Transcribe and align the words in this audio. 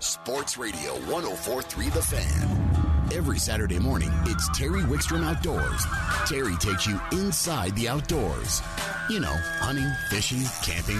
Sports 0.00 0.56
Radio 0.56 0.94
1043 1.10 1.90
The 1.90 2.00
Fan. 2.00 3.06
Every 3.12 3.38
Saturday 3.38 3.78
morning, 3.78 4.10
it's 4.24 4.48
Terry 4.58 4.80
Wickstrom 4.80 5.22
Outdoors. 5.22 5.84
Terry 6.26 6.56
takes 6.56 6.86
you 6.86 6.98
inside 7.12 7.76
the 7.76 7.86
outdoors. 7.86 8.62
You 9.10 9.20
know, 9.20 9.34
hunting, 9.58 9.92
fishing, 10.08 10.40
camping. 10.64 10.98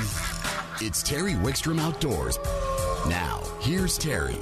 It's 0.87 1.03
Terry 1.03 1.33
Wickstrom 1.33 1.81
Outdoors. 1.81 2.39
Now, 3.09 3.43
here's 3.61 3.97
Terry. 3.97 4.37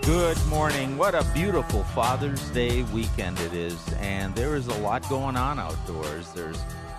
Good 0.00 0.42
morning. 0.46 0.96
What 0.96 1.14
a 1.14 1.24
beautiful 1.34 1.84
Father's 1.84 2.48
Day 2.52 2.84
weekend 2.84 3.38
it 3.40 3.52
is. 3.52 3.78
And 4.00 4.34
there 4.34 4.56
is 4.56 4.68
a 4.68 4.78
lot 4.78 5.06
going 5.10 5.36
on 5.36 5.58
outdoors. 5.58 6.32
There's 6.32 6.58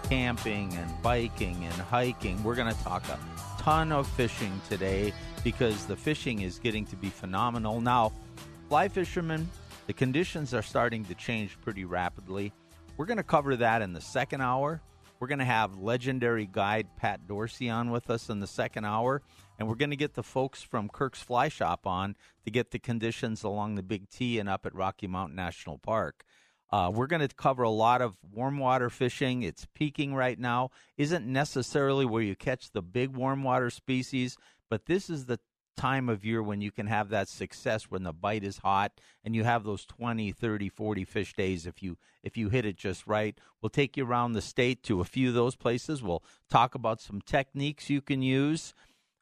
camping 0.10 0.76
and 0.76 1.02
biking 1.02 1.66
and 1.66 1.74
hiking. 1.74 2.44
We're 2.44 2.56
going 2.56 2.72
to 2.72 2.84
talk 2.84 3.04
a 3.10 3.18
ton 3.64 3.94
of 3.94 4.06
fishing 4.06 4.60
today 4.68 5.14
because 5.42 5.86
the 5.86 5.96
fishing 5.96 6.42
is 6.42 6.60
getting 6.60 6.86
to 6.86 6.98
be 6.98 7.08
phenomenal. 7.08 7.80
Now, 7.80 8.12
fly 8.68 8.90
fishermen, 8.90 9.50
the 9.88 9.94
conditions 9.94 10.54
are 10.54 10.62
starting 10.62 11.06
to 11.06 11.16
change 11.16 11.58
pretty 11.62 11.86
rapidly. 11.86 12.52
We're 12.98 13.06
going 13.06 13.18
to 13.18 13.24
cover 13.24 13.56
that 13.56 13.82
in 13.82 13.94
the 13.94 14.02
second 14.02 14.42
hour. 14.42 14.82
We're 15.18 15.28
going 15.28 15.40
to 15.40 15.46
have 15.46 15.78
legendary 15.78 16.46
guide 16.52 16.88
Pat 16.98 17.26
Dorsey 17.26 17.70
on 17.70 17.90
with 17.90 18.10
us 18.10 18.30
in 18.30 18.42
the 18.42 18.48
second 18.48 18.84
hour, 18.84 19.22
and 19.58 19.70
we're 19.70 19.76
going 19.76 19.92
to 19.92 19.96
get 19.96 20.16
the 20.16 20.24
folks 20.24 20.62
from 20.62 20.90
Kirk's 20.90 21.22
Fly 21.22 21.48
Shop 21.48 21.88
on 21.88 22.18
to 22.44 22.52
get 22.52 22.72
the 22.72 22.80
conditions 22.80 23.44
along 23.44 23.76
the 23.76 23.84
Big 23.84 24.10
T 24.10 24.40
and 24.40 24.50
up 24.50 24.66
at 24.66 24.76
Rocky 24.76 25.08
Mountain 25.08 25.38
National 25.38 25.78
Park. 25.78 26.26
Uh, 26.74 26.90
we're 26.90 27.06
going 27.06 27.22
to 27.22 27.36
cover 27.36 27.62
a 27.62 27.70
lot 27.70 28.02
of 28.02 28.16
warm 28.34 28.58
water 28.58 28.90
fishing. 28.90 29.44
It's 29.44 29.68
peaking 29.76 30.16
right 30.16 30.40
now. 30.40 30.72
Isn't 30.98 31.28
necessarily 31.28 32.04
where 32.04 32.24
you 32.24 32.36
catch 32.36 32.72
the 32.72 32.82
big 32.82 33.16
warm 33.16 33.44
water 33.44 33.70
species, 33.70 34.38
but 34.72 34.88
this 34.88 35.08
is 35.08 35.28
the 35.28 35.40
time 35.78 36.10
of 36.10 36.26
year 36.26 36.42
when 36.42 36.62
you 36.62 36.72
can 36.72 36.88
have 36.88 37.10
that 37.10 37.30
success 37.30 37.92
when 37.92 38.02
the 38.02 38.12
bite 38.12 38.44
is 38.44 38.58
hot 38.58 39.00
and 39.24 39.36
you 39.36 39.44
have 39.44 39.64
those 39.64 39.86
20 39.86 40.32
30 40.32 40.70
40 40.70 41.04
fish 41.04 41.34
days 41.34 41.66
if 41.66 41.82
you 41.82 41.98
if 42.22 42.38
you 42.38 42.50
hit 42.50 42.64
it 42.64 42.78
just 42.78 43.08
right 43.08 43.40
we'll 43.60 43.72
take 43.72 43.98
you 43.98 44.06
around 44.06 44.34
the 44.34 44.42
state 44.42 44.84
to 44.84 45.02
a 45.02 45.04
few 45.04 45.30
of 45.30 45.34
those 45.34 45.56
places 45.56 46.04
we'll 46.04 46.24
talk 46.48 46.76
about 46.76 47.02
some 47.02 47.22
techniques 47.22 47.90
you 47.90 48.02
can 48.02 48.22
use 48.22 48.76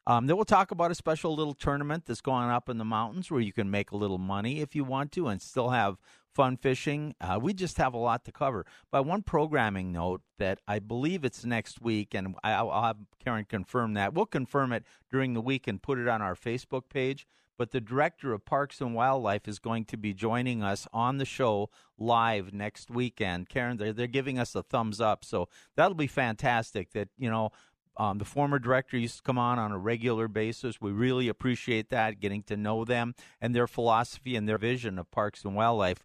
um, 0.06 0.26
then 0.26 0.36
we'll 0.36 0.44
talk 0.44 0.72
about 0.72 0.90
a 0.90 0.94
special 0.96 1.34
little 1.34 1.54
tournament 1.54 2.04
that's 2.06 2.20
going 2.20 2.50
up 2.50 2.68
in 2.68 2.76
the 2.76 2.84
mountains 2.84 3.30
where 3.30 3.40
you 3.40 3.52
can 3.52 3.70
make 3.70 3.92
a 3.92 3.96
little 3.96 4.18
money 4.18 4.60
if 4.60 4.74
you 4.74 4.84
want 4.84 5.10
to 5.12 5.28
and 5.28 5.40
still 5.40 5.70
have 5.70 5.96
fun 6.34 6.56
fishing. 6.56 7.14
Uh, 7.20 7.38
we 7.40 7.52
just 7.52 7.78
have 7.78 7.94
a 7.94 7.98
lot 7.98 8.24
to 8.24 8.32
cover. 8.32 8.66
But 8.90 9.04
one 9.04 9.22
programming 9.22 9.92
note 9.92 10.22
that 10.38 10.60
I 10.66 10.78
believe 10.78 11.24
it's 11.24 11.44
next 11.44 11.80
week, 11.80 12.14
and 12.14 12.34
I'll, 12.42 12.82
have 12.82 12.96
Karen 13.24 13.44
confirm 13.44 13.94
that. 13.94 14.14
We'll 14.14 14.26
confirm 14.26 14.72
it 14.72 14.84
during 15.10 15.34
the 15.34 15.40
week 15.40 15.66
and 15.66 15.82
put 15.82 15.98
it 15.98 16.08
on 16.08 16.22
our 16.22 16.34
Facebook 16.34 16.88
page. 16.88 17.26
But 17.58 17.70
the 17.70 17.80
director 17.80 18.32
of 18.32 18.44
Parks 18.44 18.80
and 18.80 18.94
Wildlife 18.94 19.46
is 19.46 19.58
going 19.58 19.84
to 19.84 19.96
be 19.96 20.14
joining 20.14 20.62
us 20.62 20.88
on 20.92 21.18
the 21.18 21.24
show 21.24 21.70
live 21.98 22.52
next 22.52 22.90
weekend. 22.90 23.48
Karen, 23.48 23.76
they're, 23.76 23.92
they're 23.92 24.06
giving 24.06 24.38
us 24.38 24.54
a 24.54 24.62
thumbs 24.62 25.00
up. 25.00 25.24
So 25.24 25.48
that'll 25.76 25.94
be 25.94 26.06
fantastic 26.06 26.92
that, 26.92 27.08
you 27.18 27.30
know, 27.30 27.50
um, 27.96 28.18
the 28.18 28.24
former 28.24 28.58
director 28.58 28.96
used 28.96 29.18
to 29.18 29.22
come 29.22 29.38
on 29.38 29.58
on 29.58 29.72
a 29.72 29.78
regular 29.78 30.28
basis. 30.28 30.80
We 30.80 30.92
really 30.92 31.28
appreciate 31.28 31.90
that, 31.90 32.20
getting 32.20 32.42
to 32.44 32.56
know 32.56 32.84
them 32.84 33.14
and 33.40 33.54
their 33.54 33.66
philosophy 33.66 34.36
and 34.36 34.48
their 34.48 34.58
vision 34.58 34.98
of 34.98 35.10
parks 35.10 35.44
and 35.44 35.54
wildlife. 35.54 36.04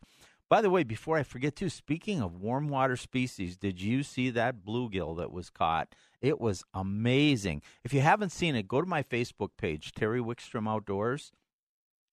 By 0.49 0.61
the 0.61 0.69
way, 0.69 0.83
before 0.83 1.17
I 1.17 1.23
forget 1.23 1.57
too, 1.57 1.69
speaking 1.69 2.21
of 2.21 2.39
warm 2.39 2.69
water 2.69 2.95
species, 2.95 3.57
did 3.57 3.81
you 3.81 4.01
see 4.01 4.29
that 4.29 4.63
bluegill 4.65 5.17
that 5.17 5.31
was 5.31 5.49
caught? 5.49 5.93
It 6.21 6.39
was 6.39 6.63
amazing. 6.73 7.61
If 7.83 7.93
you 7.93 7.99
haven't 7.99 8.31
seen 8.31 8.55
it, 8.55 8.67
go 8.67 8.79
to 8.79 8.87
my 8.87 9.03
Facebook 9.03 9.49
page, 9.57 9.91
Terry 9.91 10.21
Wickstrom 10.21 10.69
Outdoors, 10.69 11.33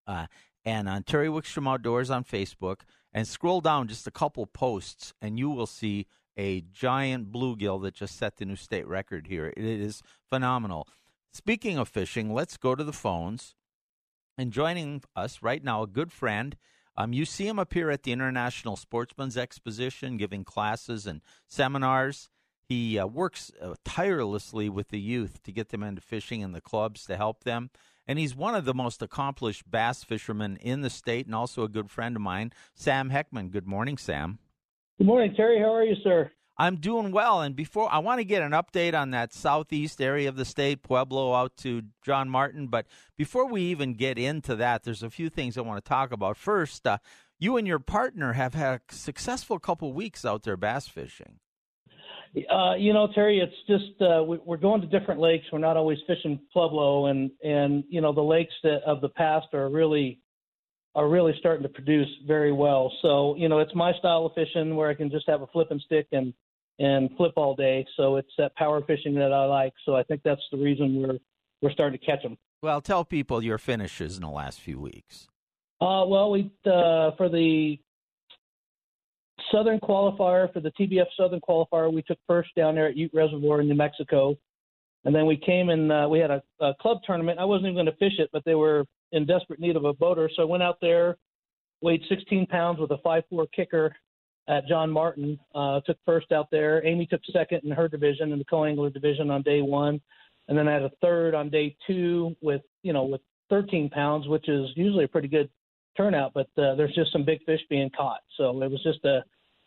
uh, 0.06 0.26
and 0.64 0.88
on 0.88 1.04
Terry 1.04 1.28
Wickstrom 1.28 1.68
Outdoors 1.68 2.10
on 2.10 2.24
Facebook, 2.24 2.80
and 3.12 3.28
scroll 3.28 3.60
down 3.60 3.86
just 3.86 4.06
a 4.08 4.10
couple 4.10 4.46
posts, 4.46 5.14
and 5.22 5.38
you 5.38 5.48
will 5.50 5.66
see 5.66 6.06
a 6.36 6.62
giant 6.72 7.32
bluegill 7.32 7.82
that 7.82 7.94
just 7.94 8.16
set 8.16 8.36
the 8.36 8.44
new 8.44 8.56
state 8.56 8.86
record 8.86 9.26
here. 9.26 9.52
It 9.56 9.64
is 9.64 10.02
phenomenal. 10.28 10.88
Speaking 11.32 11.78
of 11.78 11.88
fishing, 11.88 12.32
let's 12.32 12.56
go 12.56 12.74
to 12.74 12.84
the 12.84 12.92
phones. 12.92 13.54
And 14.36 14.52
joining 14.52 15.02
us 15.14 15.42
right 15.42 15.62
now, 15.62 15.82
a 15.82 15.86
good 15.86 16.12
friend 16.12 16.56
um, 16.96 17.12
you 17.12 17.24
see 17.24 17.46
him 17.46 17.58
appear 17.58 17.90
at 17.90 18.04
the 18.04 18.12
International 18.12 18.76
Sportsman's 18.76 19.36
Exposition, 19.36 20.16
giving 20.16 20.44
classes 20.44 21.06
and 21.06 21.20
seminars. 21.48 22.28
He 22.62 22.98
uh, 22.98 23.06
works 23.06 23.50
uh, 23.60 23.74
tirelessly 23.84 24.68
with 24.68 24.88
the 24.88 25.00
youth 25.00 25.42
to 25.42 25.52
get 25.52 25.70
them 25.70 25.82
into 25.82 26.00
fishing 26.00 26.42
and 26.42 26.54
the 26.54 26.60
clubs 26.60 27.04
to 27.06 27.16
help 27.16 27.44
them. 27.44 27.70
And 28.06 28.18
he's 28.18 28.36
one 28.36 28.54
of 28.54 28.64
the 28.64 28.74
most 28.74 29.02
accomplished 29.02 29.70
bass 29.70 30.04
fishermen 30.04 30.56
in 30.58 30.82
the 30.82 30.90
state 30.90 31.26
and 31.26 31.34
also 31.34 31.62
a 31.62 31.68
good 31.68 31.90
friend 31.90 32.16
of 32.16 32.22
mine, 32.22 32.52
Sam 32.74 33.10
Heckman. 33.10 33.50
Good 33.50 33.66
morning, 33.66 33.98
Sam. 33.98 34.38
Good 34.98 35.08
morning, 35.08 35.34
Terry. 35.34 35.58
How 35.58 35.74
are 35.74 35.82
you, 35.82 35.96
sir? 36.04 36.30
I'm 36.56 36.76
doing 36.76 37.10
well. 37.10 37.40
And 37.40 37.56
before 37.56 37.92
I 37.92 37.98
want 37.98 38.20
to 38.20 38.24
get 38.24 38.42
an 38.42 38.52
update 38.52 38.94
on 38.94 39.10
that 39.10 39.32
southeast 39.32 40.00
area 40.00 40.28
of 40.28 40.36
the 40.36 40.44
state, 40.44 40.84
Pueblo 40.84 41.34
out 41.34 41.56
to 41.58 41.82
John 42.04 42.28
Martin. 42.30 42.68
But 42.68 42.86
before 43.16 43.48
we 43.48 43.62
even 43.62 43.94
get 43.94 44.18
into 44.18 44.54
that, 44.54 44.84
there's 44.84 45.02
a 45.02 45.10
few 45.10 45.30
things 45.30 45.58
I 45.58 45.62
want 45.62 45.84
to 45.84 45.88
talk 45.88 46.12
about. 46.12 46.36
First, 46.36 46.86
uh, 46.86 46.98
you 47.40 47.56
and 47.56 47.66
your 47.66 47.80
partner 47.80 48.34
have 48.34 48.54
had 48.54 48.74
a 48.88 48.94
successful 48.94 49.58
couple 49.58 49.92
weeks 49.92 50.24
out 50.24 50.44
there 50.44 50.56
bass 50.56 50.86
fishing. 50.86 51.40
Uh, 52.48 52.74
you 52.74 52.92
know, 52.92 53.08
Terry, 53.12 53.40
it's 53.40 53.52
just 53.66 54.00
uh, 54.00 54.22
we, 54.22 54.38
are 54.48 54.56
going 54.56 54.80
to 54.80 54.86
different 54.86 55.20
lakes. 55.20 55.46
We're 55.52 55.58
not 55.58 55.76
always 55.76 55.98
fishing 56.06 56.38
Pueblo, 56.52 57.06
and 57.06 57.30
and 57.42 57.84
you 57.88 58.00
know 58.00 58.12
the 58.12 58.22
lakes 58.22 58.54
that 58.62 58.82
of 58.84 59.00
the 59.00 59.08
past 59.08 59.46
are 59.54 59.68
really 59.68 60.20
are 60.94 61.08
really 61.08 61.34
starting 61.38 61.62
to 61.62 61.68
produce 61.68 62.08
very 62.26 62.52
well. 62.52 62.92
So 63.02 63.34
you 63.36 63.48
know, 63.48 63.58
it's 63.58 63.74
my 63.74 63.92
style 63.98 64.26
of 64.26 64.32
fishing 64.34 64.76
where 64.76 64.88
I 64.88 64.94
can 64.94 65.10
just 65.10 65.28
have 65.28 65.42
a 65.42 65.46
flipping 65.48 65.80
stick 65.84 66.06
and 66.12 66.32
and 66.78 67.10
flip 67.16 67.32
all 67.36 67.54
day. 67.54 67.86
So 67.96 68.16
it's 68.16 68.32
that 68.38 68.54
power 68.56 68.82
fishing 68.82 69.14
that 69.14 69.32
I 69.32 69.44
like. 69.44 69.72
So 69.84 69.94
I 69.94 70.02
think 70.02 70.22
that's 70.24 70.42
the 70.50 70.58
reason 70.58 71.02
we're 71.02 71.18
we're 71.62 71.72
starting 71.72 71.98
to 71.98 72.04
catch 72.04 72.22
them. 72.22 72.36
Well, 72.62 72.80
tell 72.80 73.04
people 73.04 73.42
your 73.42 73.58
finishes 73.58 74.16
in 74.16 74.22
the 74.22 74.30
last 74.30 74.60
few 74.60 74.80
weeks. 74.80 75.28
Uh, 75.80 76.04
well, 76.06 76.30
we 76.30 76.50
uh, 76.66 77.10
for 77.16 77.28
the 77.28 77.78
Southern 79.52 79.80
qualifier 79.80 80.52
for 80.52 80.60
the 80.60 80.72
TBF 80.72 81.06
Southern 81.16 81.40
qualifier, 81.40 81.92
we 81.92 82.02
took 82.02 82.18
first 82.26 82.50
down 82.56 82.74
there 82.74 82.86
at 82.88 82.96
Ute 82.96 83.10
Reservoir 83.12 83.60
in 83.60 83.68
New 83.68 83.74
Mexico, 83.74 84.36
and 85.04 85.14
then 85.14 85.26
we 85.26 85.36
came 85.36 85.68
and 85.68 85.92
uh, 85.92 86.06
we 86.10 86.18
had 86.18 86.30
a, 86.30 86.42
a 86.60 86.74
club 86.80 86.98
tournament. 87.06 87.38
I 87.38 87.44
wasn't 87.44 87.66
even 87.66 87.74
going 87.74 87.86
to 87.86 87.96
fish 87.96 88.18
it, 88.18 88.30
but 88.32 88.44
they 88.44 88.54
were 88.54 88.84
in 89.14 89.26
desperate 89.26 89.60
need 89.60 89.76
of 89.76 89.84
a 89.84 89.92
boater, 89.92 90.30
so 90.34 90.42
I 90.42 90.46
went 90.46 90.62
out 90.62 90.78
there, 90.80 91.16
weighed 91.80 92.02
16 92.08 92.46
pounds 92.46 92.80
with 92.80 92.90
a 92.90 92.98
5.4 92.98 93.46
kicker, 93.54 93.94
at 94.48 94.66
John 94.66 94.90
Martin. 94.90 95.38
Uh, 95.54 95.80
took 95.86 95.98
first 96.04 96.32
out 96.32 96.50
there. 96.50 96.84
Amy 96.86 97.06
took 97.06 97.20
second 97.32 97.62
in 97.64 97.70
her 97.70 97.88
division 97.88 98.32
in 98.32 98.38
the 98.38 98.44
co-angler 98.44 98.90
division 98.90 99.30
on 99.30 99.42
day 99.42 99.62
one, 99.62 100.00
and 100.48 100.58
then 100.58 100.68
I 100.68 100.72
had 100.72 100.82
a 100.82 100.90
third 101.00 101.34
on 101.34 101.50
day 101.50 101.76
two 101.86 102.34
with 102.42 102.62
you 102.82 102.92
know 102.92 103.04
with 103.04 103.20
13 103.50 103.90
pounds, 103.90 104.28
which 104.28 104.48
is 104.48 104.68
usually 104.76 105.04
a 105.04 105.08
pretty 105.08 105.28
good 105.28 105.48
turnout. 105.96 106.32
But 106.34 106.48
uh, 106.58 106.74
there's 106.74 106.94
just 106.94 107.12
some 107.12 107.24
big 107.24 107.44
fish 107.44 107.60
being 107.70 107.90
caught, 107.96 108.20
so 108.36 108.62
it 108.62 108.70
was 108.70 108.82
just 108.82 109.04
a 109.04 109.24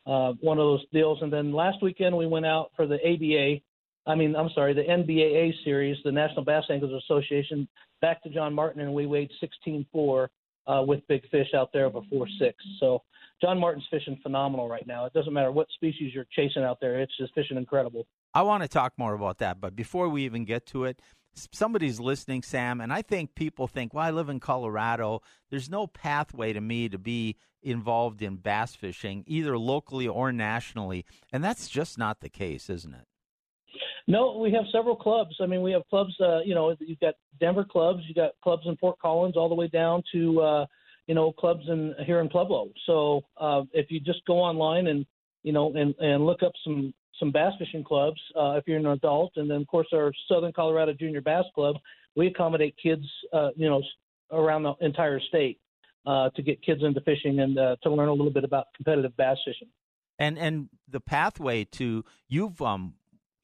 uh, 0.10 0.34
one 0.40 0.58
of 0.58 0.66
those 0.66 0.86
deals. 0.94 1.20
And 1.22 1.32
then 1.32 1.52
last 1.52 1.82
weekend 1.82 2.16
we 2.16 2.28
went 2.28 2.46
out 2.46 2.72
for 2.76 2.88
the 2.88 2.96
ABA. 2.96 3.62
I 4.08 4.16
mean, 4.16 4.36
I'm 4.36 4.50
sorry, 4.56 4.74
the 4.74 4.84
NBAA 4.84 5.54
series, 5.66 5.98
the 6.06 6.12
National 6.12 6.44
Bass 6.44 6.64
Anglers 6.70 7.04
Association, 7.04 7.68
back 8.02 8.24
to 8.24 8.30
John 8.30 8.54
Martin, 8.54 8.82
and 8.82 8.94
we 8.94 9.06
weighed 9.06 9.30
16.4 9.68 10.28
uh, 10.66 10.84
with 10.88 11.06
big 11.08 11.30
fish 11.30 11.48
out 11.54 11.72
there 11.74 11.90
before 11.90 12.26
six. 12.40 12.56
So 12.80 13.04
John 13.42 13.60
Martin's 13.60 13.86
fishing 13.92 14.18
phenomenal 14.24 14.70
right 14.70 14.88
now. 14.88 15.06
It 15.06 15.14
doesn't 15.14 15.34
matter 15.34 15.52
what 15.52 15.68
species 15.74 16.14
you're 16.14 16.28
chasing 16.32 16.64
out 16.64 16.80
there; 16.80 17.00
it's 17.02 17.16
just 17.18 17.34
fishing 17.34 17.58
incredible. 17.58 18.08
I 18.34 18.44
want 18.44 18.64
to 18.64 18.70
talk 18.70 18.94
more 18.98 19.14
about 19.14 19.40
that, 19.40 19.60
but 19.60 19.76
before 19.76 20.08
we 20.08 20.24
even 20.24 20.46
get 20.46 20.66
to 20.68 20.86
it, 20.86 21.02
somebody's 21.52 22.00
listening, 22.00 22.44
Sam, 22.44 22.80
and 22.80 22.94
I 22.94 23.02
think 23.02 23.36
people 23.36 23.68
think, 23.68 23.94
"Well, 23.94 24.06
I 24.06 24.12
live 24.12 24.30
in 24.30 24.40
Colorado. 24.40 25.22
There's 25.50 25.70
no 25.70 25.86
pathway 25.86 26.54
to 26.54 26.62
me 26.62 26.88
to 26.90 26.98
be 26.98 27.36
involved 27.62 28.22
in 28.22 28.38
bass 28.38 28.74
fishing, 28.74 29.26
either 29.28 29.58
locally 29.58 30.08
or 30.08 30.32
nationally," 30.32 31.06
and 31.32 31.44
that's 31.44 31.68
just 31.68 31.98
not 31.98 32.22
the 32.22 32.30
case, 32.30 32.70
isn't 32.70 32.94
it? 32.94 33.06
No, 34.08 34.38
we 34.38 34.52
have 34.54 34.64
several 34.72 34.96
clubs. 34.96 35.36
I 35.42 35.46
mean, 35.46 35.62
we 35.62 35.72
have 35.74 35.84
clubs. 35.90 36.16
Uh, 36.20 36.40
you 36.40 36.56
know, 36.56 36.76
you've 36.80 37.00
got 37.00 37.16
Denver 37.40 37.66
clubs, 37.70 38.04
you 38.08 38.16
got 38.16 38.32
clubs 38.42 38.64
in 38.66 38.78
Fort 38.78 38.98
Collins, 39.00 39.36
all 39.36 39.50
the 39.50 39.56
way 39.56 39.68
down 39.68 40.04
to. 40.14 40.42
Uh, 40.42 40.66
you 41.08 41.16
know, 41.16 41.32
clubs 41.32 41.64
in 41.68 41.96
here 42.06 42.20
in 42.20 42.30
Pueblo. 42.30 42.70
So 42.86 43.22
uh, 43.38 43.64
if 43.74 43.90
you 43.90 44.00
just 44.00 44.20
go 44.28 44.36
online 44.36 44.88
and 44.88 45.06
you 45.44 45.54
know 45.54 45.74
and 45.74 45.96
and 46.00 46.26
look 46.26 46.44
up 46.44 46.52
some 46.64 46.94
some 47.20 47.32
bass 47.32 47.54
fishing 47.58 47.84
clubs, 47.84 48.20
uh, 48.38 48.52
if 48.52 48.66
you're 48.68 48.78
an 48.78 48.86
adult, 48.86 49.32
and 49.38 49.50
then 49.50 49.62
of 49.62 49.68
course 49.68 49.88
our 49.94 50.12
Southern 50.30 50.52
Colorado 50.52 50.94
Junior 50.94 51.22
Bass 51.22 51.46
Club, 51.56 51.78
we 52.16 52.28
accommodate 52.28 52.76
kids, 52.82 53.06
uh, 53.34 53.50
you 53.56 53.70
know, 53.70 53.82
around 54.32 54.64
the 54.64 54.74
entire 54.82 55.20
state 55.20 55.60
uh, 56.06 56.30
to 56.36 56.42
get 56.42 56.62
kids 56.62 56.82
into 56.84 57.02
fishing 57.02 57.40
and 57.40 57.58
uh, 57.58 57.76
to 57.84 57.90
learn 57.90 58.10
a 58.10 58.14
little 58.14 58.34
bit 58.34 58.44
about 58.44 58.66
competitive 58.76 59.16
bass 59.18 59.38
fishing. 59.46 59.70
And 60.20 60.38
and 60.38 60.70
the 60.90 61.00
pathway 61.00 61.64
to 61.64 62.04
you've 62.28 62.62
um 62.62 62.96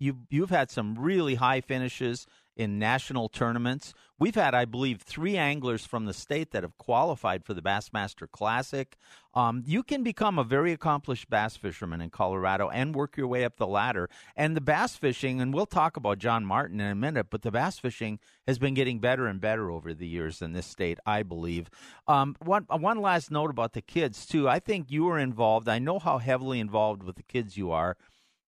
you've 0.04 0.18
you've 0.30 0.50
had 0.50 0.70
some 0.70 0.96
really 0.96 1.36
high 1.36 1.62
finishes 1.62 2.28
in 2.56 2.78
national 2.78 3.30
tournaments. 3.30 3.94
We've 4.20 4.36
had, 4.36 4.54
I 4.54 4.66
believe, 4.66 5.02
three 5.02 5.38
anglers 5.38 5.86
from 5.86 6.06
the 6.06 6.14
state 6.14 6.52
that 6.52 6.64
have 6.64 6.78
qualified 6.78 7.44
for 7.44 7.54
the 7.54 7.64
Bassmaster 7.64 8.30
Classic. 8.32 8.96
Um, 9.34 9.64
you 9.66 9.82
can 9.82 10.04
become 10.04 10.38
a 10.38 10.44
very 10.44 10.72
accomplished 10.72 11.30
bass 11.30 11.58
fisherman 11.58 12.00
in 12.00 12.12
Colorado 12.12 12.70
and 12.70 12.94
work 12.94 13.18
your 13.18 13.28
way 13.28 13.44
up 13.44 13.58
the 13.58 13.66
ladder. 13.66 14.08
And 14.36 14.56
the 14.56 14.62
bass 14.62 14.96
fishing, 14.96 15.42
and 15.42 15.52
we'll 15.52 15.66
talk 15.66 15.98
about 15.98 16.20
John 16.20 16.46
Martin 16.46 16.80
in 16.80 16.92
a 16.92 16.96
minute, 16.96 17.28
but 17.32 17.42
the 17.42 17.52
bass 17.52 17.80
fishing 17.80 18.20
has 18.48 18.60
been 18.60 18.76
getting 18.76 19.00
better 19.00 19.26
and 19.26 19.42
better 19.42 19.72
over 19.72 19.94
the 19.94 20.08
years 20.08 20.42
in 20.42 20.54
this 20.54 20.68
state, 20.68 21.00
I 21.08 21.24
believe. 21.24 21.72
Um, 22.08 22.36
one 22.40 22.66
one 22.70 23.02
last 23.02 23.32
note 23.32 23.50
about 23.50 23.74
the 23.74 23.82
kids 23.82 24.28
too. 24.28 24.48
I 24.48 24.60
think 24.60 24.92
you 24.92 25.06
were 25.06 25.18
involved. 25.18 25.68
I 25.68 25.80
know 25.80 25.98
how 25.98 26.20
heavily 26.20 26.60
involved 26.60 27.02
with 27.02 27.16
the 27.16 27.24
kids 27.24 27.58
you 27.58 27.72
are. 27.72 27.98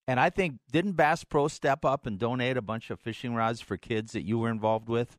And 0.08 0.20
I 0.20 0.30
think 0.30 0.60
didn't 0.72 0.94
Bass 0.94 1.24
Pro 1.24 1.48
step 1.48 1.84
up 1.84 2.06
and 2.06 2.20
donate 2.20 2.58
a 2.58 2.62
bunch 2.62 2.90
of 2.90 3.00
fishing 3.00 3.34
rods 3.34 3.62
for 3.62 3.78
kids 3.78 4.12
that 4.12 4.22
you 4.24 4.38
were 4.38 4.50
involved 4.50 4.88
with? 4.88 5.18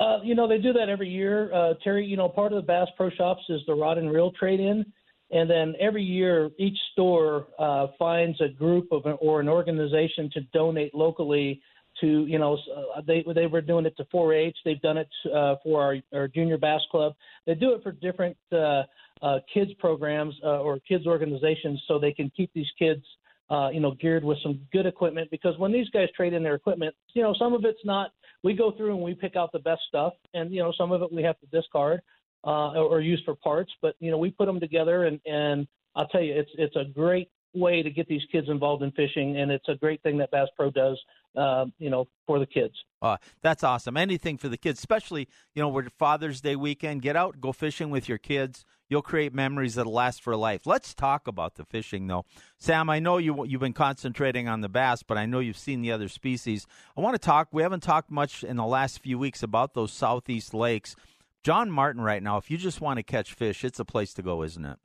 Uh, 0.00 0.18
you 0.22 0.34
know, 0.34 0.48
they 0.48 0.58
do 0.58 0.72
that 0.72 0.88
every 0.88 1.08
year. 1.08 1.52
Uh, 1.52 1.74
Terry, 1.84 2.04
you 2.04 2.16
know, 2.16 2.28
part 2.28 2.52
of 2.52 2.56
the 2.56 2.66
Bass 2.66 2.88
Pro 2.96 3.10
Shops 3.10 3.42
is 3.48 3.60
the 3.66 3.74
rod 3.74 3.98
and 3.98 4.10
reel 4.10 4.32
trade 4.32 4.58
in. 4.58 4.84
And 5.30 5.48
then 5.48 5.74
every 5.78 6.02
year, 6.02 6.50
each 6.58 6.76
store 6.92 7.46
uh, 7.58 7.88
finds 7.98 8.40
a 8.40 8.48
group 8.48 8.88
of 8.90 9.02
or 9.20 9.40
an 9.40 9.48
organization 9.48 10.28
to 10.34 10.40
donate 10.52 10.92
locally 10.94 11.60
to, 12.00 12.26
you 12.26 12.38
know, 12.38 12.58
uh, 12.74 13.00
they 13.06 13.24
they 13.34 13.46
were 13.46 13.60
doing 13.60 13.84
it 13.86 13.96
to 13.98 14.04
4-H. 14.06 14.56
They've 14.64 14.80
done 14.80 14.96
it 14.96 15.08
uh, 15.32 15.56
for 15.62 15.82
our, 15.82 15.96
our 16.12 16.28
junior 16.28 16.58
bass 16.58 16.80
club. 16.90 17.12
They 17.46 17.54
do 17.54 17.72
it 17.74 17.82
for 17.82 17.92
different 17.92 18.36
uh, 18.50 18.82
uh, 19.22 19.38
kids 19.52 19.70
programs 19.78 20.34
uh, 20.42 20.60
or 20.60 20.78
kids 20.80 21.06
organizations, 21.06 21.80
so 21.86 21.98
they 21.98 22.12
can 22.12 22.32
keep 22.36 22.50
these 22.54 22.70
kids 22.78 23.04
uh, 23.50 23.68
you 23.70 23.80
know, 23.80 23.92
geared 24.00 24.24
with 24.24 24.38
some 24.42 24.60
good 24.72 24.86
equipment 24.86 25.28
because 25.30 25.58
when 25.58 25.72
these 25.72 25.88
guys 25.90 26.08
trade 26.16 26.32
in 26.32 26.42
their 26.42 26.54
equipment, 26.54 26.94
you 27.14 27.22
know, 27.22 27.34
some 27.38 27.52
of 27.52 27.64
it's 27.64 27.84
not. 27.84 28.12
We 28.42 28.54
go 28.54 28.70
through 28.72 28.94
and 28.94 29.02
we 29.02 29.12
pick 29.12 29.36
out 29.36 29.52
the 29.52 29.58
best 29.58 29.82
stuff, 29.88 30.14
and 30.32 30.50
you 30.50 30.62
know, 30.62 30.72
some 30.78 30.92
of 30.92 31.02
it 31.02 31.12
we 31.12 31.22
have 31.22 31.38
to 31.40 31.46
discard 31.46 32.00
uh, 32.44 32.72
or, 32.72 32.96
or 32.96 33.00
use 33.00 33.20
for 33.24 33.34
parts. 33.34 33.70
But 33.82 33.96
you 33.98 34.10
know, 34.10 34.18
we 34.18 34.30
put 34.30 34.46
them 34.46 34.60
together, 34.60 35.04
and 35.04 35.20
and 35.26 35.66
I'll 35.94 36.06
tell 36.08 36.22
you, 36.22 36.34
it's 36.34 36.50
it's 36.54 36.76
a 36.76 36.84
great 36.84 37.28
way 37.54 37.82
to 37.82 37.90
get 37.90 38.08
these 38.08 38.22
kids 38.30 38.48
involved 38.48 38.82
in 38.82 38.90
fishing, 38.92 39.38
and 39.38 39.50
it's 39.50 39.68
a 39.68 39.74
great 39.74 40.02
thing 40.02 40.18
that 40.18 40.30
Bass 40.30 40.48
Pro 40.56 40.70
does, 40.70 40.98
uh, 41.36 41.66
you 41.78 41.90
know, 41.90 42.06
for 42.26 42.38
the 42.38 42.46
kids. 42.46 42.74
Uh, 43.02 43.16
that's 43.42 43.64
awesome. 43.64 43.96
Anything 43.96 44.38
for 44.38 44.48
the 44.48 44.56
kids, 44.56 44.78
especially 44.78 45.28
you 45.54 45.62
know, 45.62 45.68
with 45.68 45.92
Father's 45.98 46.40
Day 46.40 46.56
weekend, 46.56 47.02
get 47.02 47.16
out, 47.16 47.40
go 47.40 47.52
fishing 47.52 47.90
with 47.90 48.08
your 48.08 48.18
kids. 48.18 48.64
You'll 48.88 49.02
create 49.02 49.32
memories 49.32 49.76
that'll 49.76 49.92
last 49.92 50.20
for 50.20 50.34
life. 50.34 50.66
Let's 50.66 50.94
talk 50.94 51.28
about 51.28 51.54
the 51.54 51.64
fishing, 51.64 52.08
though. 52.08 52.24
Sam, 52.58 52.90
I 52.90 52.98
know 52.98 53.18
you 53.18 53.44
you've 53.44 53.60
been 53.60 53.72
concentrating 53.72 54.48
on 54.48 54.60
the 54.60 54.68
bass, 54.68 55.04
but 55.04 55.16
I 55.16 55.26
know 55.26 55.38
you've 55.38 55.56
seen 55.56 55.80
the 55.80 55.92
other 55.92 56.08
species. 56.08 56.66
I 56.96 57.00
want 57.00 57.14
to 57.14 57.24
talk. 57.24 57.48
We 57.52 57.62
haven't 57.62 57.84
talked 57.84 58.10
much 58.10 58.42
in 58.42 58.56
the 58.56 58.66
last 58.66 58.98
few 58.98 59.18
weeks 59.18 59.42
about 59.42 59.74
those 59.74 59.92
southeast 59.92 60.52
lakes. 60.54 60.96
John 61.42 61.70
Martin, 61.70 62.02
right 62.02 62.22
now, 62.22 62.36
if 62.36 62.50
you 62.50 62.58
just 62.58 62.80
want 62.80 62.98
to 62.98 63.02
catch 63.02 63.32
fish, 63.32 63.64
it's 63.64 63.78
a 63.78 63.84
place 63.84 64.12
to 64.14 64.22
go, 64.22 64.42
isn't 64.42 64.64
it? 64.64 64.78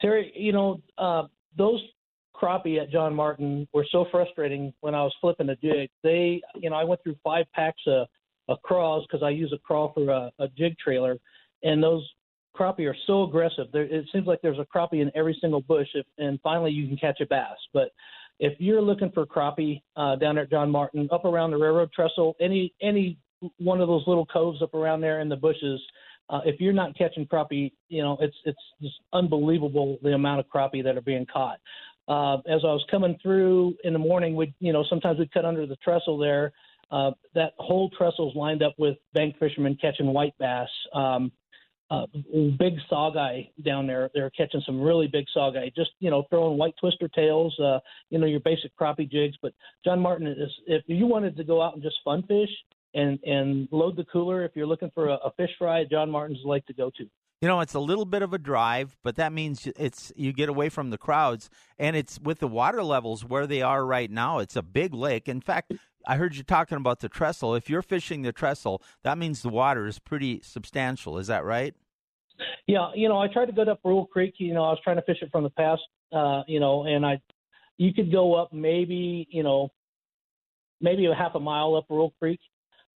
Terry, 0.00 0.32
you 0.34 0.52
know, 0.52 0.80
uh, 0.96 1.24
those 1.56 1.80
crappie 2.34 2.80
at 2.80 2.90
John 2.90 3.14
Martin 3.14 3.68
were 3.72 3.86
so 3.90 4.06
frustrating 4.10 4.72
when 4.80 4.94
I 4.94 5.02
was 5.02 5.14
flipping 5.20 5.48
a 5.50 5.56
jig. 5.56 5.90
They, 6.02 6.40
you 6.56 6.70
know, 6.70 6.76
I 6.76 6.84
went 6.84 7.02
through 7.02 7.16
five 7.22 7.46
packs 7.54 7.82
of, 7.86 8.06
of 8.48 8.60
craws 8.62 9.04
because 9.06 9.22
I 9.22 9.30
use 9.30 9.52
a 9.54 9.58
craw 9.58 9.92
for 9.92 10.08
a, 10.10 10.32
a 10.38 10.48
jig 10.48 10.76
trailer, 10.78 11.18
and 11.62 11.82
those 11.82 12.08
crappie 12.56 12.88
are 12.88 12.96
so 13.06 13.24
aggressive. 13.24 13.66
There, 13.72 13.84
it 13.84 14.06
seems 14.12 14.26
like 14.26 14.40
there's 14.42 14.58
a 14.58 14.66
crappie 14.76 15.02
in 15.02 15.10
every 15.14 15.36
single 15.40 15.60
bush, 15.60 15.88
if, 15.94 16.06
and 16.18 16.38
finally 16.42 16.70
you 16.70 16.88
can 16.88 16.96
catch 16.96 17.20
a 17.20 17.26
bass. 17.26 17.56
But 17.72 17.90
if 18.40 18.58
you're 18.58 18.82
looking 18.82 19.10
for 19.12 19.24
crappie 19.26 19.82
uh, 19.96 20.16
down 20.16 20.38
at 20.38 20.50
John 20.50 20.70
Martin, 20.70 21.08
up 21.12 21.24
around 21.24 21.52
the 21.52 21.58
railroad 21.58 21.92
trestle, 21.92 22.34
any 22.40 22.74
any 22.82 23.18
one 23.58 23.80
of 23.80 23.88
those 23.88 24.04
little 24.06 24.26
coves 24.26 24.62
up 24.62 24.74
around 24.74 25.00
there 25.00 25.20
in 25.20 25.28
the 25.28 25.36
bushes, 25.36 25.80
uh, 26.30 26.40
if 26.44 26.60
you're 26.60 26.72
not 26.72 26.96
catching 26.96 27.26
crappie, 27.26 27.72
you 27.88 28.02
know 28.02 28.16
it's 28.20 28.36
it's 28.44 28.60
just 28.80 28.94
unbelievable 29.12 29.98
the 30.02 30.12
amount 30.12 30.40
of 30.40 30.46
crappie 30.48 30.82
that 30.82 30.96
are 30.96 31.02
being 31.02 31.26
caught. 31.26 31.58
Uh, 32.08 32.36
as 32.48 32.60
I 32.64 32.72
was 32.72 32.84
coming 32.90 33.16
through 33.22 33.74
in 33.84 33.92
the 33.92 33.98
morning, 33.98 34.34
we 34.34 34.54
you 34.60 34.72
know 34.72 34.84
sometimes 34.88 35.18
we'd 35.18 35.32
cut 35.32 35.44
under 35.44 35.66
the 35.66 35.76
trestle 35.76 36.18
there. 36.18 36.52
Uh, 36.90 37.12
that 37.34 37.52
whole 37.58 37.88
trestle's 37.90 38.36
lined 38.36 38.62
up 38.62 38.74
with 38.78 38.96
bank 39.14 39.34
fishermen 39.38 39.76
catching 39.80 40.12
white 40.12 40.34
bass. 40.38 40.68
Um, 40.94 41.32
uh, 41.90 42.06
big 42.58 42.74
saugeye 42.90 43.50
down 43.64 43.86
there. 43.86 44.10
They're 44.14 44.30
catching 44.30 44.62
some 44.64 44.80
really 44.80 45.08
big 45.08 45.26
saugeye. 45.36 45.74
Just 45.76 45.90
you 46.00 46.10
know, 46.10 46.24
throwing 46.30 46.56
white 46.56 46.74
twister 46.80 47.08
tails. 47.08 47.54
Uh, 47.60 47.80
you 48.08 48.18
know, 48.18 48.26
your 48.26 48.40
basic 48.40 48.76
crappie 48.78 49.10
jigs. 49.10 49.36
But 49.42 49.52
John 49.84 50.00
Martin 50.00 50.26
is 50.26 50.50
if 50.66 50.82
you 50.86 51.06
wanted 51.06 51.36
to 51.36 51.44
go 51.44 51.60
out 51.60 51.74
and 51.74 51.82
just 51.82 51.96
fun 52.02 52.22
fish 52.22 52.48
and 52.94 53.18
and 53.24 53.68
load 53.70 53.96
the 53.96 54.04
cooler. 54.04 54.44
If 54.44 54.52
you're 54.54 54.66
looking 54.66 54.90
for 54.94 55.08
a, 55.08 55.14
a 55.14 55.32
fish 55.36 55.50
fry, 55.58 55.84
John 55.90 56.10
Martin's 56.10 56.40
lake 56.44 56.66
to 56.66 56.72
go 56.72 56.90
to. 56.98 57.04
You 57.40 57.48
know, 57.48 57.58
it's 57.58 57.74
a 57.74 57.80
little 57.80 58.04
bit 58.04 58.22
of 58.22 58.32
a 58.32 58.38
drive, 58.38 58.96
but 59.02 59.16
that 59.16 59.32
means 59.32 59.66
it's 59.76 60.12
you 60.14 60.32
get 60.32 60.48
away 60.48 60.68
from 60.68 60.90
the 60.90 60.98
crowds, 60.98 61.50
and 61.76 61.96
it's 61.96 62.20
with 62.20 62.38
the 62.38 62.46
water 62.46 62.84
levels 62.84 63.24
where 63.24 63.48
they 63.48 63.62
are 63.62 63.84
right 63.84 64.10
now. 64.10 64.38
It's 64.38 64.54
a 64.54 64.62
big 64.62 64.94
lake. 64.94 65.28
In 65.28 65.40
fact, 65.40 65.72
I 66.06 66.16
heard 66.16 66.36
you 66.36 66.44
talking 66.44 66.78
about 66.78 67.00
the 67.00 67.08
trestle. 67.08 67.56
If 67.56 67.68
you're 67.68 67.82
fishing 67.82 68.22
the 68.22 68.32
trestle, 68.32 68.80
that 69.02 69.18
means 69.18 69.42
the 69.42 69.48
water 69.48 69.86
is 69.86 69.98
pretty 69.98 70.40
substantial. 70.42 71.18
Is 71.18 71.26
that 71.26 71.44
right? 71.44 71.74
Yeah, 72.66 72.90
you 72.94 73.08
know, 73.08 73.18
I 73.18 73.26
tried 73.26 73.46
to 73.46 73.52
go 73.52 73.62
up 73.62 73.80
Rule 73.84 74.06
Creek. 74.06 74.34
You 74.38 74.54
know, 74.54 74.62
I 74.62 74.70
was 74.70 74.78
trying 74.82 74.96
to 74.96 75.02
fish 75.02 75.18
it 75.20 75.30
from 75.32 75.42
the 75.42 75.50
past. 75.50 75.82
Uh, 76.12 76.42
you 76.46 76.60
know, 76.60 76.84
and 76.84 77.04
I, 77.04 77.20
you 77.76 77.92
could 77.92 78.12
go 78.12 78.34
up 78.34 78.52
maybe, 78.52 79.26
you 79.30 79.42
know, 79.42 79.70
maybe 80.80 81.06
a 81.06 81.14
half 81.14 81.34
a 81.34 81.40
mile 81.40 81.74
up 81.74 81.86
Rule 81.88 82.12
Creek. 82.18 82.40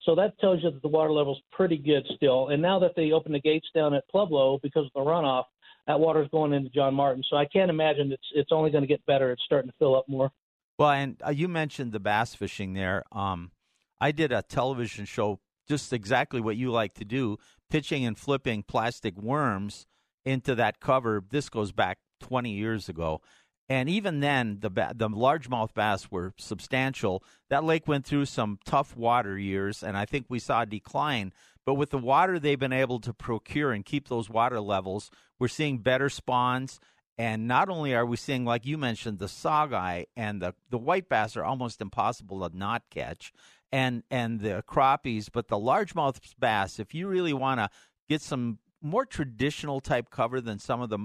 So 0.03 0.15
that 0.15 0.39
tells 0.39 0.63
you 0.63 0.71
that 0.71 0.83
the 0.83 0.89
water 0.89 1.13
level's 1.13 1.41
pretty 1.53 1.77
good 1.77 2.07
still. 2.15 2.49
And 2.49 2.63
now 2.63 2.79
that 2.79 2.93
they 2.95 3.13
open 3.13 3.33
the 3.33 3.41
gates 3.41 3.67
down 3.75 3.95
at 3.95 4.09
Pueblo 4.09 4.59
because 4.63 4.87
of 4.87 4.93
the 4.95 5.01
runoff, 5.01 5.45
that 5.87 5.99
water's 5.99 6.29
going 6.31 6.53
into 6.53 6.71
John 6.71 6.95
Martin. 6.95 7.23
So 7.29 7.37
I 7.37 7.47
can't 7.47 7.71
imagine 7.71 8.13
it's 8.13 8.27
it's 8.35 8.53
only 8.53 8.71
going 8.71 8.83
to 8.83 8.89
get 8.89 9.05
better. 9.07 9.33
It's 9.33 9.43
starting 9.45 9.71
to 9.71 9.77
fill 9.79 9.97
up 9.97 10.09
more. 10.09 10.31
Well, 10.79 10.91
and 10.91 11.21
uh, 11.25 11.31
you 11.31 11.49
mentioned 11.49 11.93
the 11.93 12.01
bass 12.01 12.35
fishing 12.35 12.75
there. 12.75 13.05
Um, 13.13 13.53
I 14.01 14.13
did 14.13 14.31
a 14.33 14.43
television 14.43 15.07
show 15.07 15.41
just 15.69 15.93
exactly 15.93 16.41
what 16.41 16.57
you 16.57 16.71
like 16.71 16.95
to 16.95 17.05
do, 17.05 17.39
pitching 17.71 18.05
and 18.05 18.19
flipping 18.19 18.63
plastic 18.63 19.17
worms 19.17 19.87
into 20.25 20.55
that 20.55 20.81
cover. 20.81 21.25
This 21.29 21.49
goes 21.49 21.73
back 21.73 21.99
20 22.21 22.51
years 22.51 22.89
ago. 22.89 23.21
And 23.69 23.89
even 23.89 24.21
then, 24.21 24.59
the 24.61 24.71
the 24.71 25.09
largemouth 25.09 25.75
bass 25.75 26.11
were 26.11 26.33
substantial. 26.39 27.25
That 27.51 27.65
lake 27.65 27.89
went 27.89 28.07
through 28.07 28.27
some 28.27 28.59
tough 28.65 28.97
water 28.97 29.37
years, 29.37 29.83
and 29.83 29.97
I 29.97 30.05
think 30.05 30.27
we 30.29 30.39
saw 30.39 30.63
a 30.63 30.67
decline. 30.67 31.33
But 31.65 31.75
with 31.75 31.91
the 31.91 31.99
water 31.99 32.39
they've 32.39 32.59
been 32.59 32.73
able 32.73 33.01
to 33.01 33.13
procure 33.13 33.73
and 33.73 33.85
keep 33.85 34.09
those 34.09 34.31
water 34.31 34.61
levels, 34.61 35.11
we're 35.39 35.49
seeing 35.49 35.79
better 35.79 36.09
spawns. 36.09 36.79
And 37.19 37.49
not 37.49 37.69
only 37.69 37.95
are 37.95 38.07
we 38.07 38.17
seeing, 38.17 38.45
like 38.45 38.67
you 38.67 38.77
mentioned, 38.79 39.19
the 39.19 39.27
saugeye 39.27 40.05
and 40.17 40.43
the, 40.43 40.55
the 40.71 40.79
white 40.79 41.09
bass 41.09 41.37
are 41.37 41.45
almost 41.45 41.81
impossible 41.81 42.47
to 42.49 42.57
not 42.57 42.83
catch 42.91 43.33
and 43.73 44.05
and 44.11 44.41
the 44.41 44.63
crappies, 44.69 45.29
but 45.33 45.49
the 45.49 45.57
largemouth 45.57 46.21
bass, 46.39 46.79
if 46.79 46.95
you 46.95 47.09
really 47.09 47.33
want 47.33 47.59
to 47.59 47.69
get 48.09 48.23
some 48.23 48.59
more 48.81 49.05
traditional 49.05 49.81
type 49.81 50.11
cover 50.11 50.41
than 50.41 50.59
some 50.59 50.81
of 50.81 50.91
the 50.91 50.99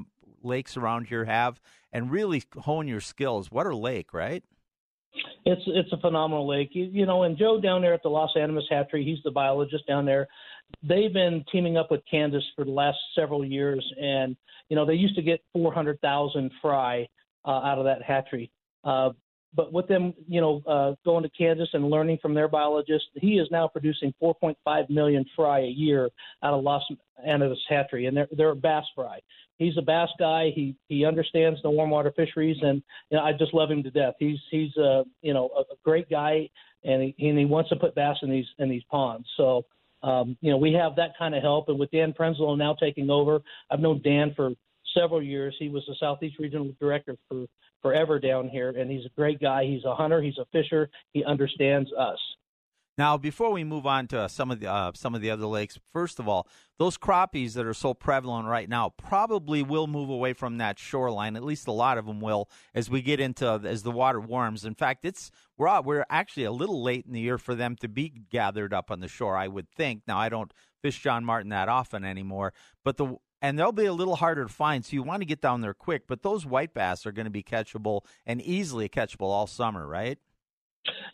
lakes 0.44 0.78
around 0.78 1.08
here 1.08 1.26
have, 1.26 1.60
and 1.92 2.12
really 2.12 2.44
hone 2.60 2.88
your 2.88 3.02
skills, 3.02 3.52
what 3.52 3.68
a 3.68 3.76
lake, 3.76 4.14
right? 4.14 4.44
It's 5.46 5.62
it's 5.68 5.92
a 5.92 5.98
phenomenal 5.98 6.48
lake. 6.48 6.70
You, 6.74 6.86
you 6.86 7.06
know, 7.06 7.24
and 7.24 7.38
Joe 7.38 7.60
down 7.60 7.82
there 7.82 7.94
at 7.94 8.04
the 8.04 8.10
Las 8.10 8.32
Animas 8.36 8.66
Hatchery, 8.70 9.04
he's 9.04 9.22
the 9.24 9.32
biologist 9.32 9.88
down 9.88 10.06
there. 10.06 10.28
They've 10.84 11.12
been 11.12 11.44
teaming 11.52 11.78
up 11.78 11.92
with 11.92 12.02
Kansas 12.10 12.44
for 12.56 12.64
the 12.64 12.72
last 12.72 12.98
several 13.16 13.44
years, 13.44 13.86
and 14.00 14.36
you 14.70 14.76
know 14.76 14.86
they 14.86 14.94
used 14.94 15.16
to 15.16 15.22
get 15.22 15.42
400,000 15.54 16.52
fry 16.62 17.08
uh, 17.46 17.50
out 17.50 17.80
of 17.80 17.86
that 17.86 18.04
hatchery. 18.04 18.52
Uh, 18.84 19.10
but 19.54 19.74
with 19.74 19.88
them, 19.88 20.14
you 20.28 20.40
know, 20.40 20.62
uh, 20.66 20.96
going 21.04 21.24
to 21.24 21.30
Kansas 21.30 21.70
and 21.74 21.90
learning 21.90 22.20
from 22.22 22.34
their 22.34 22.48
biologist, 22.48 23.06
he 23.16 23.34
is 23.34 23.48
now 23.52 23.68
producing 23.68 24.14
4.5 24.22 24.90
million 24.90 25.26
fry 25.36 25.60
a 25.60 25.68
year 25.68 26.10
out 26.44 26.54
of 26.54 26.64
Las 26.64 26.84
Animas 27.26 27.60
hatchery, 27.70 28.06
and 28.06 28.16
they're 28.16 28.30
they're 28.32 28.56
bass 28.56 28.86
fry. 28.96 29.20
He's 29.58 29.78
a 29.78 29.82
bass 29.82 30.10
guy. 30.18 30.52
He 30.56 30.76
he 30.88 31.06
understands 31.06 31.62
the 31.62 31.70
warm 31.70 31.90
water 31.90 32.14
fisheries, 32.16 32.58
and 32.62 32.82
you 33.10 33.18
know, 33.18 33.24
I 33.24 33.34
just 33.34 33.54
love 33.54 33.70
him 33.70 33.84
to 33.84 33.92
death. 33.92 34.16
He's 34.20 34.40
he's 34.50 34.76
a 34.78 35.04
you 35.22 35.34
know 35.34 35.50
a, 35.56 35.62
a 35.62 35.76
great 35.84 36.10
guy, 36.10 36.50
and 36.84 37.02
he 37.02 37.28
and 37.28 37.38
he 37.38 37.46
wants 37.46 37.70
to 37.70 37.76
put 37.76 37.94
bass 37.94 38.18
in 38.22 38.30
these 38.30 38.48
in 38.60 38.70
these 38.70 38.84
ponds. 38.90 39.28
So. 39.38 39.66
Um, 40.04 40.36
you 40.42 40.50
know, 40.50 40.58
we 40.58 40.74
have 40.74 40.96
that 40.96 41.12
kind 41.16 41.36
of 41.36 41.44
help, 41.44 41.70
and 41.70 41.78
with 41.78 41.92
Dan 41.92 42.12
Prenzlow 42.12 42.58
now 42.58 42.74
taking 42.74 43.12
over, 43.12 43.40
I've 43.70 43.82
known 43.82 44.02
Dan 44.04 44.34
for 44.36 44.50
several 44.98 45.22
years. 45.22 45.56
He 45.60 45.70
was 45.70 45.84
the 45.88 45.96
Southeast 46.00 46.38
Regional 46.40 46.74
Director 46.80 47.16
for 47.28 47.46
forever 47.82 48.20
down 48.20 48.50
here, 48.50 48.70
and 48.70 48.90
he's 48.90 49.06
a 49.06 49.12
great 49.18 49.40
guy. 49.40 49.66
He's 49.66 49.86
a 49.86 49.96
hunter. 49.96 50.22
He's 50.22 50.38
a 50.38 50.46
fisher. 50.52 50.90
He 51.14 51.24
understands 51.24 51.90
us. 51.98 52.20
Now, 52.98 53.18
before 53.18 53.52
we 53.52 53.64
move 53.64 53.88
on 53.88 54.08
to 54.10 54.28
some 54.28 54.52
of 54.52 54.60
the 54.60 54.70
uh, 54.70 54.92
some 54.94 55.16
of 55.16 55.22
the 55.22 55.32
other 55.32 55.46
lakes, 55.46 55.80
first 55.94 56.20
of 56.20 56.28
all, 56.28 56.48
those 56.78 56.98
crappies 56.98 57.54
that 57.54 57.66
are 57.66 57.74
so 57.74 57.94
prevalent 57.94 58.48
right 58.48 58.68
now 58.68 58.90
probably 58.90 59.64
will 59.64 59.88
move 59.88 60.10
away 60.10 60.34
from 60.34 60.58
that 60.58 60.78
shoreline. 60.78 61.36
At 61.36 61.44
least 61.44 61.68
a 61.68 61.72
lot 61.72 61.98
of 61.98 62.06
them 62.06 62.20
will 62.20 62.50
as 62.76 62.90
we 62.90 63.02
get 63.02 63.20
into 63.20 63.62
as 63.66 63.84
the 63.84 63.92
water 63.92 64.20
warms. 64.20 64.66
In 64.66 64.76
fact, 64.76 65.06
it's 65.06 65.32
we're 65.58 65.82
we're 65.82 66.06
actually 66.10 66.44
a 66.44 66.52
little 66.52 66.84
late 66.84 67.06
in 67.06 67.14
the 67.14 67.22
year 67.22 67.38
for 67.38 67.56
them 67.56 67.78
to 67.78 67.88
be 67.88 68.10
gathered 68.30 68.74
up 68.74 68.92
on 68.92 69.00
the 69.00 69.08
shore. 69.08 69.38
I 69.38 69.48
would 69.48 69.70
think. 69.72 70.04
Now, 70.06 70.20
I 70.20 70.28
don't 70.28 70.54
fish 70.82 71.02
John 71.02 71.24
Martin 71.24 71.50
that 71.50 71.70
often 71.70 72.04
anymore, 72.04 72.54
but 72.84 72.98
the 72.98 73.16
and 73.42 73.58
they'll 73.58 73.72
be 73.72 73.86
a 73.86 73.94
little 73.94 74.16
harder 74.16 74.44
to 74.44 74.54
find, 74.54 74.86
so 74.86 74.94
you 74.94 75.04
want 75.04 75.22
to 75.22 75.26
get 75.26 75.42
down 75.42 75.62
there 75.62 75.74
quick. 75.74 76.04
But 76.08 76.22
those 76.22 76.46
white 76.46 76.74
bass 76.74 77.06
are 77.06 77.12
going 77.12 77.26
to 77.26 77.32
be 77.32 77.44
catchable 77.44 78.02
and 78.26 78.42
easily 78.42 78.88
catchable 78.88 79.30
all 79.30 79.48
summer, 79.48 79.88
right? 79.88 80.20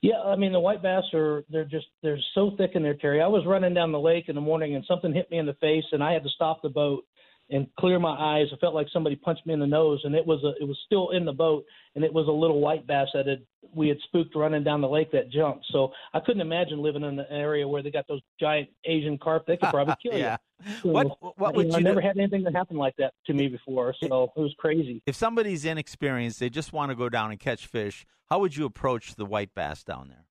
Yeah, 0.01 0.21
I 0.21 0.35
mean 0.35 0.53
the 0.53 0.59
white 0.59 0.81
bass 0.81 1.03
are 1.13 1.43
they're 1.49 1.65
just 1.65 1.87
they're 2.01 2.19
so 2.35 2.51
thick 2.57 2.71
in 2.75 2.83
there, 2.83 2.93
Terry. 2.93 3.21
I 3.21 3.27
was 3.27 3.45
running 3.45 3.73
down 3.73 3.91
the 3.91 3.99
lake 3.99 4.29
in 4.29 4.35
the 4.35 4.41
morning 4.41 4.75
and 4.75 4.85
something 4.85 5.13
hit 5.13 5.29
me 5.29 5.39
in 5.39 5.45
the 5.45 5.55
face 5.55 5.83
and 5.91 6.03
I 6.03 6.13
had 6.13 6.23
to 6.23 6.29
stop 6.29 6.61
the 6.61 6.69
boat 6.69 7.05
and 7.49 7.67
clear 7.79 7.99
my 7.99 8.09
eyes. 8.09 8.47
I 8.53 8.57
felt 8.57 8.75
like 8.75 8.87
somebody 8.91 9.15
punched 9.15 9.45
me 9.45 9.53
in 9.53 9.59
the 9.59 9.67
nose, 9.67 10.01
and 10.03 10.15
it 10.15 10.25
was 10.25 10.43
a, 10.43 10.61
it 10.61 10.67
was 10.67 10.77
still 10.85 11.11
in 11.11 11.25
the 11.25 11.33
boat, 11.33 11.65
and 11.95 12.03
it 12.03 12.13
was 12.13 12.27
a 12.27 12.31
little 12.31 12.59
white 12.59 12.85
bass 12.85 13.07
that 13.13 13.27
had 13.27 13.43
we 13.75 13.87
had 13.87 13.97
spooked 14.05 14.35
running 14.35 14.63
down 14.63 14.81
the 14.81 14.87
lake 14.87 15.11
that 15.11 15.29
jumped. 15.29 15.65
So 15.71 15.91
I 16.13 16.19
couldn't 16.19 16.41
imagine 16.41 16.81
living 16.81 17.03
in 17.03 17.19
an 17.19 17.25
area 17.29 17.67
where 17.67 17.83
they 17.83 17.91
got 17.91 18.07
those 18.07 18.21
giant 18.39 18.69
Asian 18.85 19.17
carp. 19.17 19.45
They 19.45 19.57
could 19.57 19.69
probably 19.69 19.95
kill 20.03 20.17
yeah. 20.17 20.37
you. 20.65 20.71
So, 20.81 20.89
what 20.89 21.37
what 21.37 21.55
would 21.55 21.67
you, 21.67 21.73
I 21.73 21.77
do? 21.77 21.83
never 21.83 22.01
had 22.01 22.17
anything 22.17 22.43
that 22.43 22.55
happened 22.55 22.79
like 22.79 22.95
that 22.97 23.13
to 23.27 23.33
me 23.33 23.47
before, 23.47 23.93
so 23.99 24.31
it 24.35 24.39
was 24.39 24.55
crazy. 24.57 25.01
If 25.05 25.15
somebody's 25.15 25.65
inexperienced, 25.65 26.39
they 26.39 26.49
just 26.49 26.73
want 26.73 26.91
to 26.91 26.95
go 26.95 27.09
down 27.09 27.31
and 27.31 27.39
catch 27.39 27.65
fish. 27.67 28.05
How 28.29 28.39
would 28.39 28.57
you 28.57 28.65
approach 28.65 29.15
the 29.15 29.25
white 29.25 29.55
bass 29.55 29.83
down 29.83 30.09
there? 30.09 30.25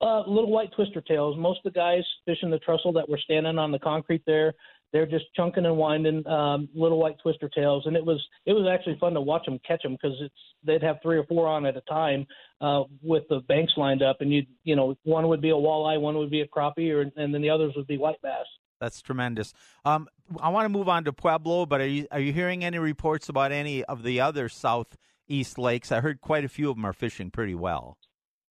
Uh, 0.00 0.20
little 0.26 0.50
white 0.50 0.70
twister 0.76 1.00
tails. 1.00 1.36
Most 1.38 1.60
of 1.64 1.72
the 1.72 1.78
guys 1.78 2.02
fishing 2.26 2.50
the 2.50 2.58
trestle 2.58 2.92
that 2.92 3.08
were 3.08 3.18
standing 3.18 3.58
on 3.58 3.72
the 3.72 3.78
concrete 3.78 4.22
there, 4.26 4.52
they're 4.94 5.06
just 5.06 5.24
chunking 5.34 5.66
and 5.66 5.76
winding 5.76 6.24
um, 6.28 6.68
little 6.72 7.00
white 7.00 7.16
twister 7.20 7.48
tails, 7.48 7.82
and 7.86 7.96
it 7.96 8.04
was 8.06 8.24
it 8.46 8.52
was 8.52 8.68
actually 8.72 8.96
fun 9.00 9.12
to 9.12 9.20
watch 9.20 9.44
them 9.44 9.58
catch 9.66 9.82
them 9.82 9.98
because 10.00 10.16
it's 10.20 10.34
they'd 10.62 10.84
have 10.84 10.98
three 11.02 11.18
or 11.18 11.24
four 11.24 11.48
on 11.48 11.66
at 11.66 11.76
a 11.76 11.80
time 11.80 12.24
uh, 12.60 12.84
with 13.02 13.24
the 13.28 13.40
banks 13.40 13.72
lined 13.76 14.02
up, 14.02 14.20
and 14.20 14.32
you 14.32 14.46
you 14.62 14.76
know 14.76 14.96
one 15.02 15.26
would 15.26 15.42
be 15.42 15.50
a 15.50 15.54
walleye, 15.54 16.00
one 16.00 16.16
would 16.16 16.30
be 16.30 16.42
a 16.42 16.46
crappie, 16.46 16.94
or 16.94 17.10
and 17.20 17.34
then 17.34 17.42
the 17.42 17.50
others 17.50 17.72
would 17.76 17.88
be 17.88 17.98
white 17.98 18.22
bass. 18.22 18.46
That's 18.80 19.02
tremendous. 19.02 19.52
Um, 19.84 20.06
I 20.40 20.50
want 20.50 20.66
to 20.66 20.68
move 20.68 20.88
on 20.88 21.04
to 21.04 21.12
Pueblo, 21.12 21.66
but 21.66 21.80
are 21.80 21.88
you 21.88 22.06
are 22.12 22.20
you 22.20 22.32
hearing 22.32 22.64
any 22.64 22.78
reports 22.78 23.28
about 23.28 23.50
any 23.50 23.82
of 23.84 24.04
the 24.04 24.20
other 24.20 24.48
southeast 24.48 25.58
lakes? 25.58 25.90
I 25.90 26.02
heard 26.02 26.20
quite 26.20 26.44
a 26.44 26.48
few 26.48 26.70
of 26.70 26.76
them 26.76 26.84
are 26.84 26.92
fishing 26.92 27.32
pretty 27.32 27.56
well. 27.56 27.98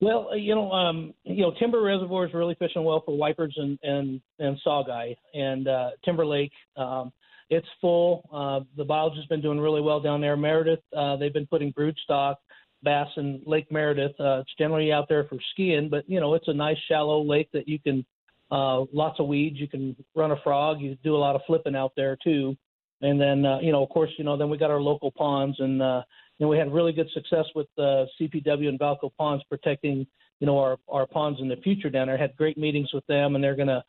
Well, 0.02 0.30
uh, 0.32 0.34
you 0.34 0.56
know, 0.56 0.72
um, 0.72 1.14
you 1.22 1.42
know, 1.42 1.52
Timber 1.60 1.80
Reservoir 1.80 2.26
is 2.26 2.34
really 2.34 2.56
fishing 2.56 2.82
well 2.82 3.04
for 3.06 3.16
wipers 3.16 3.54
and 3.56 3.78
and 3.84 4.20
and 4.40 4.58
saugeye, 4.66 5.14
and 5.32 5.68
uh, 5.68 5.90
Timber 6.04 6.26
Lake, 6.26 6.50
um, 6.76 7.12
it's 7.50 7.68
full. 7.80 8.28
Uh, 8.32 8.66
the 8.76 8.82
biology 8.84 9.18
has 9.18 9.26
been 9.26 9.40
doing 9.40 9.60
really 9.60 9.80
well 9.80 10.00
down 10.00 10.20
there. 10.20 10.36
Meredith, 10.36 10.80
uh, 10.96 11.14
they've 11.14 11.32
been 11.32 11.46
putting 11.46 11.72
broodstock 11.72 12.34
bass 12.82 13.06
in 13.16 13.42
Lake 13.46 13.70
Meredith. 13.70 14.18
Uh, 14.18 14.40
it's 14.40 14.52
generally 14.58 14.92
out 14.92 15.08
there 15.08 15.22
for 15.22 15.38
skiing, 15.52 15.88
but 15.88 16.02
you 16.08 16.18
know, 16.18 16.34
it's 16.34 16.48
a 16.48 16.52
nice 16.52 16.78
shallow 16.88 17.22
lake 17.22 17.48
that 17.52 17.68
you 17.68 17.78
can 17.78 18.04
uh, 18.50 18.80
lots 18.92 19.20
of 19.20 19.28
weeds. 19.28 19.60
You 19.60 19.68
can 19.68 19.94
run 20.16 20.32
a 20.32 20.40
frog. 20.42 20.80
You 20.80 20.96
do 21.04 21.14
a 21.14 21.16
lot 21.16 21.36
of 21.36 21.42
flipping 21.46 21.76
out 21.76 21.92
there 21.96 22.18
too. 22.24 22.56
And 23.02 23.20
then, 23.20 23.46
uh, 23.46 23.60
you 23.60 23.70
know, 23.70 23.84
of 23.84 23.88
course, 23.90 24.10
you 24.18 24.24
know, 24.24 24.36
then 24.36 24.50
we 24.50 24.58
got 24.58 24.70
our 24.70 24.80
local 24.80 25.12
ponds, 25.12 25.58
and 25.58 25.80
uh, 25.80 26.02
know, 26.42 26.48
we 26.48 26.58
had 26.58 26.72
really 26.72 26.92
good 26.92 27.08
success 27.14 27.44
with 27.54 27.66
uh, 27.78 28.04
CPW 28.20 28.68
and 28.68 28.78
Valco 28.78 29.10
Ponds 29.16 29.44
protecting, 29.48 30.06
you 30.40 30.46
know, 30.46 30.58
our 30.58 30.76
our 30.88 31.06
ponds 31.06 31.40
in 31.40 31.48
the 31.48 31.56
future 31.56 31.90
down 31.90 32.08
there. 32.08 32.16
Had 32.16 32.36
great 32.36 32.58
meetings 32.58 32.92
with 32.92 33.06
them, 33.06 33.34
and 33.34 33.42
they're 33.42 33.56
going 33.56 33.68
to 33.68 33.82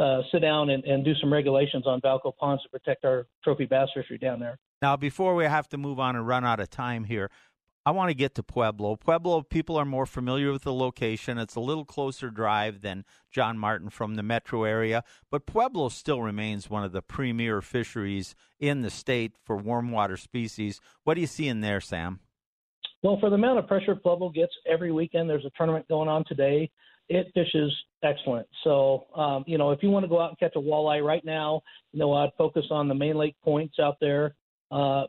uh, 0.00 0.22
sit 0.32 0.40
down 0.40 0.70
and, 0.70 0.84
and 0.84 1.04
do 1.04 1.14
some 1.20 1.32
regulations 1.32 1.86
on 1.86 2.00
Valco 2.00 2.34
Ponds 2.36 2.62
to 2.62 2.68
protect 2.68 3.04
our 3.04 3.26
trophy 3.42 3.66
bass 3.66 3.88
fishery 3.94 4.18
down 4.18 4.40
there. 4.40 4.58
Now, 4.80 4.96
before 4.96 5.34
we 5.34 5.44
have 5.44 5.68
to 5.70 5.78
move 5.78 5.98
on 5.98 6.14
and 6.14 6.26
run 6.26 6.44
out 6.44 6.60
of 6.60 6.70
time 6.70 7.04
here, 7.04 7.30
I 7.88 7.90
want 7.90 8.10
to 8.10 8.14
get 8.14 8.34
to 8.34 8.42
Pueblo. 8.42 8.96
Pueblo, 8.96 9.40
people 9.40 9.78
are 9.78 9.86
more 9.86 10.04
familiar 10.04 10.52
with 10.52 10.64
the 10.64 10.74
location. 10.74 11.38
It's 11.38 11.54
a 11.54 11.60
little 11.60 11.86
closer 11.86 12.28
drive 12.28 12.82
than 12.82 13.06
John 13.30 13.58
Martin 13.58 13.88
from 13.88 14.16
the 14.16 14.22
metro 14.22 14.64
area, 14.64 15.02
but 15.30 15.46
Pueblo 15.46 15.88
still 15.88 16.20
remains 16.20 16.68
one 16.68 16.84
of 16.84 16.92
the 16.92 17.00
premier 17.00 17.62
fisheries 17.62 18.34
in 18.60 18.82
the 18.82 18.90
state 18.90 19.36
for 19.42 19.56
warm 19.56 19.90
water 19.90 20.18
species. 20.18 20.82
What 21.04 21.14
do 21.14 21.22
you 21.22 21.26
see 21.26 21.48
in 21.48 21.62
there, 21.62 21.80
Sam? 21.80 22.20
Well, 23.02 23.16
for 23.20 23.30
the 23.30 23.36
amount 23.36 23.58
of 23.58 23.66
pressure 23.66 23.96
Pueblo 23.96 24.28
gets 24.28 24.52
every 24.70 24.92
weekend, 24.92 25.30
there's 25.30 25.46
a 25.46 25.50
tournament 25.56 25.88
going 25.88 26.10
on 26.10 26.26
today. 26.28 26.70
It 27.08 27.28
fishes 27.32 27.74
excellent. 28.04 28.46
So, 28.64 29.06
um, 29.16 29.44
you 29.46 29.56
know, 29.56 29.70
if 29.70 29.82
you 29.82 29.88
want 29.88 30.04
to 30.04 30.10
go 30.10 30.20
out 30.20 30.28
and 30.28 30.38
catch 30.38 30.56
a 30.56 30.60
walleye 30.60 31.02
right 31.02 31.24
now, 31.24 31.62
you 31.92 32.00
know, 32.00 32.12
I'd 32.12 32.32
focus 32.36 32.66
on 32.70 32.86
the 32.86 32.94
main 32.94 33.16
lake 33.16 33.36
points 33.42 33.78
out 33.80 33.96
there. 33.98 34.34
Uh, 34.70 35.04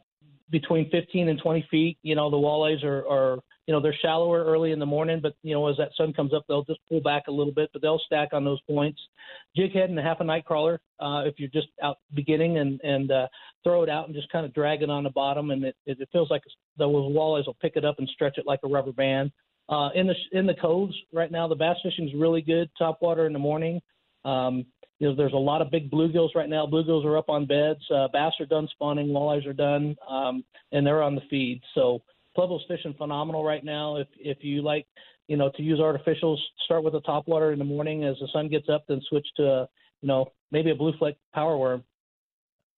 between 0.49 0.89
15 0.89 1.29
and 1.29 1.39
20 1.39 1.67
feet. 1.69 1.97
You 2.01 2.15
know, 2.15 2.29
the 2.29 2.37
walleyes 2.37 2.83
are, 2.83 3.07
are, 3.07 3.39
you 3.67 3.73
know, 3.73 3.81
they're 3.81 3.95
shallower 4.01 4.43
early 4.43 4.71
in 4.71 4.79
the 4.79 4.85
morning, 4.85 5.19
but, 5.21 5.35
you 5.43 5.53
know, 5.53 5.67
as 5.67 5.77
that 5.77 5.91
sun 5.95 6.13
comes 6.13 6.33
up, 6.33 6.43
they'll 6.47 6.63
just 6.63 6.79
pull 6.89 7.01
back 7.01 7.23
a 7.27 7.31
little 7.31 7.53
bit, 7.53 7.69
but 7.71 7.81
they'll 7.81 8.01
stack 8.05 8.29
on 8.33 8.43
those 8.43 8.61
points. 8.61 8.99
Jighead 9.57 9.85
and 9.85 9.99
a 9.99 10.01
half 10.01 10.21
a 10.21 10.23
night 10.23 10.45
crawler, 10.45 10.81
uh, 10.99 11.23
if 11.25 11.35
you're 11.37 11.49
just 11.49 11.67
out 11.83 11.97
beginning 12.15 12.57
and, 12.57 12.81
and 12.81 13.11
uh, 13.11 13.27
throw 13.63 13.83
it 13.83 13.89
out 13.89 14.07
and 14.07 14.15
just 14.15 14.31
kind 14.31 14.45
of 14.45 14.53
drag 14.53 14.81
it 14.81 14.89
on 14.89 15.03
the 15.03 15.09
bottom, 15.11 15.51
and 15.51 15.63
it, 15.63 15.75
it, 15.85 15.99
it 15.99 16.09
feels 16.11 16.31
like 16.31 16.41
those 16.77 16.89
walleyes 16.89 17.45
will 17.45 17.57
pick 17.61 17.73
it 17.75 17.85
up 17.85 17.95
and 17.99 18.09
stretch 18.09 18.37
it 18.37 18.47
like 18.47 18.59
a 18.63 18.67
rubber 18.67 18.91
band. 18.91 19.31
Uh, 19.69 19.89
in 19.93 20.07
the 20.07 20.15
in 20.31 20.47
the 20.47 20.55
coves 20.55 20.95
right 21.13 21.31
now, 21.31 21.47
the 21.47 21.53
bass 21.53 21.77
fishing 21.83 22.07
is 22.07 22.13
really 22.15 22.41
good. 22.41 22.71
Top 22.75 22.97
water 23.03 23.27
in 23.27 23.33
the 23.33 23.39
morning. 23.39 23.79
Um, 24.25 24.65
you 24.99 25.07
know, 25.07 25.15
there's 25.15 25.33
a 25.33 25.37
lot 25.37 25.61
of 25.61 25.71
big 25.71 25.89
bluegills 25.89 26.35
right 26.35 26.49
now. 26.49 26.65
Bluegills 26.65 27.05
are 27.05 27.17
up 27.17 27.29
on 27.29 27.45
beds. 27.45 27.79
Uh, 27.89 28.07
bass 28.11 28.33
are 28.39 28.45
done 28.45 28.67
spawning. 28.71 29.07
Walleyes 29.07 29.47
are 29.47 29.53
done, 29.53 29.95
um, 30.09 30.43
and 30.71 30.85
they're 30.85 31.01
on 31.01 31.15
the 31.15 31.21
feed. 31.29 31.61
So 31.73 32.01
Pueblo's 32.35 32.65
fishing 32.67 32.93
phenomenal 32.97 33.43
right 33.43 33.63
now. 33.63 33.95
If 33.95 34.07
if 34.17 34.39
you 34.41 34.61
like, 34.61 34.85
you 35.27 35.37
know, 35.37 35.51
to 35.55 35.63
use 35.63 35.79
artificials, 35.79 36.37
start 36.65 36.83
with 36.83 36.93
the 36.93 37.01
top 37.01 37.27
water 37.27 37.53
in 37.53 37.59
the 37.59 37.65
morning. 37.65 38.03
As 38.03 38.17
the 38.19 38.27
sun 38.33 38.49
gets 38.49 38.67
up, 38.67 38.83
then 38.87 39.01
switch 39.09 39.27
to, 39.37 39.43
a, 39.43 39.69
you 40.01 40.07
know, 40.07 40.31
maybe 40.51 40.71
a 40.71 40.75
blue 40.75 40.93
fleck 40.99 41.15
power 41.33 41.57
worm. 41.57 41.83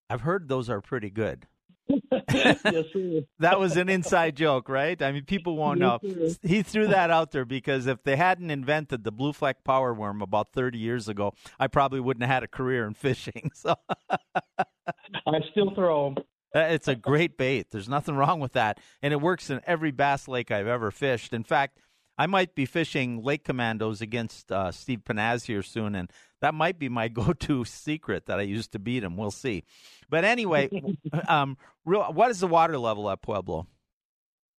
I've 0.08 0.20
heard 0.20 0.48
those 0.48 0.68
are 0.68 0.80
pretty 0.80 1.10
good. 1.10 1.46
Yes, 1.88 2.60
sir. 2.92 3.20
that 3.38 3.58
was 3.58 3.76
an 3.76 3.88
inside 3.88 4.36
joke, 4.36 4.68
right? 4.68 5.00
I 5.00 5.12
mean, 5.12 5.24
people 5.24 5.56
won't 5.56 5.80
know. 5.80 5.98
Sir. 6.02 6.34
He 6.42 6.62
threw 6.62 6.86
that 6.88 7.10
out 7.10 7.32
there 7.32 7.44
because 7.44 7.86
if 7.86 8.02
they 8.04 8.16
hadn't 8.16 8.50
invented 8.50 9.04
the 9.04 9.12
blue 9.12 9.32
fleck 9.32 9.64
power 9.64 9.92
worm 9.92 10.22
about 10.22 10.52
30 10.52 10.78
years 10.78 11.08
ago, 11.08 11.34
I 11.58 11.66
probably 11.66 12.00
wouldn't 12.00 12.22
have 12.22 12.32
had 12.32 12.42
a 12.42 12.48
career 12.48 12.86
in 12.86 12.94
fishing. 12.94 13.50
So 13.62 13.76
I 15.26 15.38
still 15.52 15.72
throw 15.74 16.14
them. 16.14 16.24
Uh, 16.54 16.60
it's 16.60 16.88
a 16.88 16.96
great 16.96 17.38
bait. 17.38 17.68
There's 17.70 17.88
nothing 17.88 18.16
wrong 18.16 18.40
with 18.40 18.52
that, 18.54 18.78
and 19.00 19.12
it 19.12 19.20
works 19.20 19.50
in 19.50 19.60
every 19.66 19.90
bass 19.90 20.26
lake 20.26 20.50
I've 20.50 20.66
ever 20.66 20.90
fished. 20.90 21.32
In 21.32 21.44
fact, 21.44 21.78
I 22.22 22.26
might 22.26 22.54
be 22.54 22.66
fishing 22.66 23.20
Lake 23.24 23.42
Commandos 23.42 24.00
against 24.00 24.52
uh, 24.52 24.70
Steve 24.70 25.00
Panaz 25.04 25.46
here 25.46 25.60
soon, 25.60 25.96
and 25.96 26.08
that 26.40 26.54
might 26.54 26.78
be 26.78 26.88
my 26.88 27.08
go-to 27.18 27.64
secret 27.64 28.26
that 28.26 28.38
I 28.38 28.42
used 28.42 28.70
to 28.72 28.78
beat 28.78 29.02
him. 29.02 29.16
We'll 29.16 29.32
see. 29.32 29.64
But 30.08 30.24
anyway, 30.24 30.70
um, 31.28 31.58
real, 31.84 32.04
what 32.12 32.30
is 32.30 32.38
the 32.38 32.46
water 32.46 32.78
level 32.78 33.10
at 33.10 33.22
Pueblo? 33.22 33.66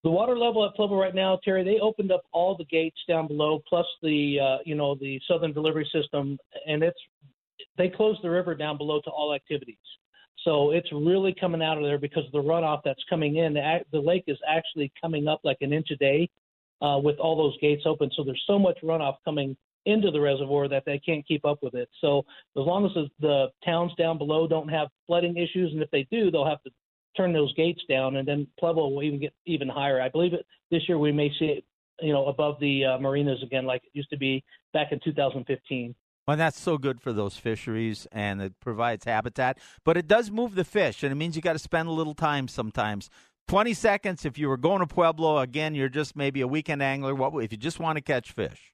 The 0.03 0.11
water 0.11 0.37
level 0.37 0.67
at 0.67 0.75
Pueblo 0.75 0.99
right 0.99 1.15
now, 1.15 1.39
Terry, 1.45 1.63
they 1.63 1.79
opened 1.79 2.11
up 2.11 2.23
all 2.33 2.57
the 2.57 2.65
gates 2.65 2.99
down 3.07 3.29
below, 3.29 3.63
plus 3.69 3.87
the 4.03 4.41
uh, 4.41 4.59
you 4.65 4.75
know 4.75 4.97
the 4.97 5.21
southern 5.29 5.53
delivery 5.53 5.89
system, 5.95 6.37
and 6.67 6.83
it's 6.83 6.99
they 7.79 7.89
closed 7.89 8.25
the 8.25 8.31
river 8.31 8.57
down 8.57 8.77
below 8.77 9.01
to 9.05 9.11
all 9.11 9.35
activities. 9.35 9.77
So 10.45 10.73
it's 10.73 10.91
really 10.91 11.33
coming 11.39 11.63
out 11.63 11.79
of 11.79 11.85
there 11.85 11.99
because 11.99 12.27
of 12.27 12.33
the 12.33 12.43
runoff 12.43 12.81
that's 12.85 13.05
coming 13.09 13.37
in, 13.37 13.55
the, 13.55 13.79
the 13.93 14.01
lake 14.01 14.25
is 14.27 14.39
actually 14.49 14.93
coming 15.01 15.29
up 15.29 15.39
like 15.45 15.59
an 15.61 15.73
inch 15.73 15.93
a 15.93 15.97
day 15.97 16.29
uh, 16.83 16.99
with 16.99 17.19
all 17.19 17.37
those 17.37 17.57
gates 17.61 17.85
open. 17.87 18.11
So 18.17 18.25
there's 18.25 18.43
so 18.47 18.59
much 18.59 18.79
runoff 18.83 19.17
coming 19.25 19.57
into 19.87 20.11
the 20.11 20.21
reservoir 20.21 20.69
that 20.69 20.85
they 20.85 20.99
can't 20.99 21.27
keep 21.27 21.45
up 21.45 21.59
with 21.63 21.75
it. 21.75 21.89
So 22.01 22.19
as 22.57 22.67
long 22.67 22.85
as 22.87 22.93
the, 23.21 23.49
towns 23.65 23.93
down 23.99 24.19
below 24.19 24.47
don't 24.47 24.69
have 24.69 24.89
flooding 25.07 25.37
issues, 25.37 25.73
and 25.73 25.83
if 25.83 25.91
they 25.91 26.07
do, 26.11 26.31
they'll 26.31 26.47
have 26.47 26.63
to 26.63 26.71
turn 27.17 27.33
those 27.33 27.53
gates 27.55 27.81
down, 27.89 28.17
and 28.17 28.27
then 28.27 28.47
Pueblo 28.59 28.89
will 28.89 29.03
even 29.03 29.21
get 29.21 29.35
even 29.47 29.69
higher. 29.69 30.01
I 30.01 30.09
believe 30.09 30.33
it 30.33 30.47
this 30.71 30.83
year 30.89 30.99
we 30.99 31.13
may 31.13 31.31
see 31.39 31.47
it, 31.47 31.65
you 32.01 32.13
know, 32.13 32.27
above 32.27 32.59
the 32.59 32.85
uh, 32.85 32.99
marinas 32.99 33.43
again, 33.43 33.67
like 33.67 33.83
it 33.85 33.91
used 33.93 34.11
to 34.11 34.17
be 34.17 34.43
back 34.73 34.93
in 34.93 35.01
2015. 35.05 35.95
Well, 36.27 36.37
that's 36.37 36.59
so 36.59 36.79
good 36.79 37.01
for 37.01 37.13
those 37.13 37.37
fisheries, 37.37 38.07
and 38.13 38.41
it 38.41 38.61
provides 38.61 39.05
habitat. 39.05 39.59
But 39.85 39.97
it 39.97 40.07
does 40.07 40.31
move 40.31 40.55
the 40.55 40.65
fish, 40.65 41.03
and 41.03 41.11
it 41.13 41.17
means 41.17 41.35
you 41.35 41.43
got 41.43 41.55
to 41.55 41.59
spend 41.59 41.89
a 41.89 41.93
little 41.93 42.15
time 42.15 42.47
sometimes. 42.47 43.11
Twenty 43.49 43.75
seconds 43.75 44.25
if 44.25 44.39
you 44.39 44.49
were 44.49 44.57
going 44.57 44.81
to 44.81 44.87
Pueblo 44.87 45.39
again. 45.39 45.75
You're 45.75 45.91
just 45.91 46.17
maybe 46.17 46.41
a 46.41 46.47
weekend 46.47 46.83
angler. 46.83 47.15
What 47.15 47.33
if 47.45 47.53
you 47.53 47.59
just 47.59 47.79
want 47.79 47.97
to 47.97 48.03
catch 48.03 48.33
fish? 48.33 48.73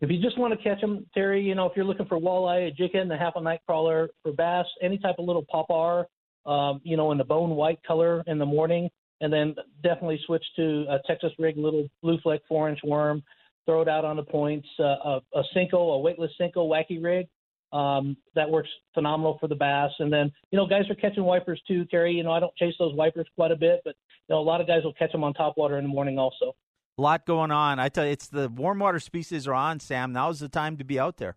If 0.00 0.10
you 0.10 0.20
just 0.20 0.38
want 0.38 0.52
to 0.52 0.62
catch 0.62 0.80
them, 0.82 1.06
Terry, 1.14 1.42
you 1.42 1.54
know, 1.54 1.66
if 1.66 1.72
you're 1.76 1.86
looking 1.86 2.04
for 2.04 2.18
walleye, 2.18 2.68
a 2.68 2.98
and 2.98 3.10
a 3.10 3.16
half 3.16 3.34
a 3.36 3.40
night 3.40 3.60
crawler 3.66 4.10
for 4.22 4.32
bass, 4.32 4.66
any 4.82 4.98
type 4.98 5.14
of 5.18 5.24
little 5.24 5.46
popper, 5.50 6.06
um, 6.44 6.80
you 6.84 6.96
know, 6.98 7.12
in 7.12 7.16
the 7.16 7.24
bone 7.24 7.50
white 7.50 7.82
color 7.86 8.22
in 8.26 8.38
the 8.38 8.44
morning, 8.44 8.90
and 9.22 9.32
then 9.32 9.54
definitely 9.82 10.20
switch 10.26 10.44
to 10.56 10.84
a 10.90 10.98
Texas 11.06 11.32
rig 11.38 11.56
little 11.56 11.88
blue 12.02 12.18
fleck 12.22 12.40
four 12.46 12.68
inch 12.68 12.80
worm. 12.84 13.22
throw 13.66 13.80
it 13.80 13.88
out 13.88 14.04
on 14.04 14.16
the 14.16 14.22
points. 14.22 14.68
Uh, 14.78 14.82
a, 14.82 15.20
a 15.34 15.42
a 15.42 15.98
weightless 15.98 16.30
Senko 16.38 16.68
wacky 16.68 17.02
rig, 17.02 17.26
um, 17.74 18.16
that 18.34 18.48
works 18.48 18.68
phenomenal 18.94 19.36
for 19.40 19.48
the 19.48 19.54
bass. 19.54 19.90
And 19.98 20.12
then, 20.12 20.32
you 20.50 20.56
know, 20.56 20.66
guys 20.66 20.88
are 20.88 20.94
catching 20.94 21.24
wipers 21.24 21.60
too, 21.66 21.84
Terry. 21.86 22.12
You 22.12 22.22
know, 22.22 22.30
I 22.30 22.40
don't 22.40 22.54
chase 22.56 22.74
those 22.78 22.94
wipers 22.94 23.26
quite 23.34 23.50
a 23.50 23.56
bit, 23.56 23.80
but 23.84 23.96
you 24.28 24.34
know, 24.34 24.40
a 24.40 24.42
lot 24.42 24.60
of 24.60 24.66
guys 24.66 24.84
will 24.84 24.94
catch 24.94 25.12
them 25.12 25.24
on 25.24 25.34
top 25.34 25.54
water 25.56 25.76
in 25.76 25.84
the 25.84 25.88
morning 25.88 26.18
also. 26.18 26.54
A 26.96 27.02
lot 27.02 27.26
going 27.26 27.50
on. 27.50 27.80
I 27.80 27.88
tell 27.88 28.06
you, 28.06 28.12
it's 28.12 28.28
the 28.28 28.48
warm 28.48 28.78
water 28.78 29.00
species 29.00 29.48
are 29.48 29.54
on, 29.54 29.80
Sam. 29.80 30.12
Now's 30.12 30.38
the 30.38 30.48
time 30.48 30.76
to 30.76 30.84
be 30.84 31.00
out 31.00 31.16
there. 31.16 31.36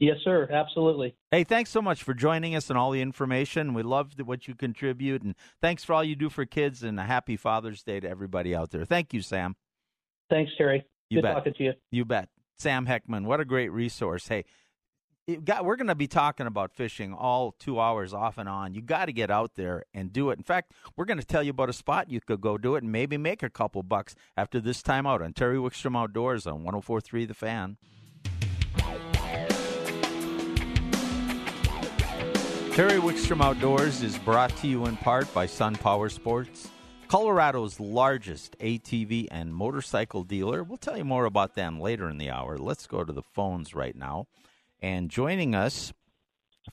Yes, 0.00 0.16
sir. 0.24 0.48
Absolutely. 0.50 1.14
Hey, 1.30 1.44
thanks 1.44 1.70
so 1.70 1.80
much 1.80 2.02
for 2.02 2.12
joining 2.12 2.54
us 2.54 2.68
and 2.68 2.78
all 2.78 2.90
the 2.90 3.00
information. 3.00 3.72
We 3.72 3.82
love 3.82 4.12
what 4.22 4.46
you 4.46 4.54
contribute, 4.54 5.22
and 5.22 5.34
thanks 5.62 5.84
for 5.84 5.94
all 5.94 6.04
you 6.04 6.16
do 6.16 6.28
for 6.28 6.44
kids. 6.44 6.82
And 6.82 7.00
a 7.00 7.04
happy 7.04 7.36
Father's 7.36 7.82
Day 7.82 8.00
to 8.00 8.08
everybody 8.08 8.54
out 8.54 8.72
there. 8.72 8.84
Thank 8.84 9.14
you, 9.14 9.22
Sam. 9.22 9.56
Thanks, 10.28 10.50
Terry. 10.58 10.84
You 11.08 11.18
Good 11.18 11.22
bet. 11.22 11.34
talking 11.34 11.54
to 11.54 11.64
you. 11.64 11.72
You 11.92 12.04
bet. 12.04 12.28
Sam 12.58 12.86
Heckman, 12.86 13.24
what 13.24 13.40
a 13.40 13.44
great 13.44 13.70
resource. 13.70 14.28
Hey, 14.28 14.44
got, 15.34 15.64
we're 15.64 15.76
going 15.76 15.88
to 15.88 15.94
be 15.94 16.06
talking 16.06 16.46
about 16.46 16.72
fishing 16.72 17.12
all 17.12 17.52
two 17.58 17.80
hours 17.80 18.14
off 18.14 18.38
and 18.38 18.48
on. 18.48 18.74
You 18.74 18.80
got 18.80 19.06
to 19.06 19.12
get 19.12 19.30
out 19.30 19.56
there 19.56 19.84
and 19.92 20.12
do 20.12 20.30
it. 20.30 20.38
In 20.38 20.44
fact, 20.44 20.72
we're 20.96 21.04
going 21.04 21.18
to 21.18 21.26
tell 21.26 21.42
you 21.42 21.50
about 21.50 21.68
a 21.68 21.72
spot 21.72 22.10
you 22.10 22.20
could 22.20 22.40
go 22.40 22.56
do 22.56 22.76
it 22.76 22.82
and 22.82 22.92
maybe 22.92 23.16
make 23.16 23.42
a 23.42 23.50
couple 23.50 23.82
bucks 23.82 24.14
after 24.36 24.60
this 24.60 24.82
time 24.82 25.06
out 25.06 25.22
on 25.22 25.32
Terry 25.32 25.56
Wickstrom 25.56 25.96
Outdoors 25.96 26.46
on 26.46 26.62
1043 26.62 27.24
The 27.24 27.34
Fan. 27.34 27.76
Terry 32.72 33.00
Wickstrom 33.00 33.42
Outdoors 33.42 34.02
is 34.02 34.18
brought 34.18 34.54
to 34.58 34.68
you 34.68 34.84
in 34.84 34.96
part 34.98 35.32
by 35.32 35.46
Sun 35.46 35.76
Power 35.76 36.10
Sports, 36.10 36.68
Colorado's 37.08 37.80
largest 37.80 38.58
ATV 38.58 39.28
and 39.30 39.54
motorcycle 39.54 40.24
dealer. 40.24 40.62
We'll 40.62 40.76
tell 40.76 40.98
you 40.98 41.04
more 41.04 41.24
about 41.24 41.54
them 41.54 41.80
later 41.80 42.08
in 42.10 42.18
the 42.18 42.30
hour. 42.30 42.58
Let's 42.58 42.86
go 42.86 43.02
to 43.02 43.12
the 43.12 43.22
phones 43.22 43.74
right 43.74 43.96
now. 43.96 44.26
And 44.80 45.10
joining 45.10 45.54
us 45.54 45.92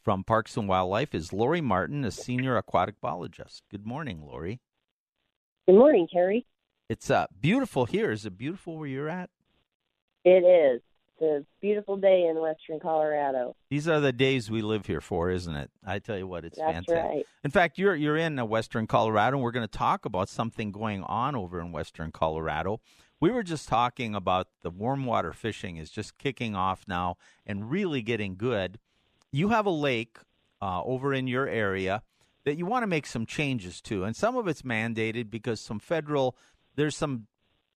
from 0.04 0.24
Parks 0.24 0.58
and 0.58 0.68
Wildlife 0.68 1.16
is 1.16 1.32
Lori 1.32 1.62
Martin, 1.62 2.04
a 2.04 2.12
senior 2.12 2.58
aquatic 2.58 3.00
biologist. 3.00 3.64
Good 3.72 3.86
morning, 3.86 4.22
Lori. 4.22 4.60
Good 5.68 5.76
morning, 5.78 6.08
Terry. 6.12 6.46
It's 6.90 7.10
uh, 7.10 7.28
beautiful 7.40 7.86
here. 7.86 8.12
Is 8.12 8.26
it 8.26 8.38
beautiful 8.38 8.78
where 8.78 8.88
you're 8.88 9.10
at? 9.10 9.30
It 10.26 10.44
is. 10.44 10.82
It's 11.20 11.22
a 11.22 11.46
beautiful 11.62 11.96
day 11.96 12.28
in 12.30 12.42
western 12.42 12.80
Colorado. 12.80 13.56
These 13.70 13.88
are 13.88 14.02
the 14.02 14.12
days 14.12 14.52
we 14.52 14.62
live 14.62 14.86
here 14.86 15.00
for, 15.00 15.30
isn't 15.30 15.56
it? 15.56 15.72
I 15.86 16.00
tell 16.00 16.18
you 16.18 16.28
what, 16.28 16.44
it's 16.44 16.58
That's 16.58 16.74
fantastic. 16.74 16.96
right. 16.98 17.26
In 17.44 17.52
fact, 17.52 17.78
you're 17.78 17.96
you're 17.96 18.18
in 18.18 18.38
uh, 18.40 18.46
western 18.46 18.88
Colorado, 18.88 19.38
and 19.38 19.44
we're 19.44 19.52
going 19.52 19.68
to 19.68 19.78
talk 19.78 20.06
about 20.06 20.28
something 20.28 20.72
going 20.72 21.04
on 21.04 21.36
over 21.36 21.62
in 21.62 21.72
western 21.72 22.12
Colorado. 22.12 22.82
We 23.24 23.32
were 23.32 23.44
just 23.44 23.70
talking 23.70 24.16
about 24.16 24.50
the 24.64 24.70
warm 24.70 25.06
water 25.06 25.32
fishing 25.32 25.78
is 25.78 25.90
just 25.90 26.18
kicking 26.18 26.58
off 26.58 26.84
now 26.90 27.16
and 27.46 27.72
really 27.72 28.02
getting 28.02 28.36
good. 28.36 28.80
You 29.32 29.48
have 29.48 29.66
a 29.66 29.70
lake 29.70 30.18
uh, 30.62 30.84
over 30.84 31.14
in 31.14 31.28
your 31.28 31.48
area 31.48 32.04
that 32.44 32.58
you 32.58 32.66
want 32.66 32.84
to 32.84 32.88
make 32.88 33.06
some 33.06 33.26
changes 33.26 33.80
to, 33.84 34.04
and 34.04 34.14
some 34.14 34.36
of 34.36 34.50
it's 34.50 34.64
mandated 34.64 35.30
because 35.30 35.62
some 35.62 35.80
federal 35.80 36.36
there's 36.76 36.98
some 36.98 37.28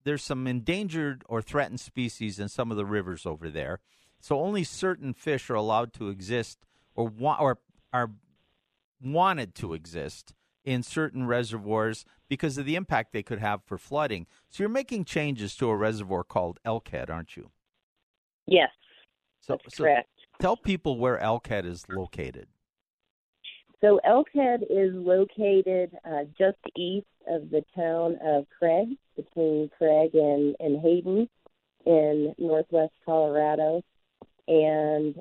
there's 0.04 0.22
some 0.22 0.48
endangered 0.48 1.24
or 1.30 1.42
threatened 1.42 1.80
species 1.80 2.40
in 2.40 2.50
some 2.50 2.70
of 2.70 2.76
the 2.76 2.86
rivers 2.86 3.26
over 3.26 3.50
there. 3.50 3.80
So 4.20 4.42
only 4.42 4.66
certain 4.66 5.14
fish 5.14 5.50
are 5.50 5.56
allowed 5.56 5.94
to 5.94 6.10
exist 6.10 6.58
or 6.94 7.08
wa- 7.08 7.38
or 7.40 7.60
are 7.94 8.12
wanted 9.02 9.56
to 9.56 9.74
exist 9.74 10.34
in 10.68 10.84
certain 10.84 11.26
reservoirs 11.26 12.04
because 12.28 12.58
of 12.58 12.66
the 12.66 12.76
impact 12.76 13.14
they 13.14 13.24
could 13.24 13.40
have 13.40 13.64
for 13.64 13.78
flooding. 13.78 14.28
So 14.50 14.62
you're 14.62 14.70
making 14.70 15.06
changes 15.06 15.56
to 15.56 15.70
a 15.70 15.78
reservoir 15.78 16.26
called 16.26 16.60
Elkhead, 16.66 17.10
aren't 17.10 17.38
you? 17.38 17.52
Yes, 18.48 18.70
So, 19.40 19.58
that's 19.64 19.78
so 19.78 19.86
correct. 19.86 20.10
tell 20.42 20.58
people 20.58 21.00
where 21.00 21.18
Elkhead 21.20 21.64
is 21.64 21.86
located. 21.88 22.50
So 23.80 24.02
Elkhead 24.06 24.64
is 24.64 24.94
located 24.94 25.98
uh, 26.04 26.26
just 26.38 26.58
east 26.76 27.08
of 27.30 27.50
the 27.50 27.64
town 27.74 28.18
of 28.22 28.46
Craig, 28.60 28.90
between 29.16 29.70
Craig 29.78 30.16
and, 30.16 30.54
and 30.60 30.82
Hayden 30.82 31.30
in 31.86 32.36
northwest 32.38 32.92
Colorado. 33.06 33.84
And 34.50 35.16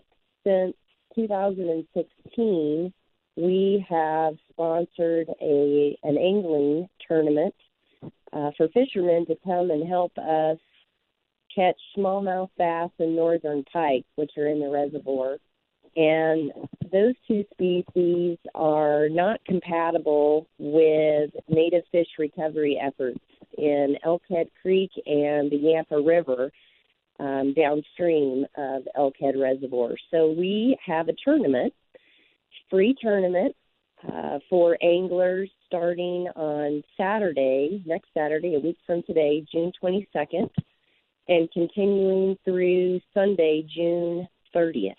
since 0.45 0.75
2016, 1.15 2.93
we 3.37 3.85
have 3.89 4.35
sponsored 4.51 5.29
a 5.41 5.99
an 6.03 6.17
angling 6.17 6.89
tournament 7.07 7.55
uh, 8.33 8.51
for 8.57 8.69
fishermen 8.69 9.27
to 9.27 9.37
come 9.45 9.71
and 9.71 9.87
help 9.89 10.17
us 10.19 10.59
catch 11.55 11.77
smallmouth 11.97 12.51
bass 12.59 12.91
and 12.99 13.17
northern 13.17 13.65
pike, 13.73 14.05
which 14.17 14.33
are 14.37 14.49
in 14.49 14.61
the 14.61 14.69
reservoir. 14.69 15.39
And 15.97 16.53
those 16.93 17.15
two 17.27 17.45
species 17.53 18.37
are 18.55 19.09
not 19.09 19.43
compatible 19.47 20.47
with 20.59 21.31
native 21.49 21.85
fish 21.91 22.09
recovery 22.19 22.79
efforts 22.83 23.21
in 23.57 23.97
Elkhead 24.05 24.51
Creek 24.61 24.91
and 25.07 25.51
the 25.51 25.57
Yampa 25.57 25.99
River 26.07 26.51
um, 27.19 27.55
downstream 27.55 28.45
of 28.59 28.83
Elkhead 28.99 29.41
Reservoir. 29.41 29.95
So 30.11 30.33
we 30.33 30.77
have 30.85 31.09
a 31.09 31.15
tournament, 31.25 31.73
free 32.71 32.95
tournament 33.01 33.55
uh, 34.07 34.39
for 34.49 34.77
anglers 34.83 35.51
starting 35.67 36.29
on 36.37 36.83
Saturday, 36.97 37.83
next 37.87 38.09
Saturday, 38.15 38.55
a 38.55 38.61
week 38.61 38.79
from 38.87 39.03
today, 39.03 39.45
June 39.51 39.73
22nd, 39.83 40.51
and 41.29 41.51
continuing 41.53 42.37
through 42.45 43.01
Sunday, 43.15 43.67
June 43.75 44.29
30th 44.55 44.95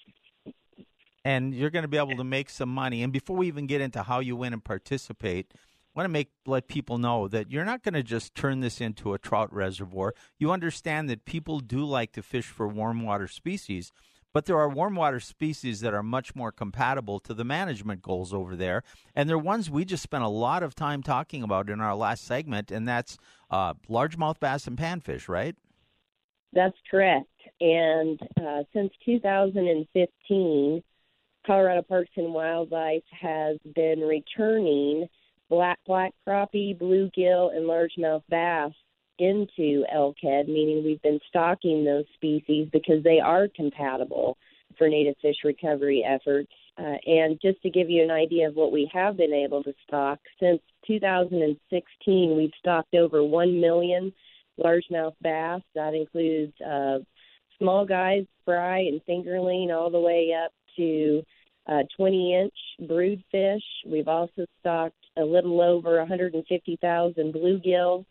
and 1.27 1.53
you're 1.53 1.69
going 1.69 1.83
to 1.83 1.89
be 1.89 1.97
able 1.97 2.15
to 2.15 2.23
make 2.23 2.49
some 2.49 2.69
money. 2.69 3.03
And 3.03 3.11
before 3.11 3.35
we 3.35 3.47
even 3.47 3.67
get 3.67 3.81
into 3.81 4.01
how 4.01 4.19
you 4.21 4.37
win 4.37 4.53
and 4.53 4.63
participate, 4.63 5.51
I 5.53 5.57
want 5.93 6.05
to 6.05 6.09
make 6.09 6.29
let 6.45 6.69
people 6.69 6.99
know 6.99 7.27
that 7.27 7.51
you're 7.51 7.65
not 7.65 7.83
going 7.83 7.95
to 7.95 8.03
just 8.03 8.33
turn 8.33 8.61
this 8.61 8.79
into 8.79 9.13
a 9.13 9.19
trout 9.19 9.51
reservoir. 9.53 10.13
You 10.39 10.51
understand 10.51 11.09
that 11.09 11.25
people 11.25 11.59
do 11.59 11.83
like 11.83 12.13
to 12.13 12.23
fish 12.23 12.45
for 12.45 12.65
warm 12.65 13.03
water 13.03 13.27
species, 13.27 13.91
but 14.33 14.45
there 14.45 14.57
are 14.57 14.69
warm 14.69 14.95
water 14.95 15.19
species 15.19 15.79
that 15.81 15.93
are 15.93 16.03
much 16.03 16.35
more 16.35 16.51
compatible 16.51 17.19
to 17.19 17.33
the 17.33 17.43
management 17.43 18.01
goals 18.01 18.33
over 18.33 18.55
there, 18.55 18.83
and 19.15 19.29
they're 19.29 19.37
ones 19.37 19.69
we 19.69 19.85
just 19.85 20.03
spent 20.03 20.23
a 20.23 20.29
lot 20.29 20.63
of 20.63 20.75
time 20.75 21.01
talking 21.01 21.43
about 21.43 21.69
in 21.69 21.81
our 21.81 21.95
last 21.95 22.23
segment, 22.23 22.71
and 22.71 22.87
that's 22.87 23.17
uh, 23.49 23.73
largemouth 23.89 24.39
bass 24.39 24.67
and 24.67 24.77
panfish, 24.77 25.27
right? 25.27 25.55
That's 26.53 26.77
correct. 26.89 27.27
And 27.59 28.19
uh, 28.39 28.63
since 28.73 28.91
2015, 29.05 30.83
Colorado 31.45 31.81
Parks 31.81 32.11
and 32.17 32.33
Wildlife 32.33 33.03
has 33.11 33.57
been 33.75 34.01
returning 34.01 35.07
black 35.49 35.79
black 35.85 36.13
crappie, 36.27 36.77
bluegill, 36.77 37.55
and 37.55 37.65
largemouth 37.65 38.23
bass 38.29 38.73
into 39.19 39.85
Elkhead, 39.93 40.47
meaning 40.47 40.83
we've 40.83 41.01
been 41.01 41.19
stocking 41.29 41.83
those 41.83 42.05
species 42.15 42.67
because 42.71 43.03
they 43.03 43.19
are 43.19 43.47
compatible 43.55 44.37
for 44.77 44.87
native 44.87 45.15
fish 45.21 45.37
recovery 45.43 46.03
efforts. 46.03 46.51
Uh, 46.77 46.95
and 47.07 47.39
just 47.41 47.61
to 47.63 47.69
give 47.69 47.89
you 47.89 48.03
an 48.03 48.11
idea 48.11 48.47
of 48.47 48.55
what 48.55 48.71
we 48.71 48.89
have 48.93 49.17
been 49.17 49.33
able 49.33 49.63
to 49.63 49.73
stock, 49.87 50.19
since 50.39 50.61
2016, 50.85 52.37
we've 52.37 52.51
stocked 52.59 52.93
over 52.93 53.23
1 53.23 53.59
million 53.59 54.13
largemouth 54.59 55.15
bass. 55.21 55.61
That 55.73 55.93
includes 55.93 56.53
uh, 56.61 56.99
small 57.57 57.85
guys, 57.85 58.25
fry 58.45 58.79
and 58.79 59.01
fingerling, 59.09 59.75
all 59.75 59.89
the 59.89 59.99
way 59.99 60.33
up 60.33 60.51
to 60.77 61.23
uh, 61.67 61.83
20 61.95 62.35
inch 62.35 62.87
brood 62.87 63.23
fish. 63.31 63.63
We've 63.85 64.07
also 64.07 64.45
stocked 64.59 64.95
a 65.17 65.23
little 65.23 65.61
over 65.61 65.97
150,000 65.97 67.33
bluegill 67.33 68.05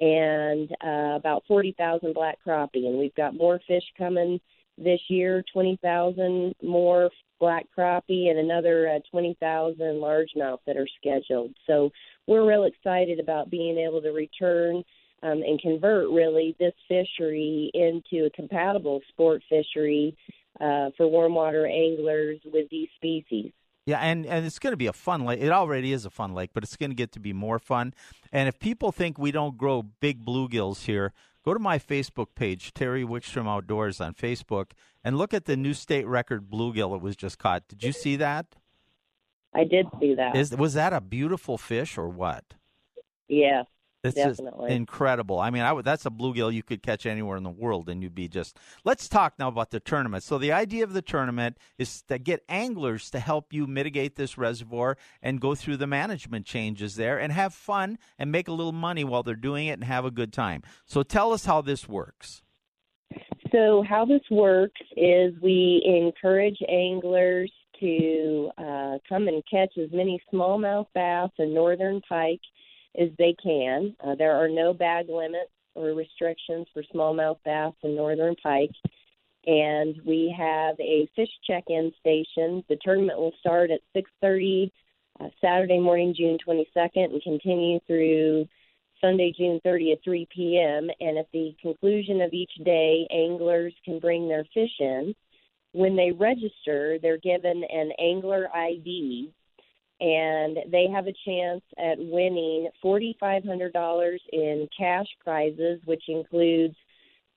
and 0.00 0.70
uh, 0.84 1.16
about 1.16 1.44
40,000 1.46 2.14
black 2.14 2.38
crappie. 2.46 2.86
And 2.86 2.98
we've 2.98 3.14
got 3.14 3.36
more 3.36 3.60
fish 3.66 3.84
coming 3.96 4.40
this 4.78 5.00
year 5.08 5.44
20,000 5.52 6.54
more 6.62 7.10
black 7.38 7.66
crappie 7.76 8.30
and 8.30 8.38
another 8.38 8.88
uh, 8.88 8.98
20,000 9.10 9.76
largemouth 9.78 10.58
that 10.66 10.76
are 10.76 10.88
scheduled. 10.98 11.52
So 11.66 11.90
we're 12.26 12.48
real 12.48 12.64
excited 12.64 13.20
about 13.20 13.50
being 13.50 13.78
able 13.78 14.02
to 14.02 14.10
return. 14.10 14.82
Um, 15.24 15.40
and 15.46 15.60
convert 15.60 16.10
really 16.10 16.56
this 16.58 16.74
fishery 16.88 17.70
into 17.74 18.26
a 18.26 18.30
compatible 18.30 19.00
sport 19.10 19.40
fishery 19.48 20.16
uh, 20.60 20.90
for 20.96 21.06
warm 21.06 21.36
water 21.36 21.64
anglers 21.64 22.40
with 22.44 22.68
these 22.70 22.88
species. 22.96 23.52
Yeah, 23.84 23.98
and, 23.98 24.24
and 24.26 24.46
it's 24.46 24.60
going 24.60 24.72
to 24.72 24.76
be 24.76 24.86
a 24.86 24.92
fun 24.92 25.24
lake. 25.24 25.40
It 25.40 25.50
already 25.50 25.92
is 25.92 26.04
a 26.04 26.10
fun 26.10 26.34
lake, 26.34 26.50
but 26.54 26.62
it's 26.62 26.76
going 26.76 26.90
to 26.90 26.96
get 26.96 27.10
to 27.12 27.20
be 27.20 27.32
more 27.32 27.58
fun. 27.58 27.94
And 28.30 28.48
if 28.48 28.60
people 28.60 28.92
think 28.92 29.18
we 29.18 29.32
don't 29.32 29.56
grow 29.56 29.82
big 29.82 30.24
bluegills 30.24 30.84
here, 30.84 31.12
go 31.44 31.52
to 31.52 31.58
my 31.58 31.78
Facebook 31.78 32.28
page, 32.36 32.72
Terry 32.74 33.04
Wickstrom 33.04 33.48
Outdoors 33.48 34.00
on 34.00 34.14
Facebook, 34.14 34.72
and 35.02 35.18
look 35.18 35.34
at 35.34 35.46
the 35.46 35.56
new 35.56 35.74
state 35.74 36.06
record 36.06 36.48
bluegill 36.48 36.92
that 36.92 37.02
was 37.02 37.16
just 37.16 37.38
caught. 37.38 37.66
Did 37.66 37.82
you 37.82 37.92
see 37.92 38.14
that? 38.16 38.46
I 39.52 39.64
did 39.64 39.86
see 40.00 40.14
that. 40.14 40.36
Is 40.36 40.56
was 40.56 40.74
that 40.74 40.92
a 40.92 41.00
beautiful 41.00 41.58
fish 41.58 41.98
or 41.98 42.08
what? 42.08 42.54
Yes, 43.28 43.66
It's 44.02 44.16
definitely 44.16 44.72
incredible. 44.72 45.38
I 45.38 45.50
mean, 45.50 45.62
I 45.62 45.72
would, 45.72 45.84
that's 45.84 46.06
a 46.06 46.10
bluegill 46.10 46.52
you 46.52 46.62
could 46.62 46.82
catch 46.82 47.06
anywhere 47.06 47.36
in 47.36 47.44
the 47.44 47.50
world, 47.50 47.88
and 47.88 48.02
you'd 48.02 48.14
be 48.14 48.28
just. 48.28 48.58
Let's 48.84 49.08
talk 49.08 49.34
now 49.38 49.48
about 49.48 49.70
the 49.70 49.78
tournament. 49.78 50.24
So 50.24 50.38
the 50.38 50.50
idea 50.50 50.82
of 50.82 50.92
the 50.92 51.02
tournament 51.02 51.56
is 51.78 52.02
to 52.08 52.18
get 52.18 52.42
anglers 52.48 53.10
to 53.10 53.20
help 53.20 53.52
you 53.52 53.66
mitigate 53.66 54.16
this 54.16 54.36
reservoir 54.36 54.96
and 55.22 55.40
go 55.40 55.54
through 55.54 55.76
the 55.76 55.86
management 55.86 56.46
changes 56.46 56.96
there 56.96 57.18
and 57.18 57.32
have 57.32 57.54
fun 57.54 57.98
and 58.18 58.32
make 58.32 58.48
a 58.48 58.52
little 58.52 58.72
money 58.72 59.04
while 59.04 59.22
they're 59.22 59.36
doing 59.36 59.68
it 59.68 59.74
and 59.74 59.84
have 59.84 60.04
a 60.04 60.10
good 60.10 60.32
time. 60.32 60.62
So 60.84 61.02
tell 61.02 61.32
us 61.32 61.44
how 61.44 61.60
this 61.60 61.88
works. 61.88 62.42
So, 63.52 63.84
how 63.86 64.06
this 64.06 64.22
works 64.30 64.80
is 64.96 65.34
we 65.42 65.82
encourage 65.84 66.56
anglers 66.68 67.52
to 67.80 68.50
uh, 68.56 68.98
come 69.08 69.28
and 69.28 69.42
catch 69.50 69.76
as 69.76 69.90
many 69.92 70.22
smallmouth 70.32 70.86
bass 70.94 71.30
and 71.38 71.52
northern 71.52 72.00
pike 72.08 72.40
as 72.98 73.08
they 73.18 73.34
can. 73.42 73.96
Uh, 74.04 74.14
there 74.14 74.36
are 74.36 74.48
no 74.48 74.72
bag 74.72 75.08
limits 75.08 75.50
or 75.74 75.88
restrictions 75.88 76.66
for 76.72 76.82
smallmouth 76.94 77.38
bass 77.44 77.72
and 77.82 77.96
northern 77.96 78.36
pike. 78.42 78.72
And 79.46 79.96
we 80.04 80.34
have 80.36 80.76
a 80.78 81.08
fish 81.16 81.30
check-in 81.46 81.92
station. 81.98 82.62
The 82.68 82.78
tournament 82.82 83.18
will 83.18 83.32
start 83.40 83.70
at 83.70 83.80
6:30 83.94 84.70
uh, 85.20 85.28
Saturday 85.40 85.80
morning, 85.80 86.14
June 86.16 86.38
22nd, 86.46 87.12
and 87.12 87.22
continue 87.22 87.80
through 87.86 88.46
Sunday, 89.00 89.32
June 89.36 89.60
30th, 89.66 90.02
3 90.04 90.28
p.m. 90.34 90.88
And 91.00 91.18
at 91.18 91.26
the 91.32 91.54
conclusion 91.60 92.20
of 92.20 92.32
each 92.32 92.52
day, 92.64 93.06
anglers 93.10 93.74
can 93.84 93.98
bring 93.98 94.28
their 94.28 94.44
fish 94.54 94.70
in. 94.78 95.14
When 95.72 95.96
they 95.96 96.12
register, 96.12 96.98
they're 97.00 97.18
given 97.18 97.64
an 97.64 97.92
angler 97.98 98.48
ID, 98.54 99.32
and 100.02 100.58
they 100.72 100.88
have 100.92 101.06
a 101.06 101.14
chance 101.24 101.62
at 101.78 101.96
winning 101.96 102.68
$4,500 102.84 104.18
in 104.32 104.68
cash 104.76 105.06
prizes, 105.22 105.80
which 105.84 106.02
includes 106.08 106.74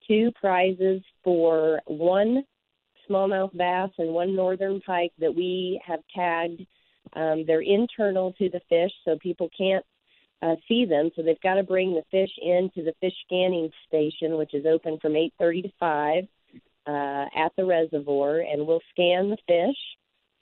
two 0.07 0.31
prizes 0.31 1.03
for 1.23 1.79
one 1.85 2.43
smallmouth 3.07 3.55
bass 3.55 3.91
and 3.99 4.11
one 4.11 4.35
northern 4.35 4.81
pike 4.81 5.13
that 5.19 5.33
we 5.33 5.79
have 5.85 5.99
tagged. 6.15 6.65
Um, 7.13 7.43
they're 7.45 7.61
internal 7.61 8.33
to 8.33 8.49
the 8.49 8.61
fish, 8.67 8.91
so 9.05 9.15
people 9.21 9.47
can't 9.55 9.85
uh, 10.41 10.55
see 10.67 10.85
them. 10.85 11.11
So 11.15 11.21
they've 11.21 11.39
got 11.41 11.55
to 11.55 11.63
bring 11.63 11.93
the 11.93 12.01
fish 12.09 12.31
into 12.41 12.83
the 12.83 12.95
fish 12.99 13.13
scanning 13.27 13.69
station, 13.87 14.37
which 14.37 14.55
is 14.55 14.65
open 14.65 14.97
from 14.99 15.13
8:30 15.13 15.61
to 15.63 15.71
5 15.79 16.23
uh, 16.87 17.25
at 17.35 17.51
the 17.57 17.65
reservoir, 17.65 18.39
and 18.39 18.65
we'll 18.65 18.81
scan 18.89 19.29
the 19.29 19.37
fish, 19.47 19.77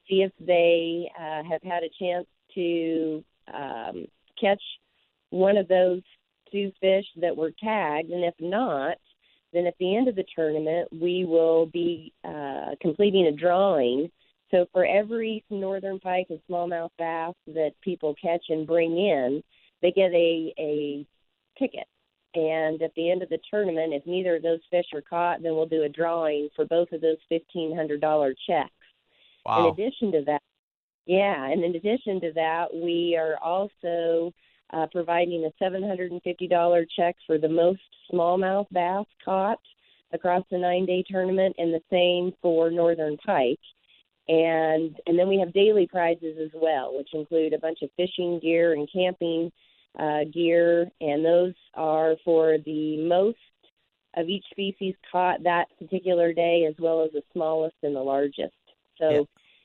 see 0.07 0.21
if 0.23 0.31
they 0.39 1.09
uh, 1.17 1.43
have 1.43 1.61
had 1.63 1.83
a 1.83 1.89
chance 1.99 2.27
to 2.55 3.23
um, 3.53 4.05
catch 4.39 4.61
one 5.29 5.57
of 5.57 5.67
those 5.67 6.01
two 6.51 6.71
fish 6.79 7.05
that 7.21 7.35
were 7.35 7.51
tagged, 7.63 8.11
and 8.11 8.23
if 8.23 8.35
not, 8.39 8.97
then 9.53 9.65
at 9.65 9.75
the 9.79 9.95
end 9.95 10.07
of 10.07 10.15
the 10.15 10.25
tournament 10.35 10.87
we 10.91 11.25
will 11.25 11.65
be 11.67 12.13
uh, 12.23 12.71
completing 12.81 13.27
a 13.27 13.31
drawing. 13.31 14.09
So 14.51 14.67
for 14.71 14.85
every 14.85 15.43
northern 15.49 15.99
pike 15.99 16.27
and 16.29 16.39
smallmouth 16.49 16.91
bass 16.99 17.33
that 17.47 17.71
people 17.81 18.15
catch 18.21 18.45
and 18.49 18.67
bring 18.67 18.91
in, 18.97 19.43
they 19.81 19.91
get 19.91 20.11
a 20.11 20.53
a 20.59 21.05
ticket. 21.57 21.87
And 22.35 22.81
at 22.81 22.93
the 22.95 23.11
end 23.11 23.21
of 23.21 23.29
the 23.29 23.39
tournament, 23.49 23.93
if 23.93 24.05
neither 24.07 24.35
of 24.35 24.43
those 24.43 24.59
fish 24.71 24.85
are 24.93 25.01
caught, 25.01 25.43
then 25.43 25.55
we'll 25.55 25.67
do 25.67 25.83
a 25.83 25.89
drawing 25.89 26.49
for 26.55 26.65
both 26.65 26.91
of 26.91 27.01
those 27.01 27.17
fifteen 27.29 27.75
hundred 27.75 28.01
dollar 28.01 28.35
checks. 28.47 28.71
Wow. 29.45 29.59
In 29.59 29.73
addition 29.73 30.11
to 30.13 30.23
that, 30.25 30.41
yeah, 31.05 31.47
and 31.47 31.63
in 31.63 31.75
addition 31.75 32.21
to 32.21 32.31
that, 32.33 32.73
we 32.73 33.17
are 33.19 33.37
also 33.43 34.31
uh, 34.71 34.87
providing 34.91 35.45
a 35.45 35.51
seven 35.63 35.83
hundred 35.83 36.11
and 36.11 36.21
fifty 36.23 36.47
dollar 36.47 36.85
check 36.97 37.15
for 37.27 37.37
the 37.37 37.49
most 37.49 37.81
smallmouth 38.11 38.67
bass 38.71 39.05
caught 39.23 39.59
across 40.13 40.43
the 40.51 40.57
nine 40.57 40.85
day 40.85 41.03
tournament, 41.09 41.55
and 41.57 41.73
the 41.73 41.81
same 41.91 42.33
for 42.41 42.71
northern 42.71 43.17
pike. 43.17 43.59
And 44.29 44.95
and 45.05 45.19
then 45.19 45.27
we 45.27 45.39
have 45.39 45.51
daily 45.53 45.87
prizes 45.87 46.37
as 46.41 46.51
well, 46.53 46.95
which 46.97 47.09
include 47.13 47.53
a 47.53 47.59
bunch 47.59 47.79
of 47.81 47.89
fishing 47.97 48.39
gear 48.39 48.73
and 48.73 48.87
camping 48.91 49.51
uh, 49.99 50.23
gear, 50.33 50.89
and 51.01 51.25
those 51.25 51.53
are 51.73 52.15
for 52.23 52.57
the 52.65 52.97
most 53.05 53.37
of 54.15 54.29
each 54.29 54.45
species 54.51 54.95
caught 55.11 55.43
that 55.43 55.65
particular 55.77 56.33
day, 56.33 56.65
as 56.69 56.75
well 56.79 57.03
as 57.03 57.11
the 57.11 57.23
smallest 57.33 57.75
and 57.83 57.95
the 57.95 57.99
largest. 58.01 58.53
So 58.97 59.09
Yeah. 59.09 59.21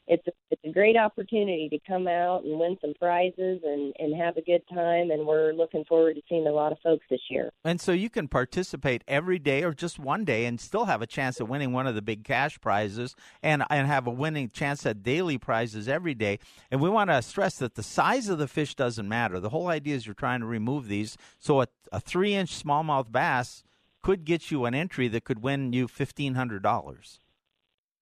It's 0.09 0.27
a, 0.27 0.33
it's 0.51 0.64
a 0.64 0.73
great 0.73 0.97
opportunity 0.97 1.68
to 1.68 1.79
come 1.87 2.09
out 2.09 2.42
and 2.44 2.59
win 2.59 2.77
some 2.81 2.94
prizes 2.99 3.61
and 3.62 3.94
and 3.99 4.21
have 4.21 4.37
a 4.37 4.42
good 4.42 4.62
time, 4.73 5.11
and 5.11 5.27
we're 5.27 5.53
looking 5.53 5.85
forward 5.85 6.14
to 6.14 6.23
seeing 6.29 6.47
a 6.47 6.51
lot 6.51 6.73
of 6.73 6.79
folks 6.83 7.05
this 7.11 7.21
year. 7.29 7.51
And 7.64 7.81
so 7.81 7.92
you 7.92 8.09
can 8.09 8.27
participate 8.27 9.05
every 9.07 9.38
day 9.38 9.62
or 9.62 9.75
just 9.75 9.99
one 9.99 10.25
day 10.25 10.47
and 10.47 10.59
still 10.61 10.87
have 10.87 11.03
a 11.03 11.07
chance 11.07 11.40
at 11.40 11.49
winning 11.49 11.73
one 11.73 11.87
of 11.87 11.94
the 11.94 12.03
big 12.03 12.25
cash 12.25 12.59
prizes 12.61 13.14
and 13.42 13.62
and 13.68 13.87
have 13.87 14.07
a 14.07 14.11
winning 14.11 14.49
chance 14.49 14.87
at 14.87 15.03
daily 15.03 15.37
prizes 15.37 15.88
every 15.88 16.14
day. 16.14 16.38
And 16.71 16.81
we 16.81 16.88
want 16.88 17.11
to 17.11 17.21
stress 17.23 17.59
that 17.59 17.75
the 17.75 17.83
size 17.83 18.29
of 18.29 18.38
the 18.38 18.49
fish 18.49 18.75
doesn't 18.75 19.09
matter. 19.09 19.38
The 19.38 19.51
whole 19.51 19.68
idea 19.68 19.94
is 19.94 20.07
you're 20.07 20.14
trying 20.14 20.40
to 20.40 20.47
remove 20.47 20.88
these. 20.88 21.18
So 21.38 21.61
a, 21.61 21.68
a 21.92 22.01
three 22.01 22.35
inch 22.35 22.62
smallmouth 22.62 23.12
bass 23.12 23.62
could 24.03 24.25
get 24.25 24.51
you 24.51 24.64
an 24.64 24.75
entry 24.75 25.09
that 25.09 25.25
could 25.25 25.42
win 25.42 25.73
you 25.75 25.87
fifteen 25.87 26.35
hundred 26.35 26.62
dollars. 26.62 27.21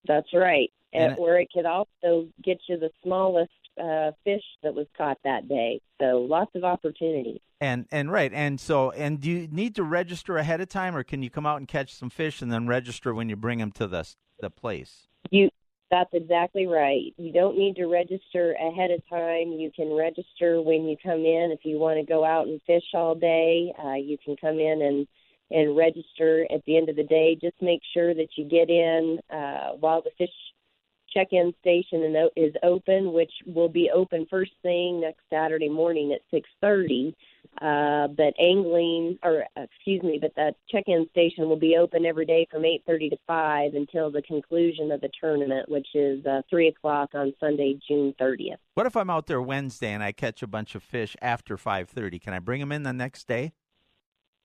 That's 0.07 0.33
right. 0.33 0.71
And 0.97 1.13
it- 1.13 1.19
where 1.19 1.39
it 1.39 1.49
could 1.53 1.67
also 1.67 2.29
get 2.43 2.59
you 2.69 2.79
the 2.79 2.91
smallest 3.03 3.53
uh, 3.81 4.13
fish 4.25 4.43
that 4.63 4.75
was 4.75 4.87
caught 4.97 5.19
that 5.25 5.49
day. 5.49 5.81
So 6.01 6.27
lots 6.29 6.51
of 6.55 6.65
opportunities. 6.65 7.41
And 7.61 7.87
and 7.91 8.13
right, 8.13 8.33
and 8.35 8.61
so 8.61 8.91
and 8.91 9.21
do 9.21 9.31
you 9.31 9.49
need 9.49 9.75
to 9.77 9.83
register 9.83 10.37
ahead 10.37 10.61
of 10.61 10.69
time, 10.69 10.95
or 10.95 11.03
can 11.03 11.23
you 11.23 11.31
come 11.31 11.47
out 11.47 11.57
and 11.57 11.67
catch 11.67 11.95
some 11.95 12.11
fish 12.11 12.43
and 12.43 12.53
then 12.53 12.67
register 12.67 13.15
when 13.15 13.29
you 13.31 13.37
bring 13.37 13.59
them 13.59 13.73
to 13.73 13.87
the 13.87 14.07
the 14.41 14.51
place? 14.51 15.09
You 15.31 15.49
that's 15.91 16.11
exactly 16.13 16.67
right. 16.67 17.15
You 17.17 17.33
don't 17.33 17.57
need 17.57 17.77
to 17.77 17.87
register 17.87 18.53
ahead 18.55 18.91
of 18.91 19.01
time. 19.09 19.53
You 19.53 19.71
can 19.75 19.95
register 19.95 20.61
when 20.61 20.85
you 20.85 20.97
come 21.03 21.25
in. 21.25 21.51
If 21.53 21.61
you 21.65 21.79
want 21.79 21.99
to 21.99 22.05
go 22.05 22.25
out 22.25 22.47
and 22.49 22.61
fish 22.67 22.85
all 22.93 23.15
day, 23.15 23.73
uh, 23.83 23.95
you 23.95 24.19
can 24.23 24.37
come 24.37 24.59
in 24.59 24.83
and 24.83 25.07
and 25.51 25.77
register 25.77 26.45
at 26.53 26.65
the 26.67 26.77
end 26.77 26.89
of 26.89 26.97
the 26.97 27.05
day. 27.05 27.39
Just 27.41 27.57
make 27.63 27.81
sure 27.95 28.13
that 28.15 28.29
you 28.37 28.45
get 28.45 28.69
in 28.69 29.19
uh, 29.31 29.77
while 29.79 30.03
the 30.03 30.11
fish 30.19 30.29
check-in 31.17 31.55
station 31.61 32.03
and 32.03 32.31
is 32.37 32.55
open, 32.63 33.13
which 33.13 33.33
will 33.47 33.69
be 33.69 33.91
open 33.95 34.27
first 34.29 34.53
thing 34.63 35.01
next 35.01 35.21
Saturday 35.31 35.69
morning 35.69 36.13
at 36.13 36.21
six 36.31 36.49
thirty. 36.61 37.17
Uh, 37.63 38.07
but 38.09 38.35
angling, 38.39 39.19
or 39.23 39.45
excuse 39.57 40.03
me, 40.03 40.19
but 40.21 40.35
the 40.35 40.55
check-in 40.71 41.07
station 41.11 41.49
will 41.49 41.59
be 41.59 41.79
open 41.79 42.05
every 42.05 42.27
day 42.27 42.47
from 42.51 42.63
8:30 42.63 43.11
to 43.11 43.17
5 43.27 43.75
until 43.75 44.11
the 44.11 44.21
conclusion 44.23 44.93
of 44.93 45.01
the 45.01 45.09
tournament, 45.19 45.67
which 45.71 45.87
is 45.95 46.25
uh, 46.27 46.43
3 46.51 46.69
o'clock 46.69 47.11
on 47.15 47.33
Sunday, 47.41 47.79
June 47.89 48.15
30th. 48.21 48.59
What 48.75 48.85
if 48.85 48.95
I'm 48.95 49.09
out 49.09 49.27
there 49.27 49.41
Wednesday 49.41 49.93
and 49.93 50.03
I 50.03 50.13
catch 50.13 50.43
a 50.43 50.47
bunch 50.47 50.75
of 50.75 50.83
fish 50.83 51.17
after 51.23 51.57
five 51.57 51.89
thirty? 51.89 52.19
Can 52.19 52.35
I 52.35 52.41
bring 52.41 52.61
them 52.61 52.73
in 52.73 52.83
the 52.83 52.93
next 52.93 53.27
day? 53.27 53.53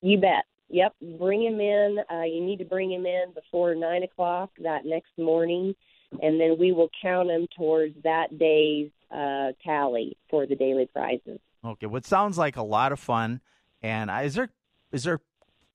You 0.01 0.17
bet. 0.17 0.45
Yep, 0.69 0.95
bring 1.19 1.43
him 1.43 1.60
in. 1.60 1.97
Uh, 2.10 2.23
you 2.23 2.41
need 2.41 2.60
to 2.60 2.65
bring 2.65 2.89
him 2.91 3.05
in 3.05 3.34
before 3.34 3.75
9 3.75 4.03
o'clock 4.03 4.51
that 4.63 4.86
next 4.86 5.12
morning, 5.17 5.75
and 6.21 6.39
then 6.39 6.58
we 6.60 6.71
will 6.71 6.89
count 7.02 7.28
them 7.28 7.47
towards 7.58 7.95
that 8.04 8.38
day's 8.38 8.89
uh, 9.12 9.52
tally 9.63 10.17
for 10.30 10.45
the 10.45 10.56
daily 10.56 10.88
prizes. 10.91 11.39
Okay, 11.63 11.86
what 11.86 12.06
sounds 12.06 12.38
like 12.38 12.58
a 12.58 12.63
lot 12.63 12.91
of 12.91 13.00
fun. 13.00 13.41
And 13.84 14.12
is 14.26 14.36
there 14.36 14.50
is 14.91 15.04
there 15.04 15.19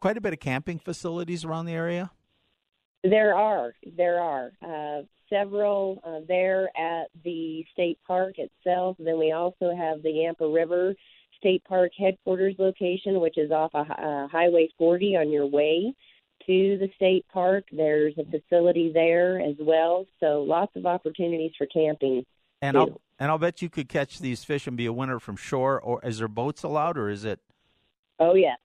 quite 0.01 0.16
a 0.16 0.20
bit 0.20 0.33
of 0.33 0.40
camping 0.40 0.79
facilities 0.79 1.44
around 1.44 1.66
the 1.66 1.72
area? 1.72 2.11
There 3.03 3.35
are, 3.35 3.72
there 3.96 4.20
are 4.20 4.51
uh, 4.62 5.03
several 5.31 6.01
uh, 6.05 6.20
there 6.27 6.68
at 6.77 7.09
the 7.25 7.64
state 7.72 7.99
park 8.07 8.35
itself. 8.38 8.96
Then 8.99 9.18
we 9.18 9.33
also 9.33 9.75
have 9.77 10.03
the 10.03 10.11
Yampa 10.11 10.46
River 10.46 10.94
State 11.38 11.62
Park 11.64 11.92
headquarters 11.96 12.55
location, 12.59 13.20
which 13.20 13.38
is 13.38 13.51
off 13.51 13.70
of 13.75 13.90
uh, 13.90 14.29
Highway 14.29 14.68
40 14.79 15.16
on 15.16 15.31
your 15.31 15.46
way 15.46 15.94
to 16.46 16.78
the 16.78 16.88
state 16.96 17.26
park. 17.32 17.64
There's 17.72 18.14
a 18.18 18.24
facility 18.24 18.92
there 18.92 19.40
as 19.40 19.56
well, 19.61 20.06
so 20.20 20.42
lots 20.42 20.74
of 20.76 20.87
opportunities 20.87 21.52
for 21.56 21.66
camping. 21.66 22.24
And 22.62 22.74
Too. 22.74 22.80
I'll 22.80 23.00
and 23.18 23.30
I'll 23.30 23.38
bet 23.38 23.62
you 23.62 23.70
could 23.70 23.88
catch 23.88 24.18
these 24.18 24.44
fish 24.44 24.66
and 24.66 24.76
be 24.76 24.87
a 24.87 24.92
winner 24.92 25.18
from 25.18 25.37
shore. 25.37 25.80
Or 25.80 26.00
is 26.04 26.18
there 26.18 26.28
boats 26.28 26.62
allowed, 26.62 26.98
or 26.98 27.09
is 27.09 27.24
it? 27.24 27.40
Oh 28.18 28.35
yeah, 28.35 28.56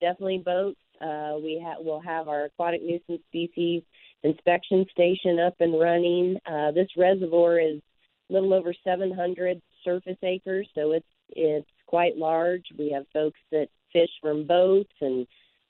definitely 0.00 0.38
boats. 0.38 0.78
Uh, 1.00 1.36
we 1.42 1.62
ha- 1.64 1.80
will 1.80 2.00
have 2.00 2.28
our 2.28 2.44
aquatic 2.44 2.82
nuisance 2.82 3.22
species 3.28 3.82
inspection 4.22 4.84
station 4.90 5.38
up 5.38 5.54
and 5.60 5.78
running. 5.78 6.38
Uh, 6.46 6.70
this 6.72 6.88
reservoir 6.96 7.58
is 7.58 7.80
a 8.28 8.32
little 8.32 8.52
over 8.52 8.74
700 8.84 9.60
surface 9.84 10.18
acres, 10.22 10.68
so 10.74 10.92
it's 10.92 11.06
it's 11.30 11.68
quite 11.86 12.16
large. 12.16 12.64
We 12.78 12.90
have 12.90 13.06
folks 13.12 13.38
that 13.50 13.68
fish 13.92 14.10
from 14.20 14.46
boats 14.46 14.92
and 15.00 15.26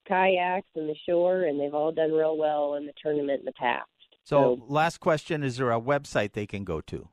kayaks 0.06 0.68
and 0.74 0.88
the 0.88 0.96
shore, 1.08 1.42
and 1.42 1.60
they've 1.60 1.74
all 1.74 1.92
done 1.92 2.12
real 2.12 2.36
well 2.36 2.74
in 2.74 2.86
the 2.86 2.92
tournament 3.02 3.40
in 3.40 3.44
the 3.44 3.52
past. 3.52 3.88
So, 4.24 4.62
last 4.68 5.00
question: 5.00 5.42
Is 5.42 5.56
there 5.56 5.72
a 5.72 5.80
website 5.80 6.32
they 6.32 6.46
can 6.46 6.64
go 6.64 6.80
to? 6.82 7.08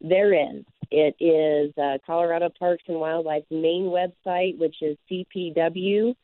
There 0.00 0.32
is. 0.34 0.64
it 0.90 1.14
is 1.20 1.72
uh, 1.78 1.98
Colorado 2.04 2.48
Parks 2.58 2.82
and 2.88 2.96
Wildlife's 2.98 3.46
main 3.50 3.84
website, 3.84 4.58
which 4.58 4.74
is 4.82 4.96
cpw.state.co.us 5.10 6.16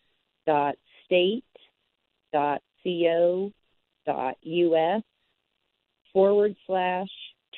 forward 6.13 6.57
slash 6.67 7.09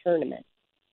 tournament. 0.05 0.45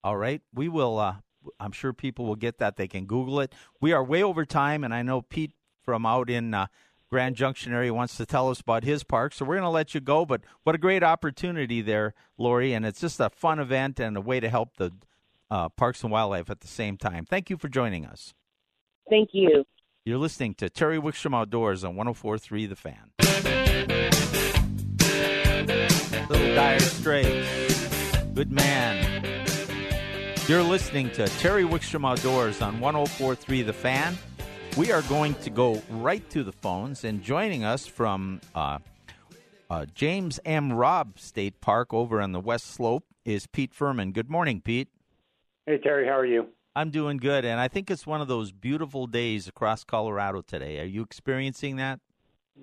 All 0.04 0.16
right. 0.16 0.42
We 0.54 0.70
will, 0.70 0.98
uh, 1.00 1.16
I'm 1.60 1.74
sure 1.74 1.92
people 1.92 2.26
will 2.26 2.36
get 2.36 2.60
that. 2.60 2.78
They 2.78 2.88
can 2.88 3.06
Google 3.06 3.42
it. 3.42 3.54
We 3.82 3.92
are 3.92 4.04
way 4.04 4.24
over 4.24 4.46
time, 4.46 4.86
and 4.86 4.94
I 4.94 5.02
know 5.02 5.22
Pete 5.22 5.52
from 5.84 6.06
out 6.06 6.30
in 6.30 6.54
uh, 6.54 6.68
Grand 7.10 7.36
Junction 7.36 7.74
area 7.74 7.94
wants 7.94 8.18
to 8.18 8.26
tell 8.26 8.50
us 8.50 8.60
about 8.60 8.84
his 8.84 9.04
park. 9.04 9.34
So 9.34 9.46
we're 9.46 9.56
going 9.56 9.64
to 9.64 9.70
let 9.70 9.96
you 9.96 10.02
go. 10.02 10.26
But 10.26 10.42
what 10.64 10.76
a 10.76 10.78
great 10.78 11.04
opportunity 11.04 11.82
there, 11.82 12.14
Lori. 12.38 12.74
And 12.74 12.86
it's 12.86 13.00
just 13.00 13.20
a 13.20 13.30
fun 13.30 13.60
event 13.60 14.00
and 14.00 14.18
a 14.18 14.22
way 14.22 14.40
to 14.40 14.50
help 14.50 14.78
the 14.78 14.92
uh, 15.50 15.70
Parks 15.70 16.04
and 16.04 16.12
Wildlife 16.12 16.50
at 16.50 16.60
the 16.62 16.68
same 16.68 16.98
time. 16.98 17.26
Thank 17.26 17.50
you 17.50 17.58
for 17.58 17.70
joining 17.70 18.06
us. 18.06 18.34
Thank 19.10 19.30
you. 19.32 19.64
You're 20.06 20.18
listening 20.18 20.54
to 20.56 20.70
Terry 20.70 21.00
Wickstrom 21.00 21.36
Outdoors 21.36 21.84
on 21.84 21.96
1043 21.96 22.66
The 22.66 22.76
Fan. 22.76 23.12
Little 26.30 26.56
Dire 26.56 26.80
Straits. 26.80 28.18
Good 28.34 28.52
man. 28.52 29.46
You're 30.48 30.64
listening 30.64 31.10
to 31.12 31.28
Terry 31.28 31.64
Wickstrom 31.64 32.10
Outdoors 32.10 32.62
on 32.62 32.80
1043 32.80 33.64
The 33.64 33.74
Fan. 33.74 34.18
We 34.78 34.92
are 34.92 35.02
going 35.04 35.34
to 35.42 35.50
go 35.50 35.82
right 35.90 36.30
to 36.30 36.44
the 36.44 36.52
phones, 36.52 37.04
and 37.04 37.24
joining 37.24 37.64
us 37.64 37.88
from 37.88 38.42
uh, 38.54 38.78
uh, 39.72 39.88
James 39.96 40.40
M. 40.46 40.72
Robb 40.72 41.18
State 41.18 41.60
Park 41.62 41.96
over 41.96 42.22
on 42.22 42.32
the 42.32 42.40
West 42.40 42.68
Slope 42.68 43.04
is 43.26 43.48
Pete 43.48 43.74
Furman. 43.74 44.12
Good 44.12 44.30
morning, 44.30 44.62
Pete. 44.62 44.90
Hey, 45.66 45.80
Terry, 45.80 46.06
how 46.06 46.16
are 46.16 46.28
you? 46.28 46.50
I'm 46.76 46.92
doing 46.92 47.18
good, 47.18 47.44
and 47.44 47.60
I 47.60 47.68
think 47.68 47.90
it's 47.90 48.06
one 48.06 48.22
of 48.22 48.28
those 48.28 48.52
beautiful 48.52 49.08
days 49.08 49.48
across 49.48 49.84
Colorado 49.84 50.44
today. 50.44 50.80
Are 50.80 50.86
you 50.86 51.02
experiencing 51.02 51.78
that? 51.78 52.00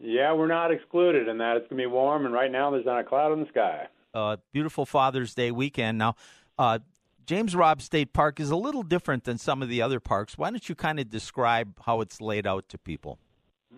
Yeah, 0.00 0.34
we're 0.34 0.46
not 0.46 0.70
excluded 0.70 1.26
in 1.26 1.38
that. 1.38 1.56
It's 1.56 1.68
going 1.68 1.82
to 1.82 1.88
be 1.88 1.92
warm, 1.92 2.26
and 2.26 2.32
right 2.32 2.50
now 2.50 2.70
there's 2.70 2.86
not 2.86 3.00
a 3.00 3.04
cloud 3.04 3.32
in 3.32 3.40
the 3.40 3.48
sky. 3.48 3.88
Uh, 4.14 4.36
beautiful 4.52 4.86
Father's 4.86 5.34
Day 5.34 5.50
weekend. 5.50 5.98
Now, 5.98 6.14
uh, 6.60 6.78
James 7.26 7.56
Robb 7.56 7.80
State 7.80 8.12
Park 8.12 8.38
is 8.38 8.50
a 8.50 8.56
little 8.56 8.82
different 8.82 9.24
than 9.24 9.38
some 9.38 9.62
of 9.62 9.68
the 9.68 9.80
other 9.80 10.00
parks. 10.00 10.36
Why 10.36 10.50
don't 10.50 10.68
you 10.68 10.74
kind 10.74 11.00
of 11.00 11.08
describe 11.08 11.72
how 11.86 12.00
it's 12.00 12.20
laid 12.20 12.46
out 12.46 12.68
to 12.68 12.78
people? 12.78 13.18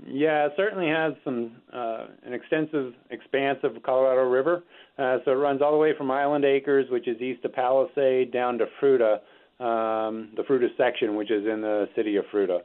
Yeah, 0.07 0.47
it 0.47 0.53
certainly 0.57 0.89
has 0.89 1.15
some 1.25 1.53
uh, 1.73 2.07
an 2.25 2.35
extensive 2.35 2.93
expanse 3.11 3.59
of 3.63 3.83
Colorado 3.83 4.29
River. 4.29 4.63
Uh, 4.99 5.19
so 5.25 5.31
it 5.31 5.35
runs 5.35 5.63
all 5.63 5.73
the 5.73 5.79
way 5.79 5.93
from 5.97 6.11
Island 6.11 6.45
Acres, 6.45 6.87
which 6.91 7.09
is 7.09 7.21
east 7.21 7.45
of 7.45 7.53
Palisade, 7.53 8.33
down 8.33 8.59
to 8.59 8.67
Fruita, 8.81 9.15
um, 9.65 10.31
the 10.37 10.43
Fruita 10.49 10.69
section, 10.77 11.17
which 11.17 11.31
is 11.31 11.47
in 11.47 11.61
the 11.61 11.89
city 11.97 12.17
of 12.17 12.25
Fruita. 12.33 12.59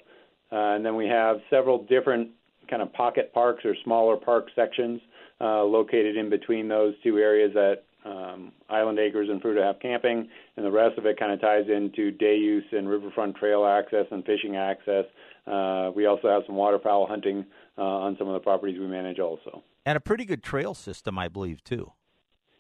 Uh, 0.52 0.76
and 0.76 0.86
then 0.86 0.96
we 0.96 1.08
have 1.08 1.38
several 1.50 1.84
different 1.84 2.30
kind 2.70 2.82
of 2.82 2.92
pocket 2.94 3.34
parks 3.34 3.64
or 3.64 3.76
smaller 3.84 4.18
park 4.18 4.48
sections 4.56 5.00
uh, 5.40 5.64
located 5.64 6.18
in 6.18 6.30
between 6.30 6.68
those 6.68 6.94
two 7.04 7.18
areas 7.18 7.52
that 7.54 7.84
um, 8.06 8.52
Island 8.70 9.00
Acres 9.00 9.30
and 9.30 9.42
Fruita 9.42 9.64
have 9.64 9.80
camping, 9.80 10.28
and 10.58 10.66
the 10.66 10.72
rest 10.72 10.98
of 10.98 11.06
it 11.06 11.20
kind 11.20 11.32
of 11.32 11.42
ties 11.42 11.66
into 11.68 12.12
day 12.12 12.36
use 12.36 12.66
and 12.72 12.90
riverfront 12.90 13.36
trail 13.36 13.66
access 13.66 14.06
and 14.12 14.26
fishing 14.26 14.56
access. 14.56 15.06
Uh, 15.48 15.92
we 15.96 16.06
also 16.06 16.28
have 16.28 16.44
some 16.46 16.56
waterfowl 16.56 17.08
hunting 17.08 17.46
uh, 17.78 17.82
on 17.82 18.16
some 18.18 18.28
of 18.28 18.34
the 18.34 18.40
properties 18.40 18.80
we 18.80 18.88
manage 18.88 19.20
also. 19.20 19.64
And 19.86 19.98
a 19.98 20.02
pretty 20.02 20.26
good 20.26 20.44
trail 20.44 20.74
system, 20.74 21.18
I 21.18 21.28
believe, 21.28 21.64
too. 21.64 21.94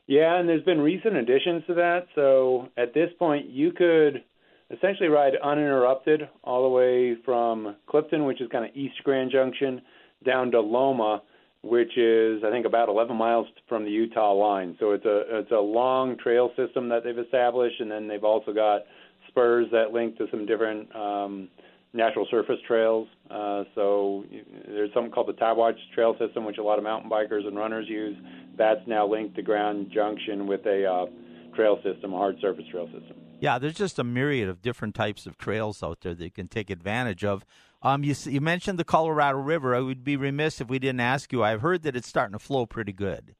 Yeah, 0.08 0.39
and 0.39 0.49
there's 0.49 0.63
been 0.63 0.82
recent 0.82 1.15
additions 1.15 1.63
to 1.67 1.75
that. 1.75 2.08
So 2.15 2.67
at 2.77 2.93
this 2.93 3.10
point, 3.17 3.49
you 3.49 3.71
could 3.71 4.23
essentially 4.71 5.10
ride 5.10 5.34
uninterrupted 5.43 6.27
all 6.43 6.63
the 6.63 6.69
way 6.69 7.15
from 7.23 7.75
Clifton, 7.88 8.25
which 8.25 8.41
is 8.41 8.49
kind 8.51 8.65
of 8.65 8.75
East 8.75 8.95
Grand 9.04 9.32
Junction, 9.32 9.82
down 10.25 10.51
to 10.51 10.60
Loma 10.60 11.21
which 11.63 11.97
is 11.97 12.43
I 12.43 12.50
think 12.50 12.65
about 12.65 12.89
11 12.89 13.15
miles 13.15 13.47
from 13.69 13.84
the 13.86 13.91
Utah 13.91 14.34
line. 14.34 14.76
So 14.80 14.91
it's 14.91 15.06
a 15.06 15.39
it's 15.39 15.52
a 15.52 15.60
long 15.60 16.17
trail 16.17 16.52
system 16.56 16.89
that 16.89 17.04
they've 17.04 17.17
established, 17.17 17.80
and 17.80 17.91
then 17.91 18.08
they've 18.08 18.24
also 18.24 18.54
got 18.54 18.82
spurs 19.28 19.67
that 19.71 19.91
link 19.93 20.17
to 20.17 20.28
some 20.32 20.45
different 20.45 20.93
um, 20.95 21.50
natural 21.93 22.28
surface 22.32 22.60
trails. 22.67 23.08
Uh, 23.30 23.63
so 23.76 24.26
there's 24.67 24.93
something 24.93 25.12
called 25.12 25.28
the 25.28 25.34
Tabeguache 25.34 25.76
Trail 25.93 26.15
System, 26.17 26.45
which 26.45 26.58
a 26.58 26.63
lot 26.63 26.78
of 26.78 26.84
mountain 26.84 27.10
bikers 27.10 27.45
and 27.45 27.56
runners 27.56 27.88
use. 27.88 28.17
That's 28.58 28.82
now 28.88 29.08
linked 29.08 29.36
to 29.36 29.41
Grand 29.41 29.91
Junction 29.91 30.47
with 30.47 30.65
a 30.65 30.86
uh, 30.86 31.06
trail 31.56 31.80
system, 31.84 32.14
a 32.14 32.18
hard 32.18 32.38
surface 32.42 32.66
trail 32.72 32.88
system. 32.88 33.16
Yeah, 33.40 33.60
there's 33.60 33.76
just 33.76 34.00
a 34.00 34.04
myriad 34.04 34.50
of 34.50 34.62
different 34.62 34.96
types 34.96 35.26
of 35.26 35.38
trails 35.38 35.82
out 35.82 36.02
there 36.02 36.14
that 36.14 36.24
you 36.24 36.32
can 36.32 36.48
take 36.48 36.70
advantage 36.70 37.24
of. 37.24 37.46
Um, 37.82 38.04
you, 38.04 38.14
you 38.26 38.42
mentioned 38.42 38.78
the 38.78 38.84
Colorado 38.84 39.40
River. 39.40 39.76
I 39.76 39.80
would 39.80 40.04
be 40.04 40.16
remiss 40.16 40.62
if 40.62 40.70
we 40.70 40.78
didn't 40.78 41.00
ask 41.00 41.32
you. 41.32 41.44
I've 41.44 41.62
heard 41.62 41.82
that 41.84 41.96
it's 41.96 42.08
starting 42.08 42.34
to 42.34 42.40
flow 42.40 42.66
pretty 42.66 42.94
good. 42.94 43.36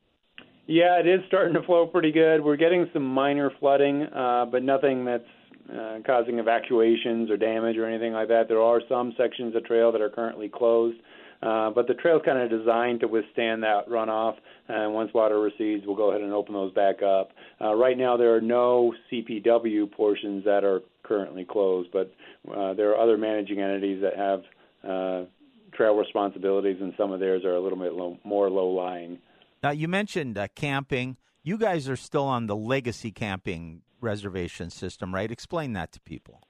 Yeah, 0.68 1.00
it 1.00 1.08
is 1.08 1.20
starting 1.28 1.54
to 1.56 1.64
flow 1.64 1.86
pretty 1.86 2.12
good. 2.12 2.44
We're 2.44 2.56
getting 2.56 2.90
some 2.94 3.06
minor 3.06 3.52
flooding, 3.60 4.04
uh, 4.04 4.46
but 4.52 4.64
nothing 4.64 5.06
that's 5.06 5.24
uh, 5.72 6.00
causing 6.06 6.40
evacuations 6.40 7.30
or 7.30 7.38
damage 7.38 7.78
or 7.78 7.86
anything 7.86 8.14
like 8.14 8.28
that. 8.30 8.48
There 8.48 8.62
are 8.62 8.82
some 8.90 9.14
sections 9.18 9.56
of 9.56 9.66
trail 9.66 9.92
that 9.92 10.02
are 10.02 10.10
currently 10.10 10.50
closed, 10.50 10.98
uh, 11.42 11.72
but 11.72 11.88
the 11.88 11.94
trail's 11.96 12.22
kind 12.24 12.38
of 12.38 12.50
designed 12.50 13.00
to 13.00 13.08
withstand 13.08 13.64
that 13.64 13.88
runoff. 13.90 14.36
And 14.68 14.94
once 14.94 15.14
water 15.14 15.40
recedes, 15.40 15.84
we'll 15.86 15.96
go 15.96 16.12
ahead 16.12 16.22
and 16.22 16.34
open 16.34 16.54
those 16.54 16.74
back 16.74 17.02
up. 17.02 17.32
Uh, 17.60 17.74
right 17.74 17.98
now, 17.98 18.16
there 18.16 18.36
are 18.36 18.42
no 18.42 18.94
CPW 19.12 19.92
portions 19.92 20.46
that 20.46 20.64
are 20.64 20.82
currently 21.04 21.44
closed, 21.44 21.90
but 21.92 22.14
uh, 22.56 22.74
there 22.74 22.92
are 22.92 22.98
other 23.02 23.18
managing 23.18 23.60
entities 23.60 24.02
that 24.02 24.16
have 24.16 24.40
uh, 24.88 25.26
trail 25.74 25.96
responsibilities, 25.96 26.78
and 26.80 26.94
some 26.98 27.12
of 27.12 27.20
theirs 27.20 27.44
are 27.44 27.56
a 27.56 27.60
little 27.60 27.78
bit 27.78 27.94
low, 27.94 28.18
more 28.24 28.50
low 28.50 28.70
lying. 28.70 29.18
Now, 29.64 29.72
you 29.72 29.88
mentioned 29.88 30.38
uh, 30.38 30.48
camping. 30.56 31.18
You 31.44 31.58
guys 31.58 31.90
are 31.90 31.96
still 31.96 32.26
on 32.26 32.46
the 32.46 32.56
legacy 32.56 33.12
camping 33.12 33.82
reservation 34.00 34.70
system, 34.70 35.14
right? 35.14 35.32
Explain 35.32 35.74
that 35.74 35.92
to 35.94 36.00
people. 36.02 36.42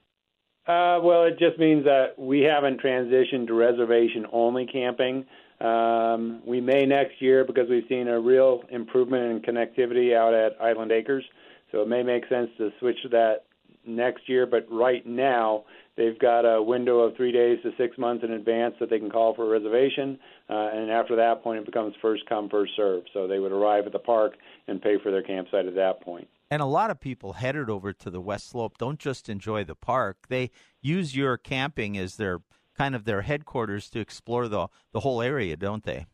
Uh, 0.68 1.00
well, 1.02 1.24
it 1.24 1.40
just 1.40 1.58
means 1.58 1.86
that 1.86 2.14
we 2.18 2.42
haven't 2.42 2.82
transitioned 2.82 3.48
to 3.48 3.54
reservation 3.54 4.28
only 4.32 4.68
camping. 4.68 5.26
Um, 5.60 6.42
we 6.46 6.62
may 6.62 6.86
next 6.86 7.20
year 7.20 7.44
because 7.46 7.68
we've 7.70 7.86
seen 7.90 8.08
a 8.08 8.20
real 8.20 8.64
improvement 8.70 9.24
in 9.24 9.56
connectivity 9.56 10.16
out 10.16 10.34
at 10.34 10.62
Island 10.62 10.92
Acres. 10.92 11.24
So 11.72 11.82
it 11.82 11.88
may 11.88 12.04
make 12.04 12.28
sense 12.28 12.50
to 12.58 12.70
switch 12.80 13.02
to 13.04 13.10
that 13.10 13.46
next 13.86 14.30
year. 14.30 14.46
But 14.46 14.68
right 14.72 15.06
now, 15.06 15.66
they've 15.98 16.18
got 16.20 16.42
a 16.42 16.62
window 16.62 17.00
of 17.00 17.16
three 17.16 17.32
days 17.32 17.60
to 17.64 17.72
six 17.78 17.98
months 17.98 18.24
in 18.24 18.32
advance 18.32 18.76
that 18.80 18.90
they 18.90 19.00
can 19.00 19.10
call 19.10 19.34
for 19.34 19.46
a 19.46 19.50
reservation. 19.50 20.20
Uh, 20.48 20.70
and 20.74 20.92
after 20.92 21.16
that 21.16 21.42
point, 21.44 21.60
it 21.60 21.66
becomes 21.66 21.96
first 22.02 22.24
come, 22.30 22.50
first 22.50 22.74
serve. 22.76 23.04
So 23.14 23.28
they 23.28 23.40
would 23.40 23.52
arrive 23.52 23.88
at 23.88 23.94
the 23.94 24.00
park 24.00 24.34
and 24.68 24.82
pay 24.82 24.98
for 25.02 25.12
their 25.12 25.24
campsite 25.24 25.66
at 25.66 25.76
that 25.76 26.02
point. 26.02 26.28
And 26.52 26.62
a 26.62 26.66
lot 26.66 26.92
of 26.92 27.00
people 27.00 27.34
headed 27.34 27.70
over 27.70 27.94
to 27.94 28.10
the 28.10 28.20
West 28.20 28.50
Slope 28.50 28.78
don't 28.78 29.00
just 29.00 29.30
enjoy 29.30 29.64
the 29.64 29.74
park; 29.74 30.28
they 30.28 30.52
use 30.82 31.16
your 31.16 31.38
camping 31.38 31.98
as 31.98 32.18
their 32.18 32.42
kind 32.78 32.94
of 32.94 33.06
their 33.06 33.22
headquarters 33.22 33.90
to 33.92 34.02
explore 34.02 34.50
the 34.50 34.68
the 34.92 35.00
whole 35.00 35.22
area, 35.22 35.56
don't 35.56 35.86
they? 35.86 36.08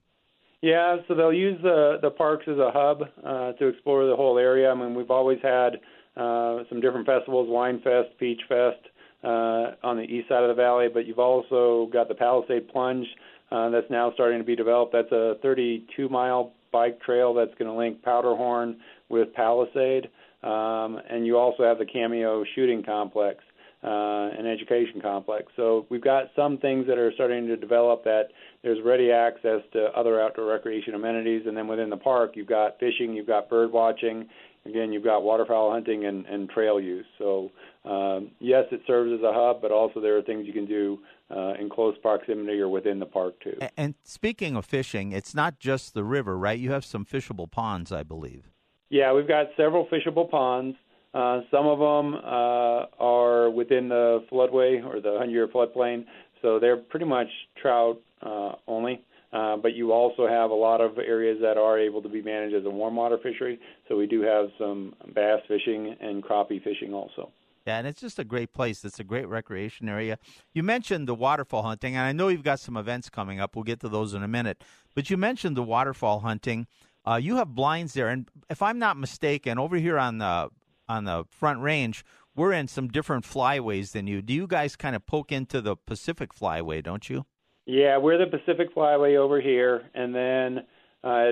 Yeah, 0.62 0.97
so 1.08 1.15
they'll 1.15 1.34
use 1.34 1.60
the 1.63 1.97
the 2.04 2.12
parks 2.12 2.45
as 2.47 2.60
a 2.60 2.69
hub 2.71 3.02
uh, 3.26 3.54
to 3.54 3.67
explore 3.67 4.06
the 4.06 4.15
whole 4.15 4.38
area. 4.38 4.69
I 4.69 4.76
mean, 4.76 4.93
we've 4.93 5.10
always 5.10 5.39
had 5.41 5.78
uh, 6.15 6.60
some 6.69 6.82
different 6.82 7.08
festivals, 7.08 7.50
Wine 7.50 7.82
Fest, 7.84 8.10
Peach 8.19 8.41
Fest 8.47 8.86
uh, 9.23 9.73
on 9.84 9.97
the 9.97 10.04
east 10.04 10.30
side 10.30 10.43
of 10.43 10.50
the 10.50 10.62
valley, 10.62 10.88
but 10.93 11.08
you've 11.08 11.17
also 11.17 11.89
got 11.91 12.10
the 12.10 12.15
Palisade 12.15 12.67
Plunge 12.69 13.08
uh, 13.52 13.69
that's 13.71 13.89
now 13.89 14.12
starting 14.13 14.38
to 14.38 14.45
be 14.45 14.56
developed. 14.56 14.93
That's 14.93 15.12
a 15.12 15.38
32 15.41 16.10
mile 16.10 16.54
bike 16.71 17.02
trail 17.02 17.34
that's 17.34 17.54
going 17.58 17.71
to 17.71 17.78
link 17.78 18.04
Powderhorn 18.04 18.78
with 19.10 19.34
Palisade. 19.34 20.10
Um, 20.43 21.00
and 21.10 21.26
you 21.26 21.38
also 21.38 21.63
have 21.63 21.78
the 21.80 21.86
Cameo 21.86 22.43
Shooting 22.56 22.84
Complex, 22.84 23.43
uh, 23.84 24.30
an 24.38 24.45
education 24.45 25.02
complex. 25.02 25.52
So 25.56 25.86
we've 25.89 26.04
got 26.04 26.26
some 26.36 26.58
things 26.58 26.88
that 26.88 26.97
are 26.97 27.12
starting 27.13 27.47
to 27.47 27.56
develop 27.56 28.04
that 28.06 28.30
there's 28.63 28.80
ready 28.84 29.12
access 29.12 29.62
to 29.73 29.86
other 29.95 30.21
outdoor 30.21 30.45
recreation 30.45 30.95
amenities. 30.95 31.43
And 31.45 31.56
then 31.56 31.67
within 31.67 31.89
the 31.89 31.97
park, 31.97 32.32
you've 32.36 32.47
got 32.47 32.80
fishing, 32.80 33.13
you've 33.13 33.28
got 33.28 33.50
bird 33.50 33.71
watching. 33.71 34.28
Again, 34.65 34.91
you've 34.91 35.04
got 35.04 35.23
waterfowl 35.23 35.71
hunting 35.71 36.06
and, 36.06 36.26
and 36.26 36.50
trail 36.50 36.80
use. 36.80 37.06
So, 37.17 37.52
um, 37.86 38.32
yes, 38.39 38.65
it 38.71 38.82
serves 38.86 39.12
as 39.13 39.21
a 39.21 39.32
hub, 39.32 39.62
but 39.62 39.71
also 39.71 40.02
there 40.02 40.17
are 40.17 40.21
things 40.21 40.45
you 40.45 40.54
can 40.54 40.65
do 40.65 41.00
uh, 41.34 41.54
in 41.54 41.69
close 41.69 41.95
proximity 42.02 42.60
or 42.60 42.67
within 42.67 43.00
the 43.00 43.06
park, 43.06 43.36
too. 43.41 43.58
And 43.78 43.95
speaking 44.04 44.58
of 44.58 44.65
fishing, 44.65 45.13
it's 45.13 45.34
not 45.34 45.60
just 45.60 45.93
the 45.93 46.04
river, 46.04 46.38
right? 46.38 46.60
You 46.60 46.71
have 46.71 46.84
some 46.84 47.06
fishable 47.06 47.50
ponds, 47.50 47.93
I 47.93 48.04
believe. 48.04 48.52
Yeah, 48.89 49.13
we've 49.13 49.28
got 49.28 49.47
several 49.58 49.88
fishable 49.88 50.30
ponds. 50.30 50.78
Uh, 51.13 51.41
some 51.52 51.65
of 51.65 51.80
them 51.80 52.15
uh, 52.15 52.86
are 53.00 53.50
within 53.50 53.89
the 53.89 54.26
floodway 54.32 54.86
or 54.86 55.02
the 55.02 55.12
100 55.12 55.32
year 55.32 55.47
floodplain, 55.47 56.06
so 56.41 56.60
they're 56.60 56.78
pretty 56.78 57.06
much 57.06 57.28
trout 57.62 58.00
uh, 58.21 58.54
only. 58.67 59.04
Uh, 59.34 59.58
but 59.58 59.73
you 59.73 59.91
also 59.91 60.28
have 60.28 60.52
a 60.52 60.56
lot 60.56 60.80
of 60.80 60.97
areas 60.97 61.38
that 61.41 61.58
are 61.58 61.78
able 61.78 62.02
to 62.02 62.08
be 62.08 62.21
managed 62.21 62.56
as 62.56 62.65
a 62.65 62.69
warm 62.69 62.95
water 62.95 63.17
fishery. 63.21 63.60
So 63.88 63.97
we 63.97 64.08
do 64.08 64.21
have 64.21 64.47
some 64.58 64.93
bass 65.13 65.41
fishing 65.47 65.95
and 66.00 66.23
crappie 66.23 66.63
fishing 66.63 66.93
also. 66.93 67.32
Yeah, 67.65 67.80
and 67.80 67.88
it's 67.88 68.00
just 68.00 68.17
a 68.17 68.23
great 68.23 68.54
place. 68.54 68.86
It's 68.86 69.02
a 69.02 69.04
great 69.04 69.28
recreation 69.28 69.89
area. 69.89 70.17
You 70.54 70.63
mentioned 70.63 71.06
the 71.06 71.13
waterfowl 71.13 71.63
hunting, 71.63 71.97
and 71.97 72.06
I 72.06 72.13
know 72.13 72.30
you've 72.30 72.41
got 72.41 72.62
some 72.62 72.78
events 72.78 73.10
coming 73.10 73.41
up. 73.41 73.58
We'll 73.58 73.65
get 73.65 73.82
to 73.82 73.89
those 73.89 74.13
in 74.13 74.23
a 74.23 74.28
minute. 74.28 74.63
But 74.95 75.10
you 75.10 75.17
mentioned 75.17 75.58
the 75.58 75.63
waterfowl 75.63 76.21
hunting. 76.21 76.67
Uh, 77.08 77.15
you 77.15 77.38
have 77.38 77.56
blinds 77.56 77.93
there, 77.93 78.10
and 78.10 78.28
if 78.50 78.62
I'm 78.62 78.80
not 78.80 78.98
mistaken, 78.98 79.58
over 79.58 79.78
here 79.78 79.98
on 79.98 80.17
the 80.17 80.50
on 80.89 81.06
the 81.06 81.24
front 81.30 81.62
range, 81.62 82.04
we're 82.36 82.52
in 82.52 82.67
some 82.67 82.89
different 82.89 83.24
flyways 83.24 83.93
than 83.93 84.08
you. 84.08 84.22
Do 84.22 84.34
you 84.34 84.46
guys 84.46 84.76
kind 84.76 84.96
of 84.96 85.06
poke 85.06 85.32
into 85.32 85.62
the 85.62 85.78
Pacific 85.78 86.34
Flyway, 86.34 86.84
don't 86.84 87.10
you? 87.10 87.26
Yeah, 87.65 87.98
we're 87.98 88.17
the 88.17 88.38
Pacific 88.38 88.76
Flyway 88.76 89.17
over 89.17 89.39
here, 89.39 89.89
and 89.93 90.13
then 90.13 90.65
uh, 91.04 91.32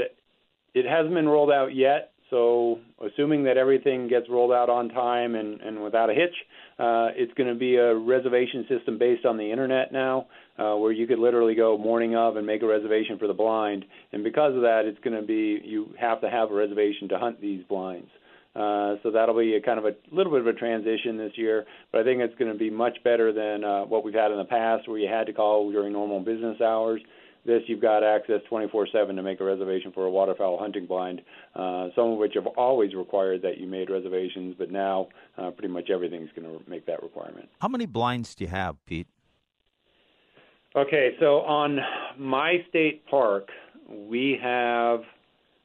it 0.74 0.86
hasn't 0.86 1.14
been 1.14 1.28
rolled 1.28 1.52
out 1.52 1.76
yet. 1.76 2.14
So, 2.30 2.80
assuming 3.06 3.44
that 3.44 3.56
everything 3.56 4.08
gets 4.08 4.28
rolled 4.30 4.52
out 4.52 4.68
on 4.68 4.90
time 4.90 5.36
and, 5.36 5.62
and 5.62 5.84
without 5.84 6.10
a 6.10 6.14
hitch, 6.14 6.34
uh, 6.80 7.14
it's 7.16 7.34
going 7.36 7.50
to 7.50 7.56
be 7.58 7.76
a 7.76 7.96
reservation 7.96 8.66
system 8.68 8.98
based 8.98 9.26
on 9.26 9.38
the 9.38 9.52
internet 9.52 9.92
now, 9.92 10.26
uh, 10.58 10.76
where 10.76 10.92
you 10.92 11.06
could 11.06 11.20
literally 11.20 11.54
go 11.54 11.78
morning 11.78 12.16
of 12.16 12.36
and 12.36 12.46
make 12.46 12.64
a 12.64 12.68
reservation 12.68 13.20
for 13.20 13.28
the 13.28 13.34
blind. 13.34 13.86
And 14.12 14.24
because 14.24 14.56
of 14.56 14.62
that, 14.62 14.86
it's 14.86 15.00
going 15.04 15.20
to 15.20 15.26
be 15.26 15.62
you 15.64 15.94
have 16.00 16.20
to 16.22 16.30
have 16.30 16.50
a 16.50 16.54
reservation 16.56 17.08
to 17.10 17.20
hunt 17.20 17.40
these 17.40 17.64
blinds. 17.70 18.10
Uh, 18.56 18.96
so 19.04 19.12
that'll 19.12 19.38
be 19.38 19.56
a 19.56 19.62
kind 19.62 19.78
of 19.78 19.86
a 19.86 19.92
little 20.12 20.32
bit 20.32 20.42
of 20.42 20.48
a 20.48 20.54
transition 20.54 21.18
this 21.18 21.34
year, 21.36 21.66
but 21.92 22.02
I 22.02 22.04
think 22.06 22.22
it's 22.22 22.36
going 22.36 22.52
to 22.52 22.58
be 22.58 22.70
much 22.70 22.98
better 23.04 23.34
than 23.34 23.66
uh, 23.66 23.84
what 23.84 24.06
we've 24.06 24.14
had 24.14 24.32
in 24.32 24.38
the 24.38 24.46
past, 24.46 24.88
where 24.88 24.98
you 24.98 25.10
had 25.10 25.28
to 25.28 25.34
call 25.34 25.70
during 25.72 25.92
normal 25.92 26.22
business 26.22 26.62
hours. 26.62 27.02
This 27.46 27.62
you've 27.68 27.82
got 27.82 28.04
access 28.04 28.42
24/7 28.50 29.16
to 29.16 29.22
make 29.22 29.40
a 29.40 29.44
reservation 29.44 29.92
for 29.92 30.06
a 30.06 30.10
waterfowl 30.10 30.58
hunting 30.58 30.88
blind. 30.88 31.22
Uh, 31.56 31.90
some 31.96 32.12
of 32.12 32.18
which 32.18 32.34
have 32.34 32.48
always 32.48 32.96
required 32.96 33.42
that 33.44 33.60
you 33.60 33.68
made 33.68 33.90
reservations, 33.90 34.56
but 34.58 34.72
now 34.72 35.08
uh, 35.38 35.52
pretty 35.52 35.72
much 35.72 35.90
everything's 35.90 36.30
going 36.36 36.48
to 36.48 36.70
make 36.70 36.86
that 36.88 37.04
requirement. 37.04 37.48
How 37.62 37.68
many 37.68 37.86
blinds 37.86 38.34
do 38.34 38.46
you 38.46 38.50
have, 38.50 38.84
Pete? 38.86 39.08
Okay, 40.76 41.16
so 41.20 41.42
on 41.42 41.80
my 42.18 42.66
state 42.68 43.06
park, 43.06 43.48
we 43.88 44.38
have 44.42 45.02